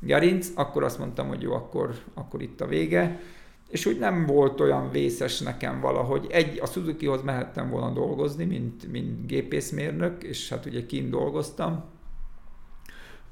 gerinc, 0.00 0.48
akkor 0.54 0.84
azt 0.84 0.98
mondtam, 0.98 1.28
hogy 1.28 1.42
jó, 1.42 1.52
akkor, 1.52 1.94
akkor 2.14 2.42
itt 2.42 2.60
a 2.60 2.66
vége 2.66 3.20
és 3.68 3.86
úgy 3.86 3.98
nem 3.98 4.26
volt 4.26 4.60
olyan 4.60 4.90
vészes 4.90 5.40
nekem 5.40 5.80
valahogy. 5.80 6.26
Egy, 6.30 6.58
a 6.62 6.66
Suzuki-hoz 6.66 7.22
mehettem 7.22 7.70
volna 7.70 7.90
dolgozni, 7.90 8.44
mint, 8.44 8.90
mint 8.92 9.26
gépészmérnök, 9.26 10.22
és 10.22 10.48
hát 10.48 10.66
ugye 10.66 10.86
kint 10.86 11.10
dolgoztam, 11.10 11.84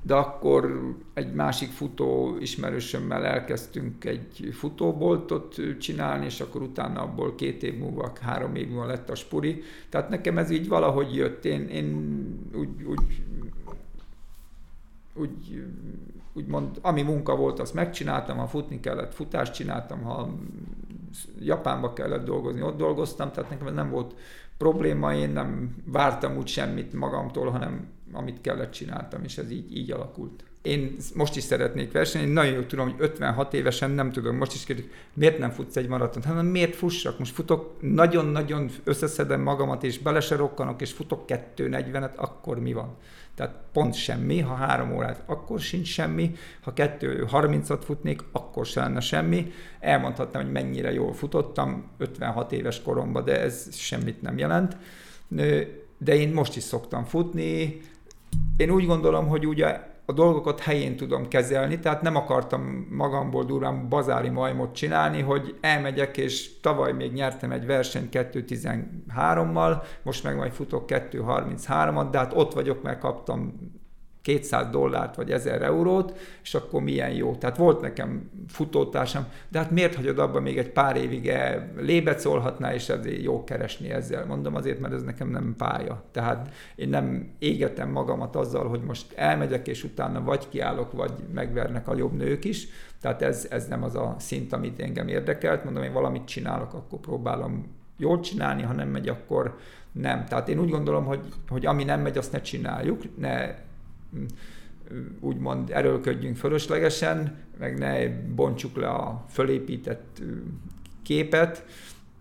de 0.07 0.15
akkor 0.15 0.95
egy 1.15 1.33
másik 1.33 1.71
futó 1.71 2.37
ismerősömmel 2.41 3.25
elkezdtünk 3.25 4.05
egy 4.05 4.49
futóboltot 4.53 5.57
csinálni, 5.79 6.25
és 6.25 6.41
akkor 6.41 6.63
utána 6.63 7.01
abból 7.01 7.35
két 7.35 7.63
év 7.63 7.79
múlva, 7.79 8.13
három 8.21 8.55
év 8.55 8.69
múlva 8.69 8.87
lett 8.87 9.11
a 9.11 9.15
spuri. 9.15 9.63
Tehát 9.89 10.09
nekem 10.09 10.39
ez 10.39 10.51
így 10.51 10.69
valahogy 10.69 11.15
jött. 11.15 11.45
Én, 11.45 11.69
én 11.69 12.17
úgy, 12.55 12.83
úgy, 12.83 13.23
úgy 15.15 15.65
úgymond, 16.33 16.79
ami 16.81 17.03
munka 17.03 17.37
volt, 17.37 17.61
azt 17.61 17.75
megcsináltam, 17.75 18.37
ha 18.37 18.47
futni 18.47 18.81
kellett, 18.81 19.15
futást 19.15 19.55
csináltam, 19.55 20.03
ha 20.03 20.29
Japánba 21.41 21.93
kellett 21.93 22.25
dolgozni, 22.25 22.63
ott 22.63 22.77
dolgoztam, 22.77 23.33
tehát 23.33 23.51
nekem 23.51 23.75
nem 23.75 23.91
volt 23.91 24.15
probléma, 24.57 25.15
én 25.15 25.31
nem 25.31 25.77
vártam 25.85 26.37
úgy 26.37 26.47
semmit 26.47 26.93
magamtól, 26.93 27.51
hanem 27.51 27.87
amit 28.15 28.41
kellett 28.41 28.73
csináltam, 28.73 29.25
és 29.25 29.39
ez 29.39 29.51
így, 29.51 29.77
így 29.77 29.91
alakult. 29.91 30.45
Én 30.63 30.97
most 31.15 31.37
is 31.37 31.43
szeretnék 31.43 31.93
versenyezni, 31.93 32.33
nagyon 32.33 32.53
jól 32.53 32.67
tudom, 32.67 32.91
hogy 32.91 32.97
56 32.99 33.55
évesen 33.55 33.91
nem 33.91 34.13
tudom, 34.13 34.37
most 34.37 34.55
is 34.55 34.65
kérdezik, 34.65 34.93
miért 35.15 35.39
nem 35.39 35.51
futsz 35.51 35.77
egy 35.77 35.89
maratont? 35.89 36.25
Hát 36.25 36.43
miért 36.43 36.75
fussak? 36.75 37.19
Most 37.19 37.35
futok, 37.35 37.77
nagyon-nagyon 37.81 38.71
összeszedem 38.85 39.41
magamat, 39.41 39.85
és 39.85 39.99
bele 39.99 40.21
se 40.21 40.37
rokkanok, 40.37 40.81
és 40.81 40.93
futok 40.93 41.25
2.40-et, 41.27 42.15
akkor 42.15 42.61
mi 42.61 42.73
van? 42.73 42.97
Tehát 43.35 43.55
pont 43.73 43.95
semmi, 43.95 44.41
ha 44.41 44.55
három 44.55 44.97
órát, 44.97 45.23
akkor 45.27 45.61
sincs 45.61 45.89
semmi, 45.89 46.35
ha 46.61 46.73
kettő 46.73 47.27
30-at 47.33 47.81
futnék, 47.85 48.21
akkor 48.33 48.67
se 48.67 48.81
lenne 48.81 49.01
semmi. 49.01 49.53
Elmondhatnám, 49.81 50.43
hogy 50.43 50.53
mennyire 50.53 50.93
jól 50.93 51.13
futottam 51.13 51.91
56 51.99 52.53
éves 52.53 52.83
koromban, 52.83 53.25
de 53.25 53.41
ez 53.41 53.77
semmit 53.77 54.23
nem 54.23 54.39
jelent. 54.39 54.77
De 55.99 56.15
én 56.15 56.29
most 56.29 56.57
is 56.57 56.63
szoktam 56.63 57.05
futni. 57.05 57.81
Én 58.57 58.71
úgy 58.71 58.87
gondolom, 58.87 59.27
hogy 59.27 59.47
ugye 59.47 59.81
a 60.07 60.13
dolgokat 60.13 60.61
helyén 60.61 60.97
tudom 60.97 61.29
kezelni, 61.29 61.79
tehát 61.79 62.03
nem 62.03 62.17
akartam 62.17 62.87
magamból 62.91 63.45
durván 63.45 63.89
bazári 63.89 64.29
majmot 64.29 64.75
csinálni, 64.75 65.21
hogy 65.21 65.59
elmegyek, 65.61 66.17
és 66.17 66.61
tavaly 66.61 66.93
még 66.93 67.13
nyertem 67.13 67.53
egy 67.53 67.67
versenyt 67.67 68.09
2.13-mal, 68.13 69.83
most 70.03 70.25
meg 70.25 70.37
majd 70.37 70.53
futok 70.53 70.85
2.33-at, 70.89 72.09
de 72.11 72.19
hát 72.19 72.33
ott 72.37 72.53
vagyok, 72.53 72.83
mert 72.83 72.99
kaptam 72.99 73.55
200 74.25 74.71
dollárt 74.71 75.17
vagy 75.17 75.31
1000 75.31 75.63
eurót, 75.63 76.19
és 76.43 76.55
akkor 76.55 76.83
milyen 76.83 77.11
jó. 77.11 77.35
Tehát 77.35 77.57
volt 77.57 77.81
nekem 77.81 78.31
futótársam, 78.49 79.27
de 79.49 79.59
hát 79.59 79.71
miért 79.71 79.95
hagyod 79.95 80.19
abba 80.19 80.41
még 80.41 80.59
egy 80.59 80.71
pár 80.71 80.97
évig 80.97 81.33
lébecolhatná, 81.77 82.75
és 82.75 82.89
ezért 82.89 83.23
jó 83.23 83.45
keresni 83.45 83.91
ezzel. 83.91 84.27
Mondom 84.27 84.55
azért, 84.55 84.81
mert 84.81 84.95
ez 84.95 85.03
nekem 85.03 85.29
nem 85.29 85.55
pálya. 85.57 86.03
Tehát 86.11 86.55
én 86.75 86.89
nem 86.89 87.29
égetem 87.39 87.91
magamat 87.91 88.37
azzal, 88.37 88.69
hogy 88.69 88.81
most 88.81 89.13
elmegyek, 89.13 89.69
és 89.69 89.85
utána 89.85 90.23
vagy 90.23 90.49
kiállok, 90.49 90.93
vagy 90.93 91.13
megvernek 91.35 91.89
a 91.89 91.97
jobb 91.97 92.13
nők 92.13 92.45
is. 92.45 92.69
Tehát 93.01 93.23
ez, 93.23 93.47
ez 93.51 93.67
nem 93.67 93.83
az 93.83 93.95
a 93.95 94.17
szint, 94.19 94.53
amit 94.53 94.81
engem 94.81 95.09
érdekelt. 95.09 95.65
Mondom, 95.65 95.83
én 95.83 95.93
valamit 95.93 96.25
csinálok, 96.25 96.75
akkor 96.75 96.99
próbálom 96.99 97.67
jól 97.97 98.21
csinálni, 98.21 98.63
ha 98.63 98.73
nem 98.73 98.89
megy, 98.89 99.09
akkor 99.09 99.59
nem. 99.93 100.25
Tehát 100.25 100.49
én 100.49 100.59
úgy 100.59 100.71
gondolom, 100.71 101.05
hogy, 101.05 101.21
hogy 101.49 101.67
ami 101.67 101.85
nem 101.85 102.01
megy, 102.01 102.19
azt 102.19 102.33
ne 102.33 102.41
csináljuk, 102.41 103.19
ne 103.19 103.55
úgymond 105.21 105.71
erőlködjünk 105.71 106.37
fölöslegesen, 106.37 107.37
meg 107.59 107.79
ne 107.79 108.09
bontsuk 108.09 108.77
le 108.77 108.89
a 108.89 109.25
fölépített 109.29 110.23
képet, 111.03 111.65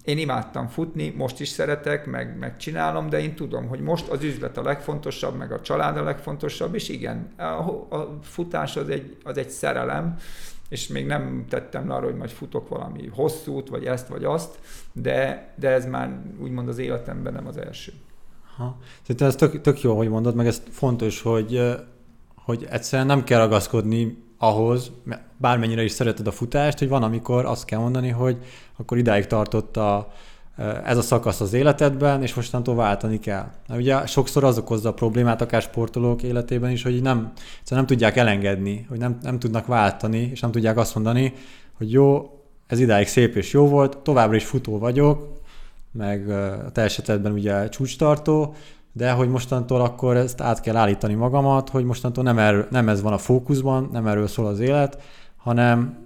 én 0.04 0.18
imádtam 0.18 0.68
futni, 0.68 1.14
most 1.18 1.40
is 1.40 1.48
szeretek, 1.48 2.06
meg, 2.06 2.38
meg 2.38 2.58
csinálom, 2.58 3.10
de 3.10 3.22
én 3.22 3.36
tudom, 3.36 3.68
hogy 3.68 3.80
most 3.80 4.08
az 4.08 4.24
üzlet 4.24 4.58
a 4.58 4.62
legfontosabb, 4.62 5.38
meg 5.38 5.52
a 5.52 5.62
család 5.62 5.98
a 5.98 6.04
legfontosabb, 6.04 6.76
és 6.76 6.90
igen, 6.90 7.32
a, 7.38 7.44
a 7.90 8.20
futás 8.22 8.76
az 8.76 8.90
egy, 8.90 9.18
az 9.24 9.38
egy 9.38 9.50
szerelem, 9.50 10.18
és 10.70 10.88
még 10.88 11.06
nem 11.06 11.46
tettem 11.50 11.88
le 11.88 11.94
arra, 11.94 12.06
hogy 12.06 12.16
majd 12.16 12.30
futok 12.30 12.70
valami 12.70 13.08
hosszút, 13.08 13.70
vagy 13.70 13.86
ezt, 13.86 14.08
vagy 14.08 14.24
azt, 14.24 14.60
de, 14.92 15.50
de 15.56 15.70
ez 15.70 15.86
már 15.86 16.22
úgymond 16.40 16.68
az 16.68 16.78
életemben 16.78 17.34
nem 17.34 17.48
az 17.48 17.58
első. 17.58 17.94
Ha. 18.58 18.78
Szerintem 19.02 19.28
ez 19.28 19.36
tök, 19.36 19.62
tök 19.62 19.82
jó, 19.82 19.98
hogy 19.98 20.10
mondod, 20.10 20.36
meg 20.36 20.48
ez 20.48 20.62
fontos, 20.70 21.22
hogy, 21.22 21.62
hogy 22.36 22.68
egyszerűen 22.70 23.08
nem 23.08 23.24
kell 23.24 23.40
ragaszkodni 23.40 24.18
ahhoz, 24.38 24.92
bármennyire 25.38 25.84
is 25.84 25.92
szereted 25.92 26.28
a 26.28 26.32
futást, 26.32 26.80
hogy 26.80 26.90
van, 26.90 27.04
amikor 27.04 27.46
azt 27.46 27.66
kell 27.66 27.80
mondani, 27.80 28.10
hogy 28.10 28.38
akkor 28.78 28.98
idáig 28.98 29.28
tartott 29.28 29.78
a, 29.78 30.12
ez 30.86 30.98
a 30.98 31.02
szakasz 31.02 31.42
az 31.42 31.54
életedben, 31.54 32.22
és 32.22 32.34
mostantól 32.34 32.76
váltani 32.76 33.20
kell. 33.20 33.52
Mert 33.68 33.80
ugye 33.80 34.06
sokszor 34.06 34.44
az 34.44 34.58
okozza 34.58 34.90
a 34.90 34.94
problémát, 34.94 35.42
akár 35.42 35.62
sportolók 35.62 36.24
életében 36.24 36.72
is, 36.72 36.84
hogy 36.84 37.02
nem, 37.02 37.32
nem 37.70 37.86
tudják 37.86 38.18
elengedni, 38.18 38.86
hogy 38.90 38.98
nem, 38.98 39.18
nem 39.22 39.40
tudnak 39.40 39.66
váltani, 39.66 40.30
és 40.32 40.40
nem 40.40 40.52
tudják 40.52 40.78
azt 40.78 40.96
mondani, 40.96 41.34
hogy 41.78 41.92
jó, 41.92 42.38
ez 42.68 42.80
idáig 42.80 43.08
szép 43.08 43.36
és 43.36 43.54
jó 43.54 43.68
volt, 43.68 43.98
továbbra 43.98 44.36
is 44.36 44.46
futó 44.46 44.80
vagyok, 44.80 45.42
meg 45.94 46.30
a 46.30 46.72
te 46.72 46.82
esetedben 46.82 47.32
ugye 47.32 47.70
csúcstartó, 47.70 48.56
de 48.92 49.12
hogy 49.12 49.30
mostantól 49.30 49.82
akkor 49.82 50.18
ezt 50.18 50.42
át 50.42 50.62
kell 50.62 50.76
állítani 50.76 51.14
magamat, 51.14 51.70
hogy 51.70 51.84
mostantól 51.84 52.24
nem, 52.24 52.38
erről, 52.38 52.68
nem 52.70 52.90
ez 52.90 53.02
van 53.02 53.14
a 53.14 53.18
fókuszban, 53.18 53.90
nem 53.92 54.08
erről 54.08 54.28
szól 54.28 54.46
az 54.46 54.60
élet, 54.60 55.02
hanem 55.38 55.98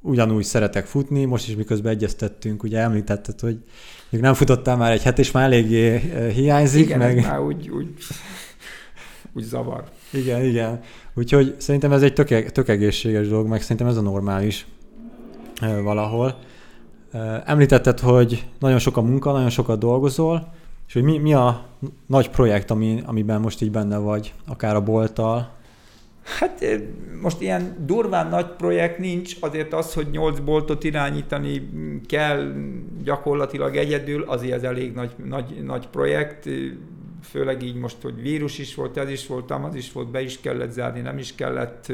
ugyanúgy 0.00 0.44
szeretek 0.44 0.86
futni, 0.86 1.24
most 1.24 1.48
is 1.48 1.56
miközben 1.56 1.92
egyeztettünk, 1.92 2.62
ugye 2.62 2.78
említetted, 2.78 3.40
hogy 3.40 3.58
még 4.08 4.20
nem 4.20 4.34
futottál 4.34 4.76
már 4.76 4.92
egy 4.92 5.02
het, 5.02 5.18
és 5.18 5.30
már 5.30 5.44
eléggé 5.44 5.98
hiányzik. 6.34 6.84
Igen, 6.84 6.98
meg... 6.98 7.22
már 7.22 7.40
úgy, 7.40 7.68
úgy, 7.68 7.88
úgy 9.34 9.42
zavar. 9.42 9.84
Igen, 10.12 10.44
igen. 10.44 10.80
Úgyhogy 11.14 11.54
szerintem 11.58 11.92
ez 11.92 12.02
egy 12.02 12.12
tök, 12.12 12.52
tök 12.52 12.68
egészséges 12.68 13.28
dolog, 13.28 13.46
meg 13.46 13.62
szerintem 13.62 13.86
ez 13.86 13.96
a 13.96 14.00
normális 14.00 14.66
valahol. 15.82 16.38
Említetted, 17.44 18.00
hogy 18.00 18.46
nagyon 18.58 18.78
sok 18.78 18.96
a 18.96 19.02
munka, 19.02 19.32
nagyon 19.32 19.50
sokat 19.50 19.78
dolgozol, 19.78 20.52
és 20.86 20.92
hogy 20.92 21.02
mi, 21.02 21.18
mi 21.18 21.34
a 21.34 21.64
nagy 22.06 22.30
projekt, 22.30 22.70
ami, 22.70 23.02
amiben 23.06 23.40
most 23.40 23.62
így 23.62 23.70
benne 23.70 23.98
vagy, 23.98 24.34
akár 24.46 24.74
a 24.74 24.82
bolttal? 24.82 25.54
Hát 26.38 26.64
most 27.22 27.40
ilyen 27.40 27.76
durván 27.86 28.28
nagy 28.28 28.46
projekt 28.46 28.98
nincs, 28.98 29.36
azért 29.40 29.74
az, 29.74 29.94
hogy 29.94 30.06
nyolc 30.10 30.38
boltot 30.38 30.84
irányítani 30.84 31.70
kell 32.06 32.52
gyakorlatilag 33.04 33.76
egyedül, 33.76 34.22
azért 34.22 34.54
ez 34.54 34.62
elég 34.62 34.94
nagy, 34.94 35.14
nagy, 35.28 35.62
nagy 35.64 35.88
projekt, 35.88 36.48
főleg 37.26 37.62
így 37.62 37.74
most, 37.74 37.96
hogy 38.02 38.22
vírus 38.22 38.58
is 38.58 38.74
volt, 38.74 38.96
ez 38.96 39.10
is 39.10 39.26
volt, 39.26 39.50
az 39.50 39.74
is 39.74 39.92
volt, 39.92 40.10
be 40.10 40.22
is 40.22 40.40
kellett 40.40 40.70
zárni, 40.70 41.00
nem 41.00 41.18
is 41.18 41.34
kellett, 41.34 41.92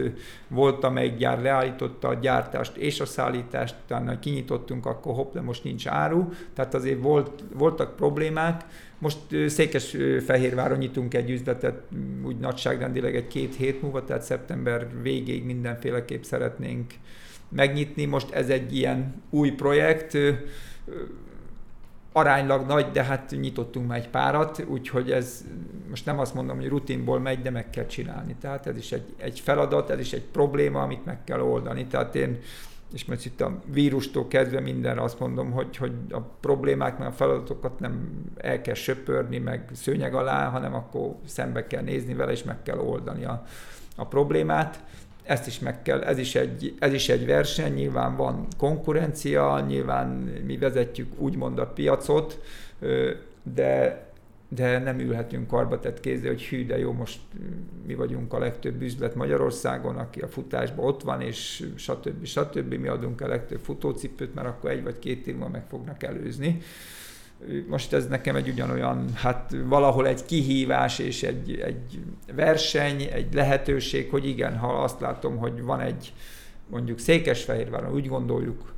volt, 0.49 0.85
amelyik 0.85 1.16
gyár 1.16 1.43
leállította 1.43 2.09
a 2.09 2.14
gyártást 2.14 2.76
és 2.76 3.01
a 3.01 3.07
szállítást, 3.07 3.74
utána 3.85 4.18
kinyitottunk, 4.18 4.87
akkor 4.87 5.14
hopp, 5.14 5.35
de 5.35 5.41
most 5.41 5.64
nincs 5.64 5.87
áru, 5.87 6.28
tehát 6.55 6.74
azért 6.74 7.03
volt, 7.03 7.45
voltak 7.55 7.97
problémák, 7.97 8.64
most 8.99 9.18
Székesfehérváron 9.47 10.78
nyitunk 10.78 11.14
egy 11.14 11.30
üzletet, 11.30 11.83
úgy 12.24 12.37
nagyságrendileg 12.37 13.16
egy 13.16 13.26
két 13.26 13.55
hét 13.57 13.83
múlva, 13.83 14.05
tehát 14.05 14.22
szeptember 14.22 14.89
végéig 15.03 15.45
mindenféleképp 15.45 16.22
szeretnénk 16.22 16.93
megnyitni. 17.49 18.05
Most 18.05 18.30
ez 18.30 18.49
egy 18.49 18.76
ilyen 18.76 19.22
új 19.30 19.51
projekt, 19.51 20.16
aránylag 22.12 22.66
nagy, 22.66 22.90
de 22.90 23.02
hát 23.02 23.34
nyitottunk 23.40 23.88
már 23.88 23.98
egy 23.98 24.08
párat, 24.08 24.64
úgyhogy 24.68 25.10
ez 25.10 25.44
most 25.88 26.06
nem 26.06 26.18
azt 26.18 26.34
mondom, 26.34 26.56
hogy 26.56 26.68
rutinból 26.68 27.20
megy, 27.20 27.42
de 27.42 27.50
meg 27.50 27.70
kell 27.70 27.86
csinálni. 27.86 28.36
Tehát 28.40 28.66
ez 28.66 28.76
is 28.76 28.92
egy, 28.92 29.14
egy 29.16 29.40
feladat, 29.40 29.90
ez 29.90 29.98
is 29.98 30.12
egy 30.12 30.24
probléma, 30.24 30.82
amit 30.82 31.04
meg 31.04 31.24
kell 31.24 31.40
oldani. 31.40 31.86
Tehát 31.86 32.14
én 32.14 32.38
és 32.92 33.04
most 33.04 33.24
itt 33.24 33.40
a 33.40 33.60
vírustól 33.66 34.28
kezdve 34.28 34.60
mindenre 34.60 35.02
azt 35.02 35.18
mondom, 35.18 35.50
hogy, 35.50 35.76
hogy 35.76 35.92
a 36.10 36.20
problémák, 36.20 36.98
meg 36.98 37.08
a 37.08 37.12
feladatokat 37.12 37.80
nem 37.80 38.22
el 38.36 38.60
kell 38.60 38.74
söpörni, 38.74 39.38
meg 39.38 39.68
szőnyeg 39.72 40.14
alá, 40.14 40.48
hanem 40.48 40.74
akkor 40.74 41.14
szembe 41.24 41.66
kell 41.66 41.82
nézni 41.82 42.14
vele, 42.14 42.32
és 42.32 42.42
meg 42.42 42.62
kell 42.62 42.78
oldani 42.78 43.24
a, 43.24 43.46
a 43.96 44.06
problémát. 44.06 44.84
Ezt 45.22 45.46
is 45.46 45.58
meg 45.58 45.82
kell, 45.82 46.02
ez 46.02 46.18
is, 46.18 46.34
egy, 46.34 46.74
ez 46.78 46.92
is 46.92 47.08
egy 47.08 47.26
verseny, 47.26 47.74
nyilván 47.74 48.16
van 48.16 48.46
konkurencia, 48.58 49.60
nyilván 49.60 50.08
mi 50.44 50.56
vezetjük 50.56 51.12
úgymond 51.18 51.58
a 51.58 51.66
piacot, 51.66 52.40
de 53.42 54.02
de 54.54 54.78
nem 54.78 54.98
ülhetünk 54.98 55.48
karba 55.48 55.78
tett 55.78 56.00
kézzel, 56.00 56.30
hogy 56.30 56.42
hű, 56.42 56.66
de 56.66 56.78
jó, 56.78 56.92
most 56.92 57.20
mi 57.86 57.94
vagyunk 57.94 58.32
a 58.32 58.38
legtöbb 58.38 58.82
üzlet 58.82 59.14
Magyarországon, 59.14 59.96
aki 59.96 60.20
a 60.20 60.28
futásban 60.28 60.84
ott 60.84 61.02
van, 61.02 61.20
és 61.20 61.68
stb. 61.76 62.24
stb. 62.24 62.74
Mi 62.74 62.88
adunk 62.88 63.20
a 63.20 63.28
legtöbb 63.28 63.60
futócipőt, 63.60 64.34
mert 64.34 64.48
akkor 64.48 64.70
egy 64.70 64.82
vagy 64.82 64.98
két 64.98 65.26
év 65.26 65.36
meg 65.36 65.64
fognak 65.68 66.02
előzni. 66.02 66.58
Most 67.68 67.93
ez 67.93 68.09
nekem 68.09 68.36
egy 68.36 68.49
ugyanolyan, 68.49 69.05
hát 69.14 69.57
valahol 69.64 70.07
egy 70.07 70.24
kihívás 70.24 70.99
és 70.99 71.22
egy, 71.22 71.61
egy 71.64 72.01
verseny, 72.34 73.03
egy 73.12 73.34
lehetőség, 73.34 74.11
hogy 74.11 74.26
igen, 74.26 74.57
ha 74.57 74.82
azt 74.82 75.01
látom, 75.01 75.36
hogy 75.36 75.62
van 75.62 75.80
egy 75.80 76.12
mondjuk 76.70 76.99
Székesfehérváron, 76.99 77.93
úgy 77.93 78.09
gondoljuk, 78.09 78.74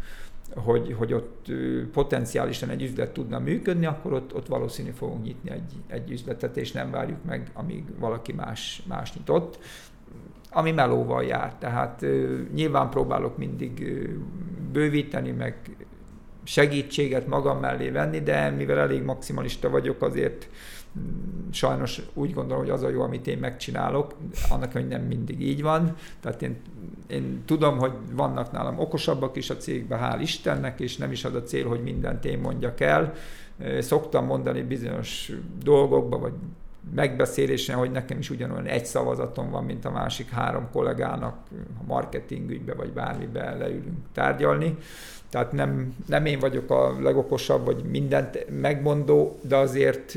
hogy, 0.55 0.95
hogy 0.99 1.12
ott 1.12 1.47
potenciálisan 1.93 2.69
egy 2.71 2.83
üzlet 2.83 3.12
tudna 3.12 3.39
működni, 3.39 3.87
akkor 3.87 4.12
ott, 4.12 4.35
ott 4.35 4.47
valószínű 4.47 4.91
fogunk 4.91 5.25
nyitni 5.25 5.51
egy, 5.51 5.73
egy 5.87 6.11
üzletet, 6.11 6.57
és 6.57 6.73
nem 6.73 6.91
várjuk 6.91 7.25
meg, 7.25 7.51
amíg 7.53 7.85
valaki 7.99 8.33
más, 8.33 8.83
más 8.87 9.15
nyitott 9.15 9.59
ami 10.55 10.71
melóval 10.71 11.25
jár. 11.25 11.55
Tehát 11.59 12.07
nyilván 12.55 12.91
próbálok 12.91 13.37
mindig 13.37 14.03
bővíteni, 14.73 15.31
meg 15.31 15.57
segítséget 16.45 17.26
magam 17.26 17.59
mellé 17.59 17.88
venni, 17.88 18.20
de 18.20 18.51
mivel 18.51 18.78
elég 18.78 19.03
maximalista 19.03 19.70
vagyok, 19.70 20.03
azért 20.03 20.49
sajnos 21.51 22.01
úgy 22.14 22.32
gondolom, 22.32 22.62
hogy 22.62 22.72
az 22.72 22.82
a 22.82 22.88
jó, 22.88 23.03
amit 23.03 23.26
én 23.26 23.38
megcsinálok, 23.38 24.14
annak, 24.51 24.72
hogy 24.72 24.88
nem 24.88 25.03
mindig 25.03 25.40
így 25.40 25.62
van. 25.62 25.97
Tehát 26.20 26.42
én, 26.42 26.57
én 27.07 27.42
tudom, 27.45 27.78
hogy 27.78 27.92
vannak 28.12 28.53
nálam 28.53 28.78
okosabbak 28.78 29.36
is 29.36 29.51
a 29.51 29.57
cégben, 29.57 29.99
hál' 30.03 30.20
Istennek, 30.20 30.80
és 30.80 30.97
nem 30.97 31.12
is 31.12 31.24
az 31.24 31.34
a 31.34 31.42
cél, 31.42 31.68
hogy 31.68 31.82
mindent 31.82 32.24
én 32.24 32.38
mondjak 32.38 32.80
el. 32.80 33.14
Szoktam 33.80 34.24
mondani 34.24 34.62
bizonyos 34.62 35.32
dolgokba, 35.62 36.18
vagy 36.18 36.32
megbeszélésen, 36.95 37.76
hogy 37.76 37.90
nekem 37.90 38.18
is 38.18 38.30
ugyanolyan 38.30 38.66
egy 38.66 38.86
szavazatom 38.86 39.51
van, 39.51 39.64
mint 39.64 39.84
a 39.84 39.90
másik 39.90 40.30
három 40.30 40.68
kollégának, 40.72 41.36
a 41.80 41.84
marketingügybe 41.86 42.74
vagy 42.74 42.92
bármibe 42.92 43.55
leülünk 43.55 43.99
tárgyalni. 44.12 44.76
Tehát 45.35 45.53
nem, 45.53 45.95
nem 46.07 46.26
én 46.26 46.39
vagyok 46.39 46.70
a 46.70 47.01
legokosabb, 47.01 47.64
vagy 47.64 47.85
mindent 47.91 48.47
megmondó, 48.61 49.39
de 49.43 49.57
azért 49.57 50.14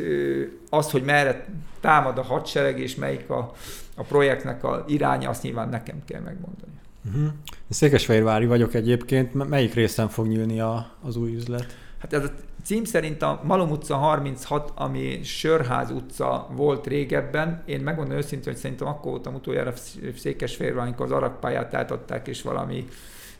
az, 0.70 0.92
hogy 0.92 1.04
merre 1.04 1.46
támad 1.80 2.18
a 2.18 2.22
hadsereg, 2.22 2.80
és 2.80 2.96
melyik 2.96 3.30
a, 3.30 3.54
a 3.96 4.04
projektnek 4.04 4.64
a 4.64 4.86
iránya, 4.88 5.30
azt 5.30 5.44
nyilván 5.44 5.70
nekem 5.70 5.96
kell 6.06 6.22
megmondani. 6.22 6.72
Uh-huh. 7.06 7.32
Székesfehérvári 7.70 8.46
vagyok 8.46 8.74
egyébként. 8.74 9.50
Melyik 9.50 9.74
részen 9.74 10.10
fog 10.10 10.28
nyílni 10.28 10.60
a, 10.60 10.92
az 11.02 11.16
új 11.16 11.36
üzlet? 11.36 11.78
Hát 11.98 12.14
ez 12.14 12.24
a 12.24 12.32
cím 12.64 12.84
szerint 12.84 13.22
a 13.22 13.42
Malom 13.44 13.72
utca 13.72 13.96
36, 13.96 14.72
ami 14.76 15.20
Sörház 15.24 15.92
utca 15.92 16.48
volt 16.52 16.88
régebben. 16.88 17.64
Én 17.66 17.80
megmondom 17.80 18.18
őszintén, 18.18 18.52
hogy 18.52 18.62
szerintem 18.62 18.88
akkor 18.88 19.12
voltam 19.12 19.34
utoljára 19.34 19.74
Székesfehérváron, 20.18 20.88
amikor 20.88 21.06
az 21.06 21.12
arakpályát 21.12 21.74
átadták, 21.74 22.28
és 22.28 22.42
valami 22.42 22.88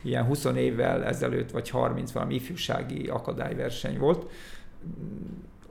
ilyen 0.02 0.24
20 0.24 0.44
évvel 0.44 1.04
ezelőtt, 1.04 1.50
vagy 1.50 1.70
30 1.70 2.12
valami 2.12 2.34
ifjúsági 2.34 3.08
akadályverseny 3.08 3.98
volt 3.98 4.30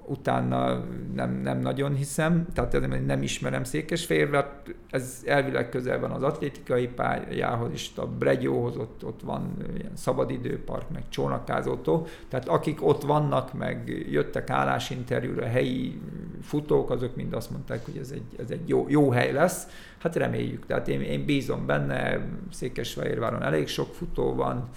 utána 0.07 0.83
nem, 1.13 1.31
nem 1.31 1.59
nagyon 1.59 1.95
hiszem, 1.95 2.47
tehát 2.53 3.05
nem 3.05 3.21
ismerem 3.21 3.63
Székesfehérvárt, 3.63 4.75
ez 4.89 5.21
elvileg 5.25 5.69
közel 5.69 5.99
van 5.99 6.11
az 6.11 6.23
atlétikai 6.23 6.87
pályához 6.87 7.73
is, 7.73 7.91
a 7.95 8.07
Bregyóhoz, 8.07 8.77
ott, 8.77 9.05
ott 9.05 9.21
van 9.21 9.53
ilyen 9.77 9.95
szabadidőpark, 9.95 10.89
meg 10.89 11.03
csónakázótó, 11.09 12.07
tehát 12.29 12.47
akik 12.47 12.85
ott 12.85 13.03
vannak, 13.03 13.53
meg 13.53 14.05
jöttek 14.09 14.49
állásinterjúra, 14.49 15.45
helyi 15.45 16.01
futók, 16.41 16.89
azok 16.89 17.15
mind 17.15 17.33
azt 17.33 17.51
mondták, 17.51 17.85
hogy 17.85 17.97
ez 17.97 18.11
egy, 18.11 18.39
ez 18.39 18.49
egy 18.49 18.69
jó, 18.69 18.85
jó 18.89 19.09
hely 19.09 19.31
lesz, 19.31 19.67
hát 19.97 20.15
reméljük, 20.15 20.65
tehát 20.65 20.87
én, 20.87 21.01
én 21.01 21.25
bízom 21.25 21.65
benne, 21.65 22.27
Székesfehérváron 22.51 23.43
elég 23.43 23.67
sok 23.67 23.93
futó 23.93 24.35
van, 24.35 24.69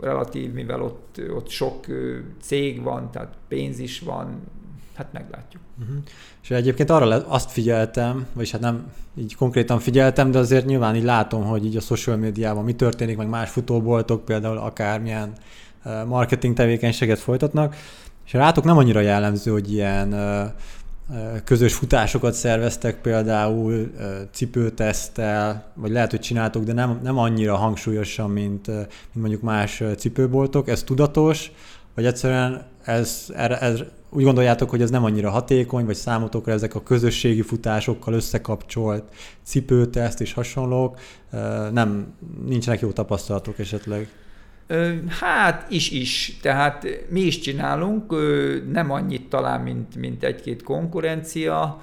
relatív, 0.00 0.52
mivel 0.52 0.82
ott, 0.82 1.20
ott 1.36 1.48
sok 1.48 1.86
cég 2.40 2.82
van, 2.82 3.10
tehát 3.10 3.34
pénz 3.48 3.78
is 3.78 4.00
van, 4.00 4.40
hát 4.94 5.12
meglátjuk. 5.12 5.62
Uh-huh. 5.80 5.96
És 6.42 6.50
egyébként 6.50 6.90
arra 6.90 7.04
le, 7.04 7.24
azt 7.26 7.50
figyeltem, 7.50 8.26
vagyis 8.32 8.50
hát 8.50 8.60
nem 8.60 8.92
így 9.16 9.36
konkrétan 9.36 9.78
figyeltem, 9.78 10.30
de 10.30 10.38
azért 10.38 10.66
nyilván 10.66 10.96
így 10.96 11.04
látom, 11.04 11.44
hogy 11.44 11.64
így 11.64 11.76
a 11.76 11.80
social 11.80 12.16
médiában 12.16 12.64
mi 12.64 12.74
történik, 12.74 13.16
meg 13.16 13.28
más 13.28 13.50
futóboltok, 13.50 14.24
például 14.24 14.58
akármilyen 14.58 15.32
marketing 16.06 16.54
tevékenységet 16.54 17.18
folytatnak, 17.18 17.76
és 18.26 18.32
rátok 18.32 18.64
nem 18.64 18.76
annyira 18.76 19.00
jellemző, 19.00 19.50
hogy 19.50 19.72
ilyen 19.72 20.14
közös 21.44 21.74
futásokat 21.74 22.34
szerveztek 22.34 23.00
például 23.00 23.90
cipőtesztel, 24.32 25.72
vagy 25.74 25.90
lehet, 25.90 26.10
hogy 26.10 26.20
csináltok, 26.20 26.64
de 26.64 26.72
nem, 26.72 27.00
nem 27.02 27.18
annyira 27.18 27.56
hangsúlyosan, 27.56 28.30
mint, 28.30 28.66
mint 28.66 28.88
mondjuk 29.12 29.42
más 29.42 29.82
cipőboltok. 29.96 30.68
Ez 30.68 30.82
tudatos, 30.82 31.52
vagy 31.94 32.06
egyszerűen 32.06 32.62
ez, 32.84 33.24
ez, 33.34 33.58
ez, 33.60 33.80
úgy 34.10 34.24
gondoljátok, 34.24 34.70
hogy 34.70 34.82
ez 34.82 34.90
nem 34.90 35.04
annyira 35.04 35.30
hatékony, 35.30 35.84
vagy 35.84 35.94
számotokra 35.94 36.52
ezek 36.52 36.74
a 36.74 36.82
közösségi 36.82 37.42
futásokkal 37.42 38.14
összekapcsolt 38.14 39.04
cipőteszt 39.42 40.20
és 40.20 40.32
hasonlók, 40.32 40.98
nem, 41.72 42.14
nincsenek 42.46 42.80
jó 42.80 42.90
tapasztalatok 42.90 43.58
esetleg? 43.58 44.23
Hát 45.20 45.70
is-is, 45.70 46.38
tehát 46.42 46.86
mi 47.08 47.20
is 47.20 47.38
csinálunk, 47.38 48.14
nem 48.72 48.90
annyit 48.90 49.28
talán, 49.28 49.60
mint, 49.60 49.96
mint 49.96 50.24
egy-két 50.24 50.62
konkurencia. 50.62 51.78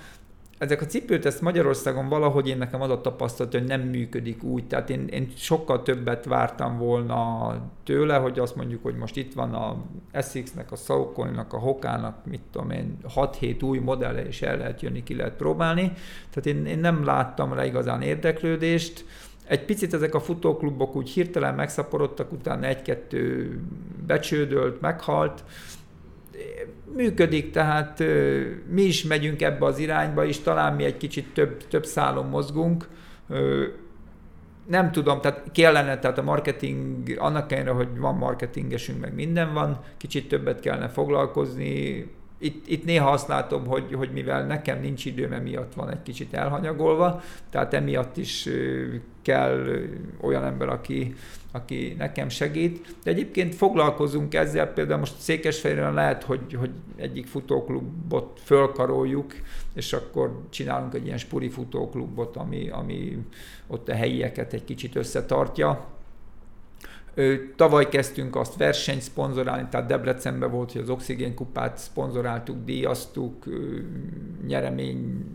Ezek 0.57 0.81
a 0.81 0.85
cipőt, 0.85 1.25
ezt 1.25 1.41
Magyarországon 1.41 2.09
valahogy 2.09 2.47
én 2.47 2.57
nekem 2.57 2.81
az 2.81 2.89
a 2.89 3.01
tapasztalat, 3.01 3.51
hogy 3.51 3.63
nem 3.63 3.81
működik 3.81 4.43
úgy, 4.43 4.67
tehát 4.67 4.89
én, 4.89 5.07
én 5.07 5.31
sokkal 5.35 5.81
többet 5.81 6.25
vártam 6.25 6.77
volna 6.77 7.55
tőle, 7.83 8.15
hogy 8.15 8.39
azt 8.39 8.55
mondjuk, 8.55 8.83
hogy 8.83 8.95
most 8.95 9.17
itt 9.17 9.33
van 9.33 9.53
a 9.53 9.77
Essex-nek, 10.11 10.71
a 10.71 10.75
Saucony-nak, 10.75 11.53
a 11.53 11.57
Hokának, 11.57 12.25
mit 12.25 12.41
tudom 12.51 12.71
én, 12.71 12.97
6-7 13.15 13.63
új 13.63 13.77
modelle, 13.77 14.25
és 14.25 14.41
el 14.41 14.57
lehet 14.57 14.81
jönni, 14.81 15.03
ki 15.03 15.15
lehet 15.15 15.33
próbálni. 15.33 15.91
Tehát 16.29 16.59
én, 16.59 16.65
én 16.65 16.79
nem 16.79 17.05
láttam 17.05 17.53
rá 17.53 17.65
igazán 17.65 18.01
érdeklődést, 18.01 19.05
egy 19.51 19.65
picit 19.65 19.93
ezek 19.93 20.15
a 20.15 20.19
futóklubok 20.19 20.95
úgy 20.95 21.09
hirtelen 21.09 21.55
megszaporodtak, 21.55 22.31
utána 22.31 22.65
egy-kettő 22.65 23.59
becsődölt, 24.07 24.81
meghalt. 24.81 25.43
Működik, 26.95 27.51
tehát 27.51 28.03
mi 28.69 28.81
is 28.81 29.03
megyünk 29.03 29.41
ebbe 29.41 29.65
az 29.65 29.77
irányba, 29.79 30.25
és 30.25 30.39
talán 30.39 30.75
mi 30.75 30.83
egy 30.83 30.97
kicsit 30.97 31.33
több, 31.33 31.67
több 31.67 31.85
szálon 31.85 32.25
mozgunk. 32.25 32.87
Nem 34.67 34.91
tudom, 34.91 35.21
tehát 35.21 35.51
kellene, 35.51 35.99
tehát 35.99 36.17
a 36.17 36.23
marketing, 36.23 37.15
annak 37.17 37.51
ellenére, 37.51 37.75
hogy 37.75 37.97
van 37.97 38.15
marketingesünk, 38.15 38.99
meg 38.99 39.13
minden 39.13 39.53
van, 39.53 39.79
kicsit 39.97 40.27
többet 40.27 40.59
kellene 40.59 40.87
foglalkozni, 40.87 42.05
itt, 42.37 42.67
itt 42.67 42.85
néha 42.85 43.09
azt 43.09 43.27
látom, 43.27 43.65
hogy, 43.65 43.93
hogy 43.93 44.11
mivel 44.11 44.45
nekem 44.45 44.79
nincs 44.79 45.05
időm, 45.05 45.33
emiatt 45.33 45.73
van 45.73 45.89
egy 45.89 46.01
kicsit 46.03 46.33
elhanyagolva, 46.33 47.21
tehát 47.49 47.73
emiatt 47.73 48.17
is 48.17 48.49
kell 49.21 49.67
olyan 50.21 50.43
ember, 50.43 50.69
aki, 50.69 51.15
aki 51.51 51.95
nekem 51.97 52.29
segít. 52.29 52.95
De 53.03 53.11
egyébként 53.11 53.55
foglalkozunk 53.55 54.33
ezzel, 54.33 54.67
például 54.67 54.99
most 54.99 55.19
Székesfehérben 55.19 55.93
lehet, 55.93 56.23
hogy, 56.23 56.53
hogy 56.53 56.71
egyik 56.95 57.27
futóklubot 57.27 58.39
fölkaroljuk, 58.43 59.33
és 59.73 59.93
akkor 59.93 60.41
csinálunk 60.49 60.93
egy 60.93 61.05
ilyen 61.05 61.17
spuri 61.17 61.49
futóklubot, 61.49 62.35
ami, 62.35 62.69
ami 62.69 63.17
ott 63.67 63.89
a 63.89 63.95
helyieket 63.95 64.53
egy 64.53 64.63
kicsit 64.63 64.95
összetartja 64.95 65.99
Tavaly 67.55 67.89
kezdtünk 67.89 68.35
azt 68.35 68.57
versenyt 68.57 69.01
szponzorálni, 69.01 69.67
tehát 69.69 69.87
Debrecenben 69.87 70.51
volt, 70.51 70.71
hogy 70.71 70.81
az 70.81 70.89
Oxigén 70.89 71.35
kupát 71.35 71.77
szponzoráltuk, 71.77 72.63
díjaztuk 72.65 73.45
nyeremény 74.47 75.25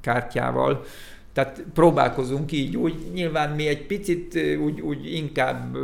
kártyával. 0.00 0.84
Tehát 1.38 1.64
próbálkozunk 1.74 2.52
így, 2.52 2.76
úgy 2.76 2.94
nyilván 3.12 3.50
mi 3.50 3.66
egy 3.66 3.86
picit 3.86 4.38
úgy, 4.64 4.80
úgy 4.80 5.12
inkább 5.14 5.76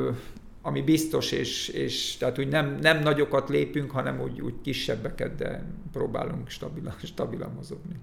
ami 0.63 0.83
biztos, 0.83 1.33
és, 1.33 1.69
és 1.69 2.17
tehát 2.17 2.39
úgy 2.39 2.49
nem, 2.49 2.79
nem 2.81 3.03
nagyokat 3.03 3.49
lépünk, 3.49 3.91
hanem 3.91 4.21
úgy, 4.21 4.41
úgy 4.41 4.55
kisebbeket, 4.63 5.35
de 5.35 5.65
próbálunk 5.93 6.49
stabilan, 6.49 6.95
stabilan 7.13 7.51
mozogni. 7.57 7.95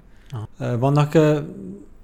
Vannak 0.79 1.17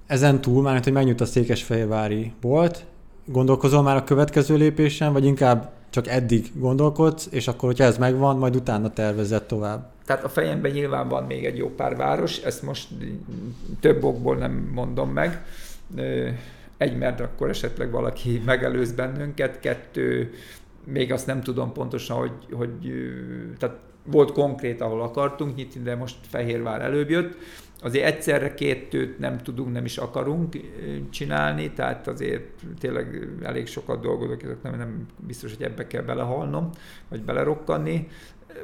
ezen 0.06 0.40
túl, 0.40 0.62
mármint, 0.62 0.84
hogy 0.84 0.92
megnyújt 0.92 1.20
a 1.20 1.26
Székesfehérvári 1.26 2.32
bolt, 2.40 2.86
Gondolkozol 3.24 3.82
már 3.82 3.96
a 3.96 4.04
következő 4.04 4.56
lépésen, 4.56 5.12
vagy 5.12 5.24
inkább 5.24 5.72
csak 5.90 6.06
eddig 6.06 6.50
gondolkodsz, 6.54 7.28
és 7.30 7.48
akkor, 7.48 7.68
hogyha 7.68 7.84
ez 7.84 7.98
megvan, 7.98 8.36
majd 8.36 8.56
utána 8.56 8.92
tervezed 8.92 9.42
tovább? 9.42 9.90
Tehát 10.08 10.24
a 10.24 10.28
fejemben 10.28 10.70
nyilván 10.70 11.08
van 11.08 11.24
még 11.24 11.44
egy 11.44 11.56
jó 11.56 11.68
pár 11.68 11.96
város, 11.96 12.38
ezt 12.42 12.62
most 12.62 12.88
több 13.80 14.04
okból 14.04 14.36
nem 14.36 14.70
mondom 14.74 15.10
meg. 15.10 15.44
Egy, 16.76 16.96
mert 16.96 17.20
akkor 17.20 17.48
esetleg 17.48 17.90
valaki 17.90 18.42
megelőz 18.44 18.92
bennünket, 18.92 19.60
kettő, 19.60 20.32
még 20.84 21.12
azt 21.12 21.26
nem 21.26 21.42
tudom 21.42 21.72
pontosan, 21.72 22.16
hogy, 22.16 22.32
hogy 22.52 22.70
tehát 23.58 23.76
volt 24.04 24.32
konkrét, 24.32 24.80
ahol 24.80 25.02
akartunk 25.02 25.56
nyitni, 25.56 25.80
de 25.82 25.96
most 25.96 26.16
Fehérvár 26.28 26.80
előbb 26.80 27.10
jött 27.10 27.36
azért 27.82 28.06
egyszerre 28.06 28.54
két 28.54 28.88
tőt 28.88 29.18
nem 29.18 29.38
tudunk, 29.38 29.72
nem 29.72 29.84
is 29.84 29.96
akarunk 29.96 30.56
csinálni, 31.10 31.70
tehát 31.70 32.08
azért 32.08 32.44
tényleg 32.78 33.28
elég 33.42 33.66
sokat 33.66 34.00
dolgozok, 34.00 34.42
ezek 34.42 34.62
nem, 34.62 34.76
nem 34.76 35.06
biztos, 35.26 35.54
hogy 35.56 35.66
ebbe 35.66 35.86
kell 35.86 36.02
belehalnom, 36.02 36.70
vagy 37.08 37.22
belerokkanni. 37.22 38.08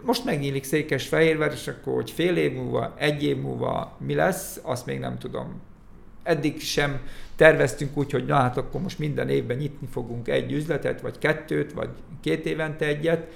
Most 0.03 0.25
megnyílik 0.25 0.65
Székesfehérvár, 0.65 1.53
és 1.53 1.69
akkor, 1.69 1.95
hogy 1.95 2.11
fél 2.11 2.37
év 2.37 2.53
múlva, 2.53 2.95
egy 2.99 3.23
év 3.23 3.37
múlva 3.37 3.97
mi 3.99 4.15
lesz, 4.15 4.61
azt 4.63 4.87
még 4.87 4.99
nem 4.99 5.19
tudom. 5.19 5.61
Eddig 6.23 6.61
sem 6.61 7.01
terveztünk 7.37 7.97
úgy, 7.97 8.11
hogy 8.11 8.27
na 8.27 8.35
hát 8.35 8.57
akkor 8.57 8.81
most 8.81 8.99
minden 8.99 9.29
évben 9.29 9.57
nyitni 9.57 9.87
fogunk 9.91 10.29
egy 10.29 10.53
üzletet, 10.53 11.01
vagy 11.01 11.19
kettőt, 11.19 11.73
vagy 11.73 11.89
két 12.21 12.47
évente 12.47 12.87
egyet. 12.87 13.33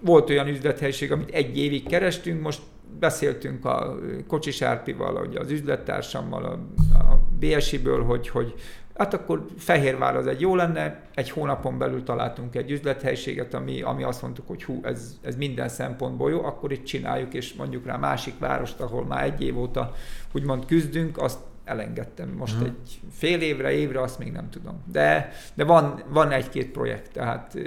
Volt 0.00 0.30
olyan 0.30 0.48
üzlethelyiség, 0.48 1.12
amit 1.12 1.30
egy 1.30 1.58
évig 1.58 1.86
kerestünk, 1.86 2.42
most 2.42 2.62
beszéltünk 2.98 3.64
a 3.64 3.98
Kocsis 4.26 4.62
Árpival, 4.62 5.26
ugye 5.26 5.40
az 5.40 5.50
üzlettársammal, 5.50 6.44
a, 6.44 6.52
a 6.98 7.20
BSI-ből, 7.38 8.02
hogy, 8.02 8.28
hogy 8.28 8.54
hát 8.94 9.14
akkor 9.14 9.46
Fehérvár 9.58 10.16
az 10.16 10.26
egy 10.26 10.40
jó 10.40 10.54
lenne, 10.54 11.00
egy 11.14 11.30
hónapon 11.30 11.78
belül 11.78 12.02
találtunk 12.02 12.56
egy 12.56 12.70
üzlethelyiséget, 12.70 13.54
ami, 13.54 13.82
ami 13.82 14.02
azt 14.02 14.22
mondtuk, 14.22 14.48
hogy 14.48 14.64
hú, 14.64 14.80
ez, 14.82 15.18
ez 15.22 15.36
minden 15.36 15.68
szempontból 15.68 16.30
jó, 16.30 16.44
akkor 16.44 16.72
itt 16.72 16.84
csináljuk, 16.84 17.34
és 17.34 17.54
mondjuk 17.54 17.86
rá 17.86 17.96
másik 17.96 18.38
várost, 18.38 18.80
ahol 18.80 19.04
már 19.04 19.24
egy 19.24 19.42
év 19.42 19.58
óta 19.58 19.92
úgymond 20.32 20.66
küzdünk, 20.66 21.18
azt 21.18 21.38
elengedtem 21.64 22.28
most 22.28 22.54
uh-huh. 22.54 22.68
egy 22.68 23.00
fél 23.10 23.40
évre, 23.40 23.70
évre, 23.70 24.00
azt 24.00 24.18
még 24.18 24.32
nem 24.32 24.50
tudom. 24.50 24.82
De, 24.92 25.32
de 25.54 25.64
van, 25.64 26.02
van 26.08 26.30
egy-két 26.30 26.70
projekt, 26.70 27.12
tehát 27.12 27.58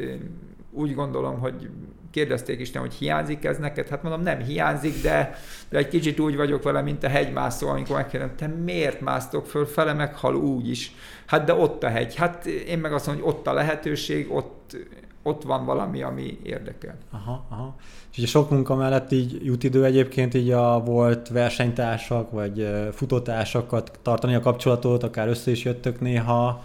úgy 0.72 0.96
gondolom, 0.96 1.40
hogy 1.40 1.70
kérdezték 2.12 2.60
is, 2.60 2.78
hogy 2.78 2.94
hiányzik 2.94 3.46
ez 3.46 3.58
neked? 3.58 3.88
Hát 3.88 4.04
mondom, 4.04 4.22
nem 4.22 4.40
hiányzik, 4.40 5.02
de, 5.02 5.36
de 5.70 5.78
egy 5.78 5.88
kicsit 5.88 6.20
úgy 6.20 6.36
vagyok 6.36 6.64
vele, 6.64 6.82
mint 6.82 7.04
a 7.04 7.08
hegymászó, 7.08 7.68
amikor 7.68 7.96
megkérdem, 7.96 8.36
te 8.36 8.48
miért 8.48 9.02
másztok 9.02 9.46
föl, 9.46 9.66
fele 9.66 9.94
meghal 9.94 10.36
úgy 10.36 10.70
is. 10.70 10.96
Hát 11.28 11.44
de 11.46 11.54
ott 11.54 11.84
a 11.84 11.88
hegy. 11.88 12.16
Hát 12.16 12.46
én 12.46 12.80
meg 12.80 12.94
azt 12.94 13.08
mondom, 13.08 13.26
hogy 13.26 13.34
ott 13.34 13.48
a 13.48 13.54
lehetőség, 13.54 14.32
ott, 14.32 14.78
ott 15.24 15.44
van 15.44 15.66
valami, 15.66 16.02
ami 16.02 16.40
érdekel. 16.44 16.96
Aha, 17.12 17.46
aha. 17.50 17.76
És 18.12 18.18
ugye 18.18 18.28
sok 18.28 18.50
munka 18.50 18.76
mellett 18.76 19.12
így 19.12 19.46
jut 19.46 19.64
idő 19.64 19.86
egyébként 19.86 20.34
így 20.34 20.52
a 20.52 20.80
volt 20.86 21.28
versenytársak, 21.28 22.32
vagy 22.32 22.70
futótársakat 22.92 24.00
tartani 24.02 24.36
a 24.36 24.40
kapcsolatot, 24.40 25.04
akár 25.04 25.28
össze 25.28 25.52
is 25.52 25.64
jöttök 25.64 26.00
néha, 26.00 26.64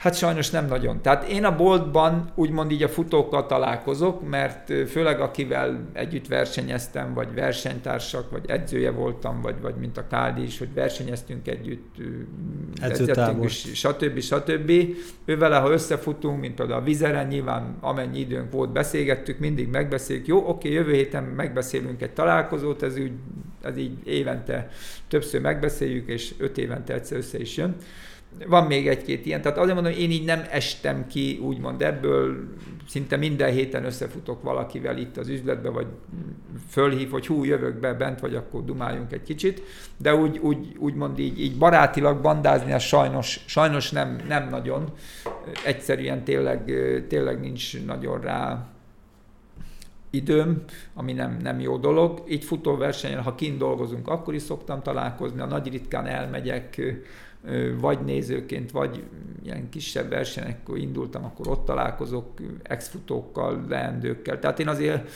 Hát 0.00 0.16
sajnos 0.16 0.50
nem 0.50 0.66
nagyon. 0.66 1.02
Tehát 1.02 1.28
én 1.28 1.44
a 1.44 1.56
boltban 1.56 2.30
úgymond 2.34 2.70
így 2.70 2.82
a 2.82 2.88
futókkal 2.88 3.46
találkozok, 3.46 4.28
mert 4.28 4.72
főleg 4.88 5.20
akivel 5.20 5.88
együtt 5.92 6.26
versenyeztem, 6.26 7.14
vagy 7.14 7.34
versenytársak, 7.34 8.30
vagy 8.30 8.44
edzője 8.46 8.90
voltam, 8.90 9.40
vagy, 9.40 9.60
vagy 9.60 9.74
mint 9.74 9.96
a 9.96 10.06
Kádi 10.06 10.42
is, 10.42 10.58
hogy 10.58 10.74
versenyeztünk 10.74 11.48
együtt, 11.48 11.94
edzőtünk 12.80 13.44
is, 13.44 13.68
stb. 13.74 14.20
stb. 14.20 14.72
Ővele, 15.24 15.56
ha 15.56 15.70
összefutunk, 15.70 16.40
mint 16.40 16.54
például 16.54 16.80
a 16.80 16.84
vizeren, 16.84 17.26
nyilván 17.26 17.76
amennyi 17.80 18.18
időnk 18.18 18.52
volt, 18.52 18.72
beszélgettük, 18.72 19.38
mindig 19.38 19.68
megbeszéljük, 19.68 20.26
jó, 20.26 20.48
oké, 20.48 20.72
jövő 20.72 20.92
héten 20.92 21.24
megbeszélünk 21.24 22.02
egy 22.02 22.12
találkozót, 22.12 22.82
ez, 22.82 22.98
úgy, 22.98 23.12
ez 23.62 23.76
így 23.76 23.98
évente 24.04 24.68
többször 25.08 25.40
megbeszéljük, 25.40 26.08
és 26.08 26.34
öt 26.38 26.58
évente 26.58 26.94
egyszer 26.94 27.18
össze 27.18 27.40
is 27.40 27.56
jön 27.56 27.76
van 28.46 28.66
még 28.66 28.88
egy-két 28.88 29.26
ilyen, 29.26 29.42
tehát 29.42 29.58
azért 29.58 29.74
mondom, 29.74 29.92
én 29.92 30.10
így 30.10 30.24
nem 30.24 30.42
estem 30.50 31.06
ki, 31.06 31.38
úgymond 31.42 31.82
ebből, 31.82 32.48
szinte 32.88 33.16
minden 33.16 33.52
héten 33.52 33.84
összefutok 33.84 34.42
valakivel 34.42 34.98
itt 34.98 35.16
az 35.16 35.28
üzletbe, 35.28 35.68
vagy 35.68 35.86
fölhív, 36.68 37.10
hogy 37.10 37.26
hú, 37.26 37.44
jövök 37.44 37.80
be 37.80 37.94
bent, 37.94 38.20
vagy 38.20 38.34
akkor 38.34 38.64
dumáljunk 38.64 39.12
egy 39.12 39.22
kicsit, 39.22 39.62
de 39.96 40.14
úgy, 40.14 40.38
úgy, 40.38 40.76
úgymond 40.78 41.18
így, 41.18 41.40
így 41.40 41.58
barátilag 41.58 42.20
bandázni, 42.20 42.72
az 42.72 42.82
sajnos, 42.82 43.40
sajnos 43.46 43.90
nem, 43.90 44.16
nem 44.28 44.48
nagyon. 44.48 44.92
Egyszerűen 45.64 46.24
tényleg, 46.24 46.72
tényleg 47.08 47.40
nincs 47.40 47.84
nagyon 47.84 48.20
rá 48.20 48.68
időm, 50.10 50.64
ami 50.94 51.12
nem, 51.12 51.36
nem 51.42 51.60
jó 51.60 51.76
dolog. 51.76 52.22
Így 52.28 52.44
futóversenyen, 52.44 53.22
ha 53.22 53.34
kint 53.34 53.58
dolgozunk, 53.58 54.08
akkor 54.08 54.34
is 54.34 54.42
szoktam 54.42 54.82
találkozni, 54.82 55.40
a 55.40 55.46
nagy 55.46 55.68
ritkán 55.68 56.06
elmegyek, 56.06 56.80
vagy 57.80 58.04
nézőként, 58.04 58.70
vagy 58.70 59.04
ilyen 59.42 59.68
kisebb 59.68 60.08
versenyekkor 60.08 60.78
indultam, 60.78 61.24
akkor 61.24 61.48
ott 61.48 61.64
találkozok 61.64 62.26
ex-futókkal, 62.62 63.64
leendőkkel. 63.68 64.38
Tehát 64.38 64.58
én 64.58 64.68
azért 64.68 65.10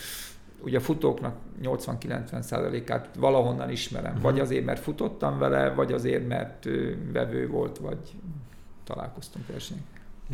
ugye 0.65 0.77
a 0.77 0.81
futóknak 0.81 1.37
80-90%-át 1.63 3.09
valahonnan 3.19 3.71
ismerem. 3.71 4.11
Uh-huh. 4.11 4.23
Vagy 4.23 4.41
azért, 4.41 4.65
mert 4.65 4.81
futottam 4.81 5.39
vele, 5.39 5.71
vagy 5.71 5.93
azért, 5.93 6.29
mert 6.29 6.69
vevő 7.13 7.49
volt, 7.49 7.79
vagy 7.79 7.99
találkoztunk 8.85 9.47
versenyek. 9.47 9.83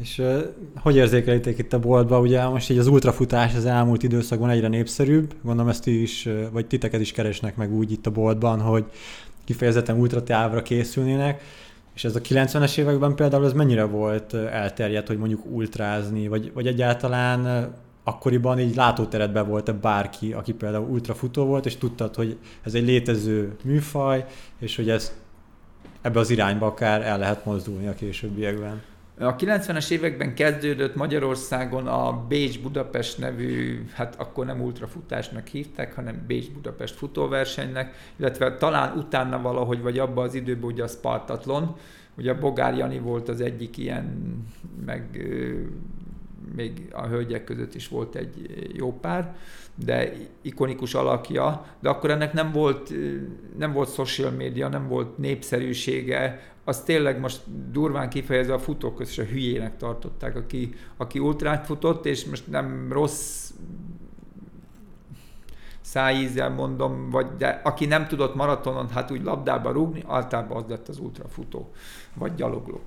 És 0.00 0.18
uh, 0.18 0.42
hogy 0.76 0.96
érzékelitek 0.96 1.58
itt 1.58 1.72
a 1.72 1.78
boltba? 1.78 2.20
Ugye 2.20 2.48
most 2.48 2.70
így 2.70 2.78
az 2.78 2.86
ultrafutás 2.86 3.54
az 3.54 3.64
elmúlt 3.64 4.02
időszakban 4.02 4.50
egyre 4.50 4.68
népszerűbb, 4.68 5.34
gondolom 5.42 5.70
ezt 5.70 5.86
is, 5.86 6.28
vagy 6.52 6.66
titeket 6.66 7.00
is 7.00 7.12
keresnek 7.12 7.56
meg 7.56 7.72
úgy 7.72 7.92
itt 7.92 8.06
a 8.06 8.10
boltban, 8.10 8.60
hogy 8.60 8.84
kifejezetten 9.44 9.98
ultratávra 9.98 10.62
készülnének, 10.62 11.42
és 12.00 12.06
ez 12.06 12.16
a 12.16 12.20
90-es 12.20 12.78
években 12.78 13.14
például 13.14 13.44
ez 13.44 13.52
mennyire 13.52 13.84
volt 13.84 14.34
elterjedt, 14.34 15.06
hogy 15.06 15.18
mondjuk 15.18 15.46
ultrázni, 15.46 16.28
vagy, 16.28 16.52
vagy 16.52 16.66
egyáltalán 16.66 17.70
akkoriban 18.04 18.58
így 18.58 18.74
látóteredben 18.74 19.48
volt-e 19.48 19.72
bárki, 19.72 20.32
aki 20.32 20.52
például 20.52 20.88
ultrafutó 20.88 21.44
volt, 21.44 21.66
és 21.66 21.76
tudtad, 21.76 22.14
hogy 22.14 22.38
ez 22.62 22.74
egy 22.74 22.84
létező 22.84 23.56
műfaj, 23.64 24.24
és 24.58 24.76
hogy 24.76 24.90
ez 24.90 25.12
ebbe 26.00 26.18
az 26.18 26.30
irányba 26.30 26.66
akár 26.66 27.02
el 27.02 27.18
lehet 27.18 27.44
mozdulni 27.44 27.86
a 27.86 27.94
későbbiekben. 27.94 28.82
A 29.20 29.36
90-es 29.36 29.90
években 29.90 30.34
kezdődött 30.34 30.94
Magyarországon 30.94 31.86
a 31.86 32.26
Bécs-Budapest 32.28 33.18
nevű, 33.18 33.84
hát 33.92 34.14
akkor 34.18 34.46
nem 34.46 34.60
ultrafutásnak 34.60 35.46
hívták, 35.46 35.94
hanem 35.94 36.24
Bécs-Budapest 36.26 36.94
futóversenynek, 36.94 37.94
illetve 38.16 38.56
talán 38.56 38.96
utána 38.98 39.40
valahogy, 39.40 39.82
vagy 39.82 39.98
abban 39.98 40.24
az 40.24 40.34
időben 40.34 40.70
ugye 40.70 40.82
a 40.82 40.86
Spartatlon, 40.86 41.76
ugye 42.16 42.30
a 42.30 42.38
Bogár 42.38 42.76
Jani 42.76 42.98
volt 42.98 43.28
az 43.28 43.40
egyik 43.40 43.76
ilyen, 43.76 44.14
meg 44.86 45.28
még 46.56 46.88
a 46.92 47.06
hölgyek 47.06 47.44
között 47.44 47.74
is 47.74 47.88
volt 47.88 48.14
egy 48.14 48.50
jó 48.72 48.98
pár, 48.98 49.36
de 49.84 50.12
ikonikus 50.42 50.94
alakja, 50.94 51.64
de 51.80 51.88
akkor 51.88 52.10
ennek 52.10 52.32
nem 52.32 52.52
volt, 52.52 52.92
nem 53.58 53.72
volt 53.72 53.92
social 53.92 54.30
media, 54.30 54.68
nem 54.68 54.88
volt 54.88 55.18
népszerűsége, 55.18 56.40
az 56.64 56.80
tényleg 56.80 57.20
most 57.20 57.40
durván 57.70 58.08
kifejezve 58.08 58.54
a 58.54 58.58
futók 58.58 59.00
is 59.00 59.18
a 59.18 59.22
hülyének 59.22 59.76
tartották, 59.76 60.36
aki, 60.36 60.74
aki 60.96 61.18
ultrát 61.18 61.66
futott, 61.66 62.06
és 62.06 62.24
most 62.24 62.46
nem 62.46 62.92
rossz 62.92 63.50
szájízzel 65.80 66.50
mondom, 66.50 67.10
vagy 67.10 67.26
de 67.38 67.60
aki 67.64 67.86
nem 67.86 68.06
tudott 68.06 68.34
maratonon 68.34 68.88
hát 68.88 69.10
úgy 69.10 69.22
labdába 69.22 69.70
rúgni, 69.70 70.04
általában 70.06 70.62
az 70.62 70.68
lett 70.68 70.88
az 70.88 70.98
ultrafutó, 70.98 71.70
vagy 72.14 72.34
gyalogló. 72.34 72.80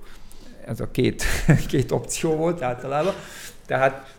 Ez 0.64 0.80
a 0.80 0.90
két, 0.90 1.24
két 1.68 1.92
opció 1.92 2.36
volt 2.36 2.62
általában. 2.62 3.14
Tehát 3.66 4.16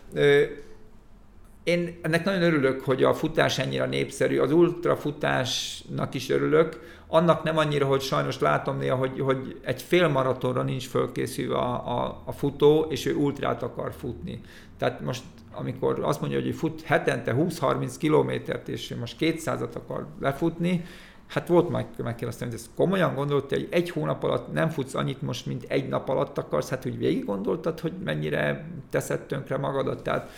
én 1.66 1.98
ennek 2.02 2.24
nagyon 2.24 2.42
örülök, 2.42 2.80
hogy 2.80 3.02
a 3.02 3.14
futás 3.14 3.58
ennyire 3.58 3.86
népszerű. 3.86 4.38
Az 4.38 4.52
ultrafutásnak 4.52 6.14
is 6.14 6.30
örülök. 6.30 6.94
Annak 7.06 7.42
nem 7.42 7.58
annyira, 7.58 7.86
hogy 7.86 8.00
sajnos 8.00 8.38
látom 8.38 8.78
néha, 8.78 8.96
hogy, 8.96 9.20
hogy 9.20 9.60
egy 9.62 9.82
fél 9.82 10.08
maratonra 10.08 10.62
nincs 10.62 10.88
fölkészülve 10.88 11.56
a, 11.56 11.98
a, 11.98 12.22
a 12.24 12.32
futó, 12.32 12.86
és 12.88 13.06
ő 13.06 13.14
ultrát 13.14 13.62
akar 13.62 13.92
futni. 13.98 14.40
Tehát 14.78 15.00
most 15.00 15.22
amikor 15.52 16.00
azt 16.02 16.20
mondja, 16.20 16.40
hogy 16.40 16.54
fut 16.54 16.82
hetente 16.82 17.34
20-30 17.38 17.94
kilométert, 17.98 18.68
és 18.68 18.94
most 19.00 19.16
200-at 19.20 19.74
akar 19.74 20.06
lefutni, 20.20 20.84
Hát 21.26 21.48
volt 21.48 21.68
majd 21.68 21.86
megkérdeztem, 21.96 22.48
hogy 22.48 22.56
ezt 22.56 22.70
komolyan 22.74 23.14
gondolt, 23.14 23.48
hogy 23.48 23.68
egy 23.70 23.90
hónap 23.90 24.22
alatt 24.22 24.52
nem 24.52 24.68
futsz 24.68 24.94
annyit 24.94 25.22
most, 25.22 25.46
mint 25.46 25.64
egy 25.68 25.88
nap 25.88 26.08
alatt 26.08 26.38
akarsz, 26.38 26.68
hát 26.68 26.82
hogy 26.82 26.98
végig 26.98 27.24
gondoltad, 27.24 27.80
hogy 27.80 27.92
mennyire 28.04 28.68
teszed 28.90 29.20
tönkre 29.20 29.56
magadat, 29.56 30.02
tehát 30.02 30.30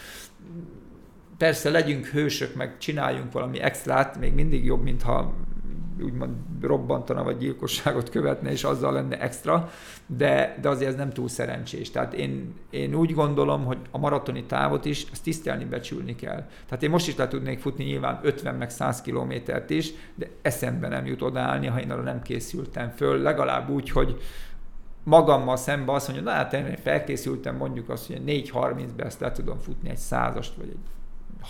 persze 1.38 1.70
legyünk 1.70 2.06
hősök, 2.06 2.54
meg 2.54 2.78
csináljunk 2.78 3.32
valami 3.32 3.60
extrát, 3.60 4.18
még 4.18 4.34
mindig 4.34 4.64
jobb, 4.64 4.82
mintha 4.82 5.34
úgymond 6.02 6.34
robbantana 6.60 7.22
vagy 7.22 7.38
gyilkosságot 7.38 8.10
követne, 8.10 8.50
és 8.50 8.64
azzal 8.64 8.92
lenne 8.92 9.20
extra, 9.20 9.70
de, 10.06 10.58
de 10.60 10.68
azért 10.68 10.90
ez 10.90 10.96
nem 10.96 11.10
túl 11.10 11.28
szerencsés. 11.28 11.90
Tehát 11.90 12.14
én, 12.14 12.54
én 12.70 12.94
úgy 12.94 13.14
gondolom, 13.14 13.64
hogy 13.64 13.78
a 13.90 13.98
maratoni 13.98 14.44
távot 14.44 14.84
is, 14.84 15.06
ezt 15.12 15.22
tisztelni, 15.22 15.64
becsülni 15.64 16.14
kell. 16.14 16.46
Tehát 16.66 16.82
én 16.82 16.90
most 16.90 17.08
is 17.08 17.16
le 17.16 17.28
tudnék 17.28 17.58
futni 17.58 17.84
nyilván 17.84 18.20
50 18.22 18.54
meg 18.54 18.70
100 18.70 19.00
kilométert 19.02 19.70
is, 19.70 19.90
de 20.14 20.26
eszembe 20.42 20.88
nem 20.88 21.06
jut 21.06 21.22
odaállni, 21.22 21.66
ha 21.66 21.80
én 21.80 21.90
arra 21.90 22.02
nem 22.02 22.22
készültem 22.22 22.90
föl, 22.90 23.22
legalább 23.22 23.68
úgy, 23.68 23.90
hogy 23.90 24.20
magammal 25.04 25.56
szemben 25.56 25.94
azt 25.94 26.08
mondja, 26.08 26.24
na 26.24 26.36
hát 26.36 26.52
én 26.52 26.76
felkészültem 26.76 27.56
mondjuk 27.56 27.88
azt, 27.88 28.06
hogy 28.06 28.22
4.30-ben 28.26 29.06
ezt 29.06 29.20
le 29.20 29.32
tudom 29.32 29.58
futni 29.58 29.90
egy 29.90 29.96
százast, 29.96 30.54
vagy 30.54 30.68
egy 30.68 30.97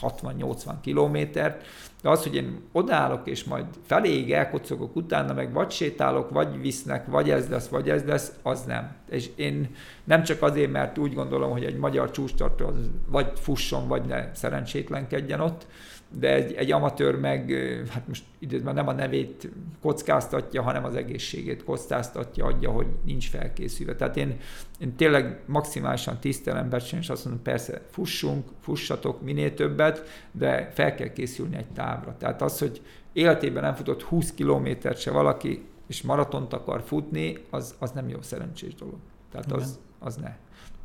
60-80 0.03 0.73
kilométert, 0.81 1.67
de 2.03 2.09
az, 2.09 2.23
hogy 2.23 2.35
én 2.35 2.61
odállok, 2.73 3.29
és 3.29 3.45
majd 3.45 3.65
feléig 3.87 4.33
elkocogok 4.33 4.97
utána, 4.97 5.33
meg 5.33 5.53
vagy 5.53 5.71
sétálok, 5.71 6.31
vagy 6.31 6.61
visznek, 6.61 7.07
vagy 7.07 7.31
ez 7.31 7.49
lesz, 7.49 7.69
vagy 7.69 7.91
ez 7.91 8.05
lesz, 8.05 8.33
az 8.43 8.65
nem. 8.65 8.97
És 9.11 9.31
én 9.37 9.75
nem 10.05 10.23
csak 10.23 10.43
azért, 10.43 10.73
mert 10.73 10.99
úgy 10.99 11.15
gondolom, 11.15 11.51
hogy 11.51 11.65
egy 11.65 11.77
magyar 11.77 12.11
csúcstartó 12.11 12.73
vagy 13.07 13.33
fusson, 13.35 13.89
vagy 13.89 14.05
ne 14.05 14.35
szerencsétlenkedjen 14.35 15.41
ott, 15.41 15.67
de 16.11 16.35
egy, 16.35 16.53
egy 16.53 16.73
amatőr 16.73 17.19
meg, 17.19 17.51
hát 17.91 18.09
most 18.09 18.25
időben 18.39 18.75
nem 18.75 18.89
a 18.89 18.93
nevét 18.93 19.51
kockáztatja, 19.81 20.63
hanem 20.63 20.85
az 20.85 20.95
egészségét 20.95 21.65
kockáztatja, 21.65 22.45
adja, 22.45 22.71
hogy 22.71 22.87
nincs 23.05 23.31
felkészülve. 23.31 23.95
Tehát 23.95 24.17
én, 24.17 24.41
én 24.79 24.97
tényleg 24.97 25.41
maximálisan 25.47 26.19
tisztelem 26.21 26.69
becsülni, 26.69 27.05
és 27.05 27.11
azt 27.11 27.25
mondom, 27.25 27.43
persze 27.43 27.83
fussunk, 27.91 28.49
fussatok 28.61 29.23
minél 29.23 29.55
többet, 29.55 30.27
de 30.33 30.71
fel 30.75 30.95
kell 30.95 31.13
készülni 31.13 31.57
egy 31.57 31.71
távra. 31.75 32.17
Tehát 32.19 32.43
az, 32.43 32.59
hogy 32.59 32.83
életében 33.13 33.63
nem 33.63 33.75
futott 33.75 34.03
20 34.03 34.33
kilométert 34.33 34.99
se 34.99 35.11
valaki, 35.11 35.65
és 35.87 36.03
maratont 36.03 36.53
akar 36.53 36.83
futni, 36.83 37.37
az, 37.51 37.75
az 37.79 37.91
nem 37.91 38.09
jó 38.09 38.23
szerencsés 38.23 38.75
dolog. 38.75 38.99
Tehát 39.31 39.53
az, 39.53 39.79
az 39.99 40.17
ne. 40.17 40.37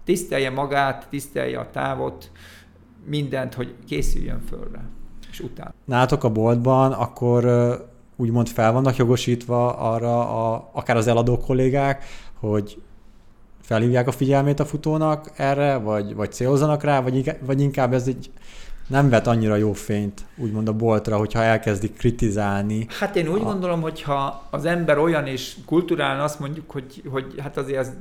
Tisztelje 0.04 0.50
magát, 0.50 1.08
tisztelje 1.10 1.60
a 1.60 1.70
távot, 1.70 2.32
mindent, 3.06 3.54
hogy 3.54 3.74
készüljön 3.86 4.40
fölre 4.40 4.90
és 5.34 5.40
utána. 5.40 5.74
Nálatok 5.86 6.24
a 6.24 6.30
boltban, 6.30 6.92
akkor 6.92 7.46
úgymond 8.16 8.48
fel 8.48 8.72
vannak 8.72 8.96
jogosítva 8.96 9.78
arra 9.78 10.52
a, 10.52 10.70
akár 10.72 10.98
az 10.98 11.08
eladó 11.08 11.38
kollégák, 11.38 12.06
hogy 12.40 12.82
felhívják 13.62 14.08
a 14.08 14.12
figyelmét 14.12 14.60
a 14.60 14.66
futónak 14.66 15.32
erre, 15.36 15.78
vagy, 15.78 16.16
vagy 16.16 16.32
célozzanak 16.32 16.84
rá, 16.84 17.02
vagy, 17.02 17.38
vagy 17.46 17.62
inkább 17.62 17.94
ez 17.94 18.08
egy 18.08 18.32
nem 18.88 19.10
vet 19.10 19.28
annyira 19.28 19.56
jó 19.56 19.74
fényt, 19.74 20.26
úgymond 20.38 20.68
a 20.68 20.74
boltra, 20.74 21.18
hogyha 21.18 21.42
elkezdik 21.42 21.98
kritizálni. 21.98 22.86
Hát 23.00 23.16
én 23.16 23.28
úgy 23.28 23.42
a... 23.42 23.44
gondolom, 23.44 23.82
hogyha 23.82 24.48
az 24.50 24.66
ember 24.66 24.98
olyan 24.98 25.28
és 25.28 25.56
kulturálna 25.66 26.24
azt 26.24 26.40
mondjuk, 26.40 26.72
hogy, 26.72 27.04
hogy 27.12 27.34
hát 27.42 27.58
azért 27.58 27.80
ez 27.80 27.92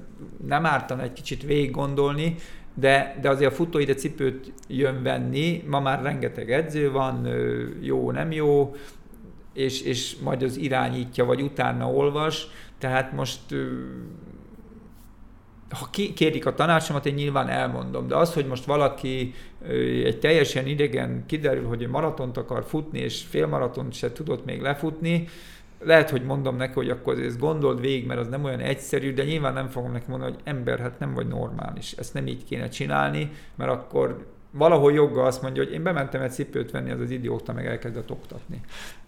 nem 0.47 0.67
ártana 0.67 1.03
egy 1.03 1.13
kicsit 1.13 1.43
végig 1.43 1.71
gondolni, 1.71 2.37
de, 2.75 3.19
de 3.21 3.29
azért 3.29 3.51
a 3.51 3.55
futó 3.55 3.79
ide 3.79 3.95
cipőt 3.95 4.53
jön 4.69 5.03
venni, 5.03 5.65
ma 5.69 5.81
már 5.81 6.03
rengeteg 6.03 6.53
edző 6.53 6.91
van, 6.91 7.29
jó, 7.81 8.11
nem 8.11 8.33
jó, 8.33 8.75
és, 9.53 9.83
és 9.83 10.17
majd 10.23 10.43
az 10.43 10.57
irányítja, 10.57 11.25
vagy 11.25 11.43
utána 11.43 11.93
olvas, 11.93 12.49
tehát 12.79 13.13
most 13.13 13.41
ha 15.71 15.89
kérik 16.15 16.47
a 16.47 16.55
tanácsomat, 16.55 17.07
én 17.07 17.15
nyilván 17.15 17.49
elmondom, 17.49 18.07
de 18.09 18.17
az, 18.17 18.35
hogy 18.35 18.47
most 18.47 18.65
valaki 18.65 19.35
egy 20.05 20.19
teljesen 20.19 20.67
idegen 20.67 21.25
kiderül, 21.27 21.67
hogy 21.67 21.89
maratont 21.89 22.37
akar 22.37 22.65
futni, 22.65 22.99
és 22.99 23.23
félmaratont 23.29 23.93
se 23.93 24.13
tudott 24.13 24.45
még 24.45 24.61
lefutni, 24.61 25.29
lehet, 25.85 26.11
hogy 26.11 26.23
mondom 26.23 26.57
neki, 26.57 26.75
hogy 26.75 26.91
akkor 26.91 27.19
ezt 27.19 27.39
gondold 27.39 27.81
végig, 27.81 28.07
mert 28.07 28.21
az 28.21 28.29
nem 28.29 28.45
olyan 28.45 28.61
egyszerű, 28.61 29.15
de 29.15 29.25
nyilván 29.25 29.53
nem 29.53 29.69
fogom 29.69 29.93
neki 29.93 30.05
mondani, 30.09 30.33
hogy 30.33 30.41
ember, 30.45 30.79
hát 30.79 30.99
nem 30.99 31.15
vagy 31.15 31.27
normális, 31.27 31.93
ezt 31.93 32.15
nem 32.15 32.27
így 32.27 32.45
kéne 32.45 32.69
csinálni, 32.69 33.31
mert 33.55 33.71
akkor 33.71 34.27
valahol 34.51 34.93
joggal 34.93 35.27
azt 35.27 35.43
mondja, 35.43 35.63
hogy 35.65 35.73
én 35.73 35.83
bementem 35.83 36.23
egy 36.23 36.31
cipőt 36.31 36.71
venni, 36.71 36.91
az 36.91 37.01
az 37.01 37.11
idióta 37.11 37.53
meg 37.53 37.67
elkezdett 37.67 38.11
oktatni. 38.11 38.61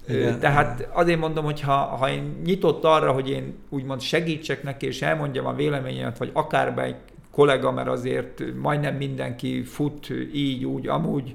Igen, 0.09 0.39
Tehát 0.39 0.79
igen. 0.79 0.91
azért 0.93 1.19
mondom, 1.19 1.45
hogy 1.45 1.61
ha, 1.61 1.77
ha 1.77 2.11
én 2.11 2.41
nyitott 2.45 2.85
arra, 2.85 3.13
hogy 3.13 3.31
én 3.31 3.55
úgymond 3.69 4.01
segítsek 4.01 4.63
neki, 4.63 4.87
és 4.87 5.03
elmondjam 5.03 5.47
a 5.47 5.55
véleményemet, 5.55 6.19
vagy 6.19 6.31
akár 6.33 6.79
egy 6.79 6.97
kollega, 7.31 7.73
mert 7.73 7.89
azért 7.89 8.43
majdnem 8.61 8.97
mindenki 8.97 9.63
fut 9.63 10.09
így, 10.33 10.65
úgy, 10.65 10.89
amúgy, 10.89 11.35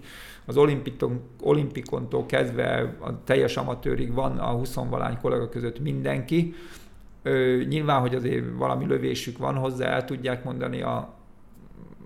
az 0.49 0.57
olimpikon, 0.57 1.21
olimpikontól 1.41 2.25
kezdve 2.25 2.95
a 2.99 3.23
teljes 3.23 3.57
amatőrig 3.57 4.13
van 4.13 4.37
a 4.37 4.51
20 4.51 4.73
valány 4.73 5.17
kollega 5.21 5.49
között 5.49 5.79
mindenki. 5.79 6.53
Ö, 7.23 7.61
nyilván, 7.67 7.99
hogy 7.99 8.15
azért 8.15 8.45
valami 8.57 8.85
lövésük 8.85 9.37
van 9.37 9.55
hozzá, 9.55 9.85
el 9.85 10.05
tudják 10.05 10.43
mondani 10.43 10.81
a 10.81 11.13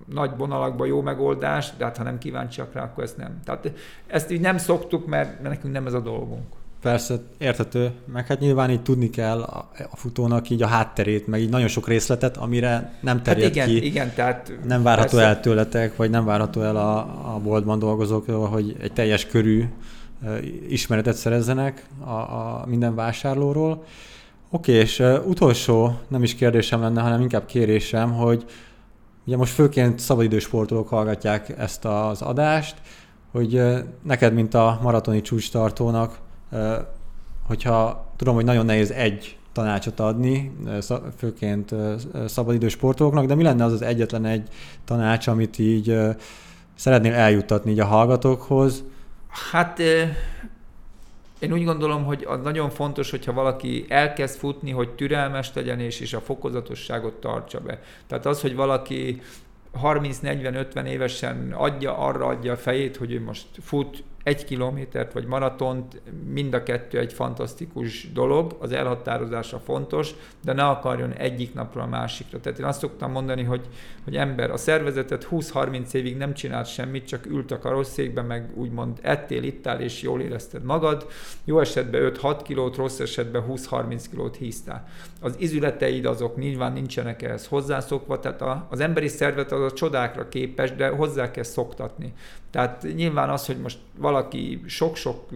nagy 0.07 0.31
vonalakban 0.37 0.87
jó 0.87 1.01
megoldás, 1.01 1.73
de 1.77 1.85
hát 1.85 1.97
ha 1.97 2.03
nem 2.03 2.17
kíváncsiak 2.17 2.73
rá, 2.73 2.83
akkor 2.83 3.03
ezt 3.03 3.17
nem. 3.17 3.39
Tehát 3.43 3.71
ezt 4.07 4.31
így 4.31 4.41
nem 4.41 4.57
szoktuk, 4.57 5.05
mert, 5.05 5.41
nekünk 5.41 5.73
nem 5.73 5.85
ez 5.85 5.93
a 5.93 5.99
dolgunk. 5.99 6.55
Persze, 6.83 7.19
értető, 7.37 7.91
meg 8.05 8.27
hát 8.27 8.39
nyilván 8.39 8.69
így 8.69 8.81
tudni 8.81 9.09
kell 9.09 9.41
a, 9.41 9.69
a 9.91 9.95
futónak 9.95 10.49
így 10.49 10.61
a 10.61 10.67
hátterét, 10.67 11.27
meg 11.27 11.41
így 11.41 11.49
nagyon 11.49 11.67
sok 11.67 11.87
részletet, 11.87 12.37
amire 12.37 12.93
nem 13.01 13.21
terjed 13.21 13.43
hát 13.43 13.55
igen, 13.55 13.67
ki. 13.67 13.85
Igen, 13.85 14.13
tehát 14.15 14.51
nem 14.67 14.83
várható 14.83 15.17
persze. 15.17 15.27
el 15.27 15.39
tőletek, 15.39 15.95
vagy 15.95 16.09
nem 16.09 16.25
várható 16.25 16.61
el 16.61 16.75
a, 16.75 16.97
a 17.35 17.39
boltban 17.43 17.79
dolgozóktól, 17.79 18.47
hogy 18.47 18.75
egy 18.81 18.93
teljes 18.93 19.25
körű 19.25 19.65
ismeretet 20.69 21.15
szerezzenek 21.15 21.85
a, 22.05 22.11
a 22.11 22.63
minden 22.67 22.95
vásárlóról. 22.95 23.83
Oké, 24.49 24.73
és 24.73 25.03
utolsó, 25.25 25.99
nem 26.07 26.23
is 26.23 26.35
kérdésem 26.35 26.81
lenne, 26.81 27.01
hanem 27.01 27.21
inkább 27.21 27.45
kérésem, 27.45 28.13
hogy 28.13 28.45
ugye 29.25 29.37
most 29.37 29.53
főként 29.53 29.99
szabadidős 29.99 30.43
sportolók 30.43 30.87
hallgatják 30.87 31.53
ezt 31.57 31.85
az 31.85 32.21
adást, 32.21 32.75
hogy 33.31 33.61
neked, 34.03 34.33
mint 34.33 34.53
a 34.53 34.79
maratoni 34.81 35.21
csúcstartónak, 35.21 36.17
hogyha 37.47 38.05
tudom, 38.15 38.35
hogy 38.35 38.45
nagyon 38.45 38.65
nehéz 38.65 38.91
egy 38.91 39.37
tanácsot 39.51 39.99
adni, 39.99 40.51
főként 41.17 41.75
szabadidős 42.25 42.71
sportolóknak, 42.71 43.25
de 43.25 43.35
mi 43.35 43.43
lenne 43.43 43.63
az 43.63 43.73
az 43.73 43.81
egyetlen 43.81 44.25
egy 44.25 44.47
tanács, 44.85 45.27
amit 45.27 45.59
így 45.59 45.97
szeretnél 46.75 47.13
eljuttatni 47.13 47.71
így 47.71 47.79
a 47.79 47.85
hallgatókhoz? 47.85 48.83
Hát 49.51 49.79
én 51.39 51.53
úgy 51.53 51.63
gondolom, 51.63 52.03
hogy 52.03 52.25
az 52.27 52.39
nagyon 52.43 52.69
fontos, 52.69 53.09
hogyha 53.09 53.33
valaki 53.33 53.85
elkezd 53.89 54.37
futni, 54.37 54.71
hogy 54.71 54.89
türelmes 54.89 55.51
legyen 55.53 55.79
és, 55.79 55.99
és 55.99 56.13
a 56.13 56.21
fokozatosságot 56.21 57.13
tartsa 57.13 57.59
be. 57.59 57.81
Tehát 58.07 58.25
az, 58.25 58.41
hogy 58.41 58.55
valaki 58.55 59.21
30-40-50 59.83 60.85
évesen 60.85 61.53
adja, 61.57 61.97
arra 61.97 62.25
adja 62.25 62.51
a 62.51 62.57
fejét, 62.57 62.97
hogy 62.97 63.11
ő 63.11 63.21
most 63.21 63.45
fut 63.61 64.03
egy 64.23 64.45
kilométert 64.45 65.13
vagy 65.13 65.25
maratont, 65.25 66.01
mind 66.27 66.53
a 66.53 66.63
kettő 66.63 66.99
egy 66.99 67.13
fantasztikus 67.13 68.11
dolog, 68.11 68.55
az 68.59 68.71
elhatározása 68.71 69.59
fontos, 69.59 70.13
de 70.43 70.53
ne 70.53 70.63
akarjon 70.63 71.13
egyik 71.13 71.53
napra 71.53 71.81
a 71.81 71.87
másikra. 71.87 72.39
Tehát 72.39 72.59
én 72.59 72.65
azt 72.65 72.79
szoktam 72.79 73.11
mondani, 73.11 73.43
hogy, 73.43 73.61
hogy 74.03 74.15
ember, 74.15 74.51
a 74.51 74.57
szervezetet 74.57 75.27
20-30 75.31 75.93
évig 75.93 76.17
nem 76.17 76.33
csinált 76.33 76.67
semmit, 76.67 77.07
csak 77.07 77.25
ült 77.25 77.51
a 77.51 77.59
karosszékben, 77.59 78.25
meg 78.25 78.51
úgymond 78.55 78.99
ettél, 79.01 79.43
ittál, 79.43 79.81
és 79.81 80.01
jól 80.01 80.21
érezted 80.21 80.63
magad. 80.63 81.07
Jó 81.43 81.59
esetben 81.59 82.11
5-6 82.21 82.39
kilót, 82.43 82.75
rossz 82.75 82.99
esetben 82.99 83.45
20-30 83.49 84.03
kilót 84.09 84.35
híztál. 84.35 84.87
Az 85.21 85.35
izületeid 85.37 86.05
azok 86.05 86.37
nyilván 86.37 86.73
nincsenek 86.73 87.21
ehhez 87.21 87.47
hozzászokva, 87.47 88.19
tehát 88.19 88.41
a, 88.41 88.67
az 88.69 88.79
emberi 88.79 89.07
szervezet 89.07 89.51
az 89.51 89.71
a 89.71 89.75
csodákra 89.75 90.29
képes, 90.29 90.75
de 90.75 90.87
hozzá 90.87 91.31
kell 91.31 91.43
szoktatni. 91.43 92.13
Tehát 92.51 92.87
nyilván 92.95 93.29
az, 93.29 93.45
hogy 93.45 93.57
most 93.57 93.77
valaki 93.97 94.12
sok-sok 94.65 95.29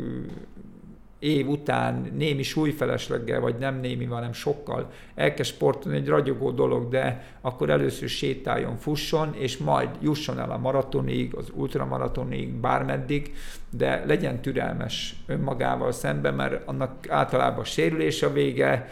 év 1.19 1.49
után 1.49 2.11
némi 2.15 2.43
súlyfelesleggel, 2.43 3.39
vagy 3.39 3.57
nem 3.57 3.79
némi, 3.79 4.05
hanem 4.05 4.33
sokkal 4.33 4.91
elkezd 5.15 5.49
sportolni, 5.49 5.97
egy 5.97 6.07
ragyogó 6.07 6.51
dolog, 6.51 6.89
de 6.89 7.23
akkor 7.41 7.69
először 7.69 8.09
sétáljon, 8.09 8.77
fusson, 8.77 9.33
és 9.33 9.57
majd 9.57 9.89
jusson 10.01 10.39
el 10.39 10.51
a 10.51 10.57
maratonig, 10.57 11.35
az 11.35 11.51
ultramaratonig, 11.53 12.49
bármeddig, 12.49 13.33
de 13.69 14.03
legyen 14.05 14.41
türelmes 14.41 15.15
önmagával 15.25 15.91
szemben, 15.91 16.33
mert 16.33 16.67
annak 16.67 17.09
általában 17.09 17.63
sérülés 17.63 18.23
a 18.23 18.31
vége, 18.31 18.89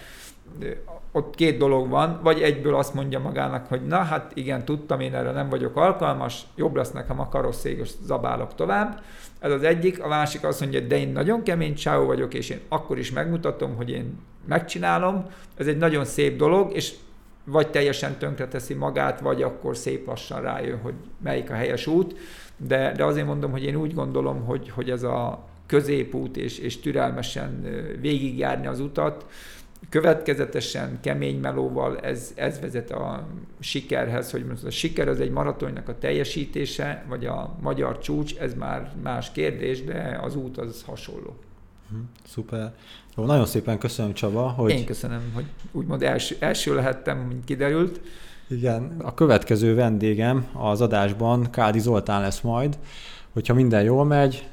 ott 1.11 1.35
két 1.35 1.57
dolog 1.57 1.89
van, 1.89 2.19
vagy 2.23 2.41
egyből 2.41 2.75
azt 2.75 2.93
mondja 2.93 3.19
magának, 3.19 3.67
hogy 3.67 3.85
na 3.85 3.97
hát 3.97 4.31
igen, 4.33 4.65
tudtam, 4.65 4.99
én 4.99 5.15
erre 5.15 5.31
nem 5.31 5.49
vagyok 5.49 5.75
alkalmas, 5.75 6.45
jobb 6.55 6.75
lesz 6.75 6.91
nekem 6.91 7.19
a 7.19 7.29
karosszék, 7.29 7.79
és 7.79 7.89
zabálok 8.03 8.55
tovább. 8.55 9.01
Ez 9.39 9.51
az 9.51 9.63
egyik, 9.63 10.03
a 10.03 10.07
másik 10.07 10.43
azt 10.43 10.59
mondja, 10.59 10.79
de 10.79 10.97
én 10.97 11.09
nagyon 11.09 11.43
kemény 11.43 11.75
csáó 11.75 12.05
vagyok, 12.05 12.33
és 12.33 12.49
én 12.49 12.59
akkor 12.67 12.97
is 12.97 13.11
megmutatom, 13.11 13.75
hogy 13.75 13.89
én 13.89 14.19
megcsinálom. 14.47 15.25
Ez 15.57 15.67
egy 15.67 15.77
nagyon 15.77 16.05
szép 16.05 16.37
dolog, 16.37 16.75
és 16.75 16.93
vagy 17.43 17.69
teljesen 17.69 18.17
tönkreteszi 18.17 18.73
magát, 18.73 19.19
vagy 19.19 19.41
akkor 19.41 19.77
szép 19.77 20.07
lassan 20.07 20.41
rájön, 20.41 20.79
hogy 20.79 20.93
melyik 21.23 21.49
a 21.49 21.53
helyes 21.53 21.87
út. 21.87 22.15
De, 22.57 22.91
de 22.91 23.03
azért 23.03 23.25
mondom, 23.25 23.51
hogy 23.51 23.63
én 23.63 23.75
úgy 23.75 23.93
gondolom, 23.93 24.43
hogy, 24.45 24.69
hogy 24.69 24.89
ez 24.89 25.03
a 25.03 25.45
középút 25.65 26.37
és, 26.37 26.57
és 26.57 26.79
türelmesen 26.79 27.65
végigjárni 28.01 28.67
az 28.67 28.79
utat, 28.79 29.25
következetesen, 29.89 30.97
kemény 31.01 31.39
melóval 31.39 31.99
ez, 31.99 32.31
ez 32.35 32.59
vezet 32.59 32.91
a 32.91 33.27
sikerhez, 33.59 34.31
hogy 34.31 34.45
most 34.45 34.63
a 34.63 34.69
siker 34.69 35.07
az 35.07 35.19
egy 35.19 35.31
maratonnak 35.31 35.89
a 35.89 35.97
teljesítése, 35.97 37.05
vagy 37.07 37.25
a 37.25 37.55
magyar 37.61 37.99
csúcs, 37.99 38.35
ez 38.35 38.53
már 38.53 38.91
más 39.03 39.31
kérdés, 39.31 39.83
de 39.83 40.19
az 40.23 40.35
út 40.35 40.57
az 40.57 40.83
hasonló. 40.85 41.35
Hm, 41.89 41.95
szuper. 42.27 42.73
Jó, 43.17 43.25
nagyon 43.25 43.45
szépen 43.45 43.77
köszönöm 43.77 44.13
Csaba, 44.13 44.47
hogy... 44.47 44.71
Én 44.71 44.85
köszönöm, 44.85 45.31
hogy 45.33 45.45
úgymond 45.71 46.03
első, 46.03 46.35
első 46.39 46.75
lehettem, 46.75 47.17
mint 47.17 47.45
kiderült. 47.45 48.01
Igen, 48.47 48.95
a 49.01 49.13
következő 49.13 49.75
vendégem 49.75 50.47
az 50.53 50.81
adásban 50.81 51.49
Kádi 51.49 51.79
Zoltán 51.79 52.21
lesz 52.21 52.41
majd, 52.41 52.77
hogyha 53.33 53.53
minden 53.53 53.83
jól 53.83 54.05
megy, 54.05 54.47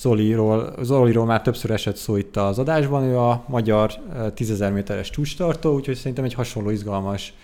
Zoliról, 0.00 0.74
Zoliról 0.82 1.24
már 1.24 1.42
többször 1.42 1.70
esett 1.70 1.96
szó 1.96 2.16
itt 2.16 2.36
az 2.36 2.58
adásban, 2.58 3.02
ő 3.02 3.18
a 3.18 3.44
magyar 3.46 3.92
10.000 4.14 4.60
eh, 4.60 4.72
méteres 4.72 5.10
csúcstartó, 5.10 5.74
úgyhogy 5.74 5.96
szerintem 5.96 6.24
egy 6.24 6.34
hasonló 6.34 6.70
izgalmas 6.70 7.34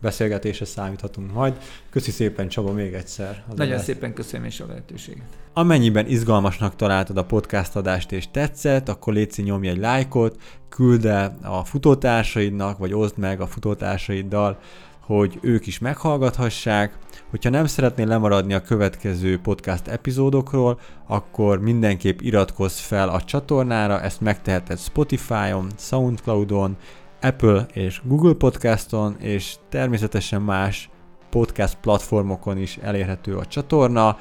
beszélgetésre 0.00 0.64
számíthatunk 0.64 1.32
majd. 1.32 1.58
Köszi 1.90 2.10
szépen 2.10 2.48
Csaba 2.48 2.72
még 2.72 2.92
egyszer. 2.92 3.44
Az 3.48 3.56
Nagyon 3.56 3.72
adást. 3.72 3.88
szépen 3.88 4.14
köszönöm 4.14 4.46
is 4.46 4.60
a 4.60 4.66
lehetőséget. 4.66 5.26
Amennyiben 5.52 6.06
izgalmasnak 6.06 6.76
találtad 6.76 7.16
a 7.16 7.24
podcast 7.24 7.76
adást 7.76 8.12
és 8.12 8.30
tetszett, 8.30 8.88
akkor 8.88 9.12
légy 9.12 9.32
nyomj 9.36 9.68
egy 9.68 9.78
lájkot, 9.78 10.40
küld 10.68 11.04
el 11.04 11.38
a 11.42 11.64
futótársaidnak, 11.64 12.78
vagy 12.78 12.94
oszd 12.94 13.18
meg 13.18 13.40
a 13.40 13.46
futótársaiddal 13.46 14.58
hogy 15.06 15.38
ők 15.40 15.66
is 15.66 15.78
meghallgathassák. 15.78 16.98
Hogyha 17.30 17.50
nem 17.50 17.66
szeretnél 17.66 18.06
lemaradni 18.06 18.54
a 18.54 18.62
következő 18.62 19.38
podcast 19.38 19.86
epizódokról, 19.86 20.80
akkor 21.06 21.60
mindenképp 21.60 22.20
iratkozz 22.20 22.78
fel 22.78 23.08
a 23.08 23.22
csatornára, 23.22 24.00
ezt 24.00 24.20
megteheted 24.20 24.78
Spotify-on, 24.78 25.66
Soundcloud-on, 25.78 26.76
Apple 27.20 27.66
és 27.72 28.00
Google 28.04 28.34
Podcaston, 28.34 29.16
és 29.18 29.54
természetesen 29.68 30.42
más 30.42 30.90
podcast 31.30 31.76
platformokon 31.80 32.58
is 32.58 32.78
elérhető 32.82 33.36
a 33.36 33.46
csatorna. 33.46 34.16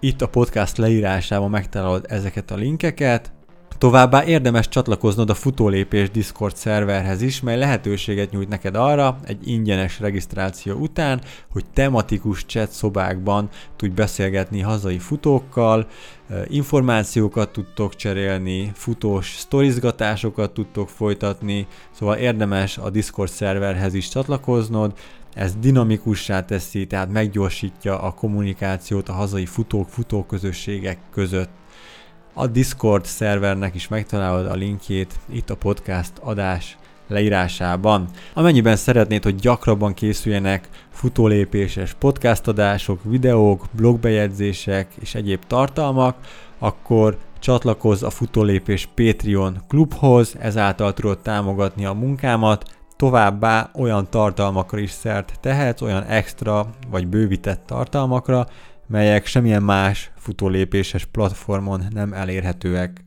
Itt 0.00 0.22
a 0.22 0.28
podcast 0.28 0.76
leírásában 0.76 1.50
megtalálod 1.50 2.04
ezeket 2.08 2.50
a 2.50 2.54
linkeket, 2.54 3.32
Továbbá 3.78 4.24
érdemes 4.24 4.68
csatlakoznod 4.68 5.30
a 5.30 5.34
futólépés 5.34 6.10
Discord 6.10 6.56
szerverhez 6.56 7.22
is, 7.22 7.40
mely 7.40 7.58
lehetőséget 7.58 8.30
nyújt 8.30 8.48
neked 8.48 8.74
arra, 8.74 9.18
egy 9.24 9.48
ingyenes 9.48 10.00
regisztráció 10.00 10.74
után, 10.74 11.20
hogy 11.50 11.64
tematikus 11.72 12.44
chat 12.44 12.70
szobákban 12.70 13.48
tudj 13.76 13.94
beszélgetni 13.94 14.60
hazai 14.60 14.98
futókkal, 14.98 15.86
információkat 16.46 17.52
tudtok 17.52 17.96
cserélni, 17.96 18.72
futós 18.74 19.34
sztorizgatásokat 19.38 20.52
tudtok 20.52 20.88
folytatni, 20.88 21.66
szóval 21.90 22.16
érdemes 22.16 22.78
a 22.78 22.90
Discord 22.90 23.30
szerverhez 23.30 23.94
is 23.94 24.08
csatlakoznod, 24.08 24.92
ez 25.34 25.54
dinamikussá 25.60 26.44
teszi, 26.44 26.86
tehát 26.86 27.12
meggyorsítja 27.12 28.00
a 28.00 28.12
kommunikációt 28.12 29.08
a 29.08 29.12
hazai 29.12 29.46
futók, 29.46 29.88
futóközösségek 29.88 30.98
között. 31.12 31.48
A 32.38 32.46
Discord 32.46 33.04
szervernek 33.04 33.74
is 33.74 33.88
megtalálod 33.88 34.46
a 34.46 34.54
linkjét 34.54 35.18
itt 35.32 35.50
a 35.50 35.56
podcast 35.56 36.12
adás 36.20 36.78
leírásában. 37.08 38.08
Amennyiben 38.34 38.76
szeretnéd, 38.76 39.22
hogy 39.22 39.34
gyakrabban 39.34 39.94
készüljenek 39.94 40.68
futólépéses 40.90 41.94
podcast 41.98 42.48
adások, 42.48 43.00
videók, 43.04 43.64
blogbejegyzések 43.72 44.92
és 45.00 45.14
egyéb 45.14 45.44
tartalmak, 45.46 46.16
akkor 46.58 47.18
csatlakozz 47.38 48.02
a 48.02 48.10
Futólépés 48.10 48.88
Patreon 48.94 49.62
klubhoz, 49.68 50.36
ezáltal 50.38 50.92
tudod 50.92 51.18
támogatni 51.18 51.84
a 51.84 51.92
munkámat, 51.92 52.64
továbbá 52.96 53.70
olyan 53.74 54.10
tartalmakra 54.10 54.78
is 54.78 54.90
szert 54.90 55.32
tehetsz, 55.40 55.80
olyan 55.82 56.02
extra 56.02 56.66
vagy 56.90 57.06
bővített 57.06 57.66
tartalmakra, 57.66 58.46
melyek 58.86 59.26
semmilyen 59.26 59.62
más 59.62 60.10
futólépéses 60.16 61.04
platformon 61.04 61.82
nem 61.90 62.12
elérhetőek. 62.12 63.02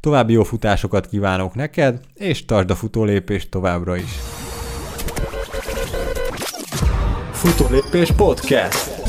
További 0.00 0.32
jó 0.32 0.42
futásokat 0.42 1.06
kívánok 1.06 1.54
neked, 1.54 2.00
és 2.14 2.44
tartsd 2.44 2.70
a 2.70 2.74
futólépést 2.74 3.50
továbbra 3.50 3.96
is! 3.96 4.10
Futólépés 7.32 8.10
Podcast 8.12 8.99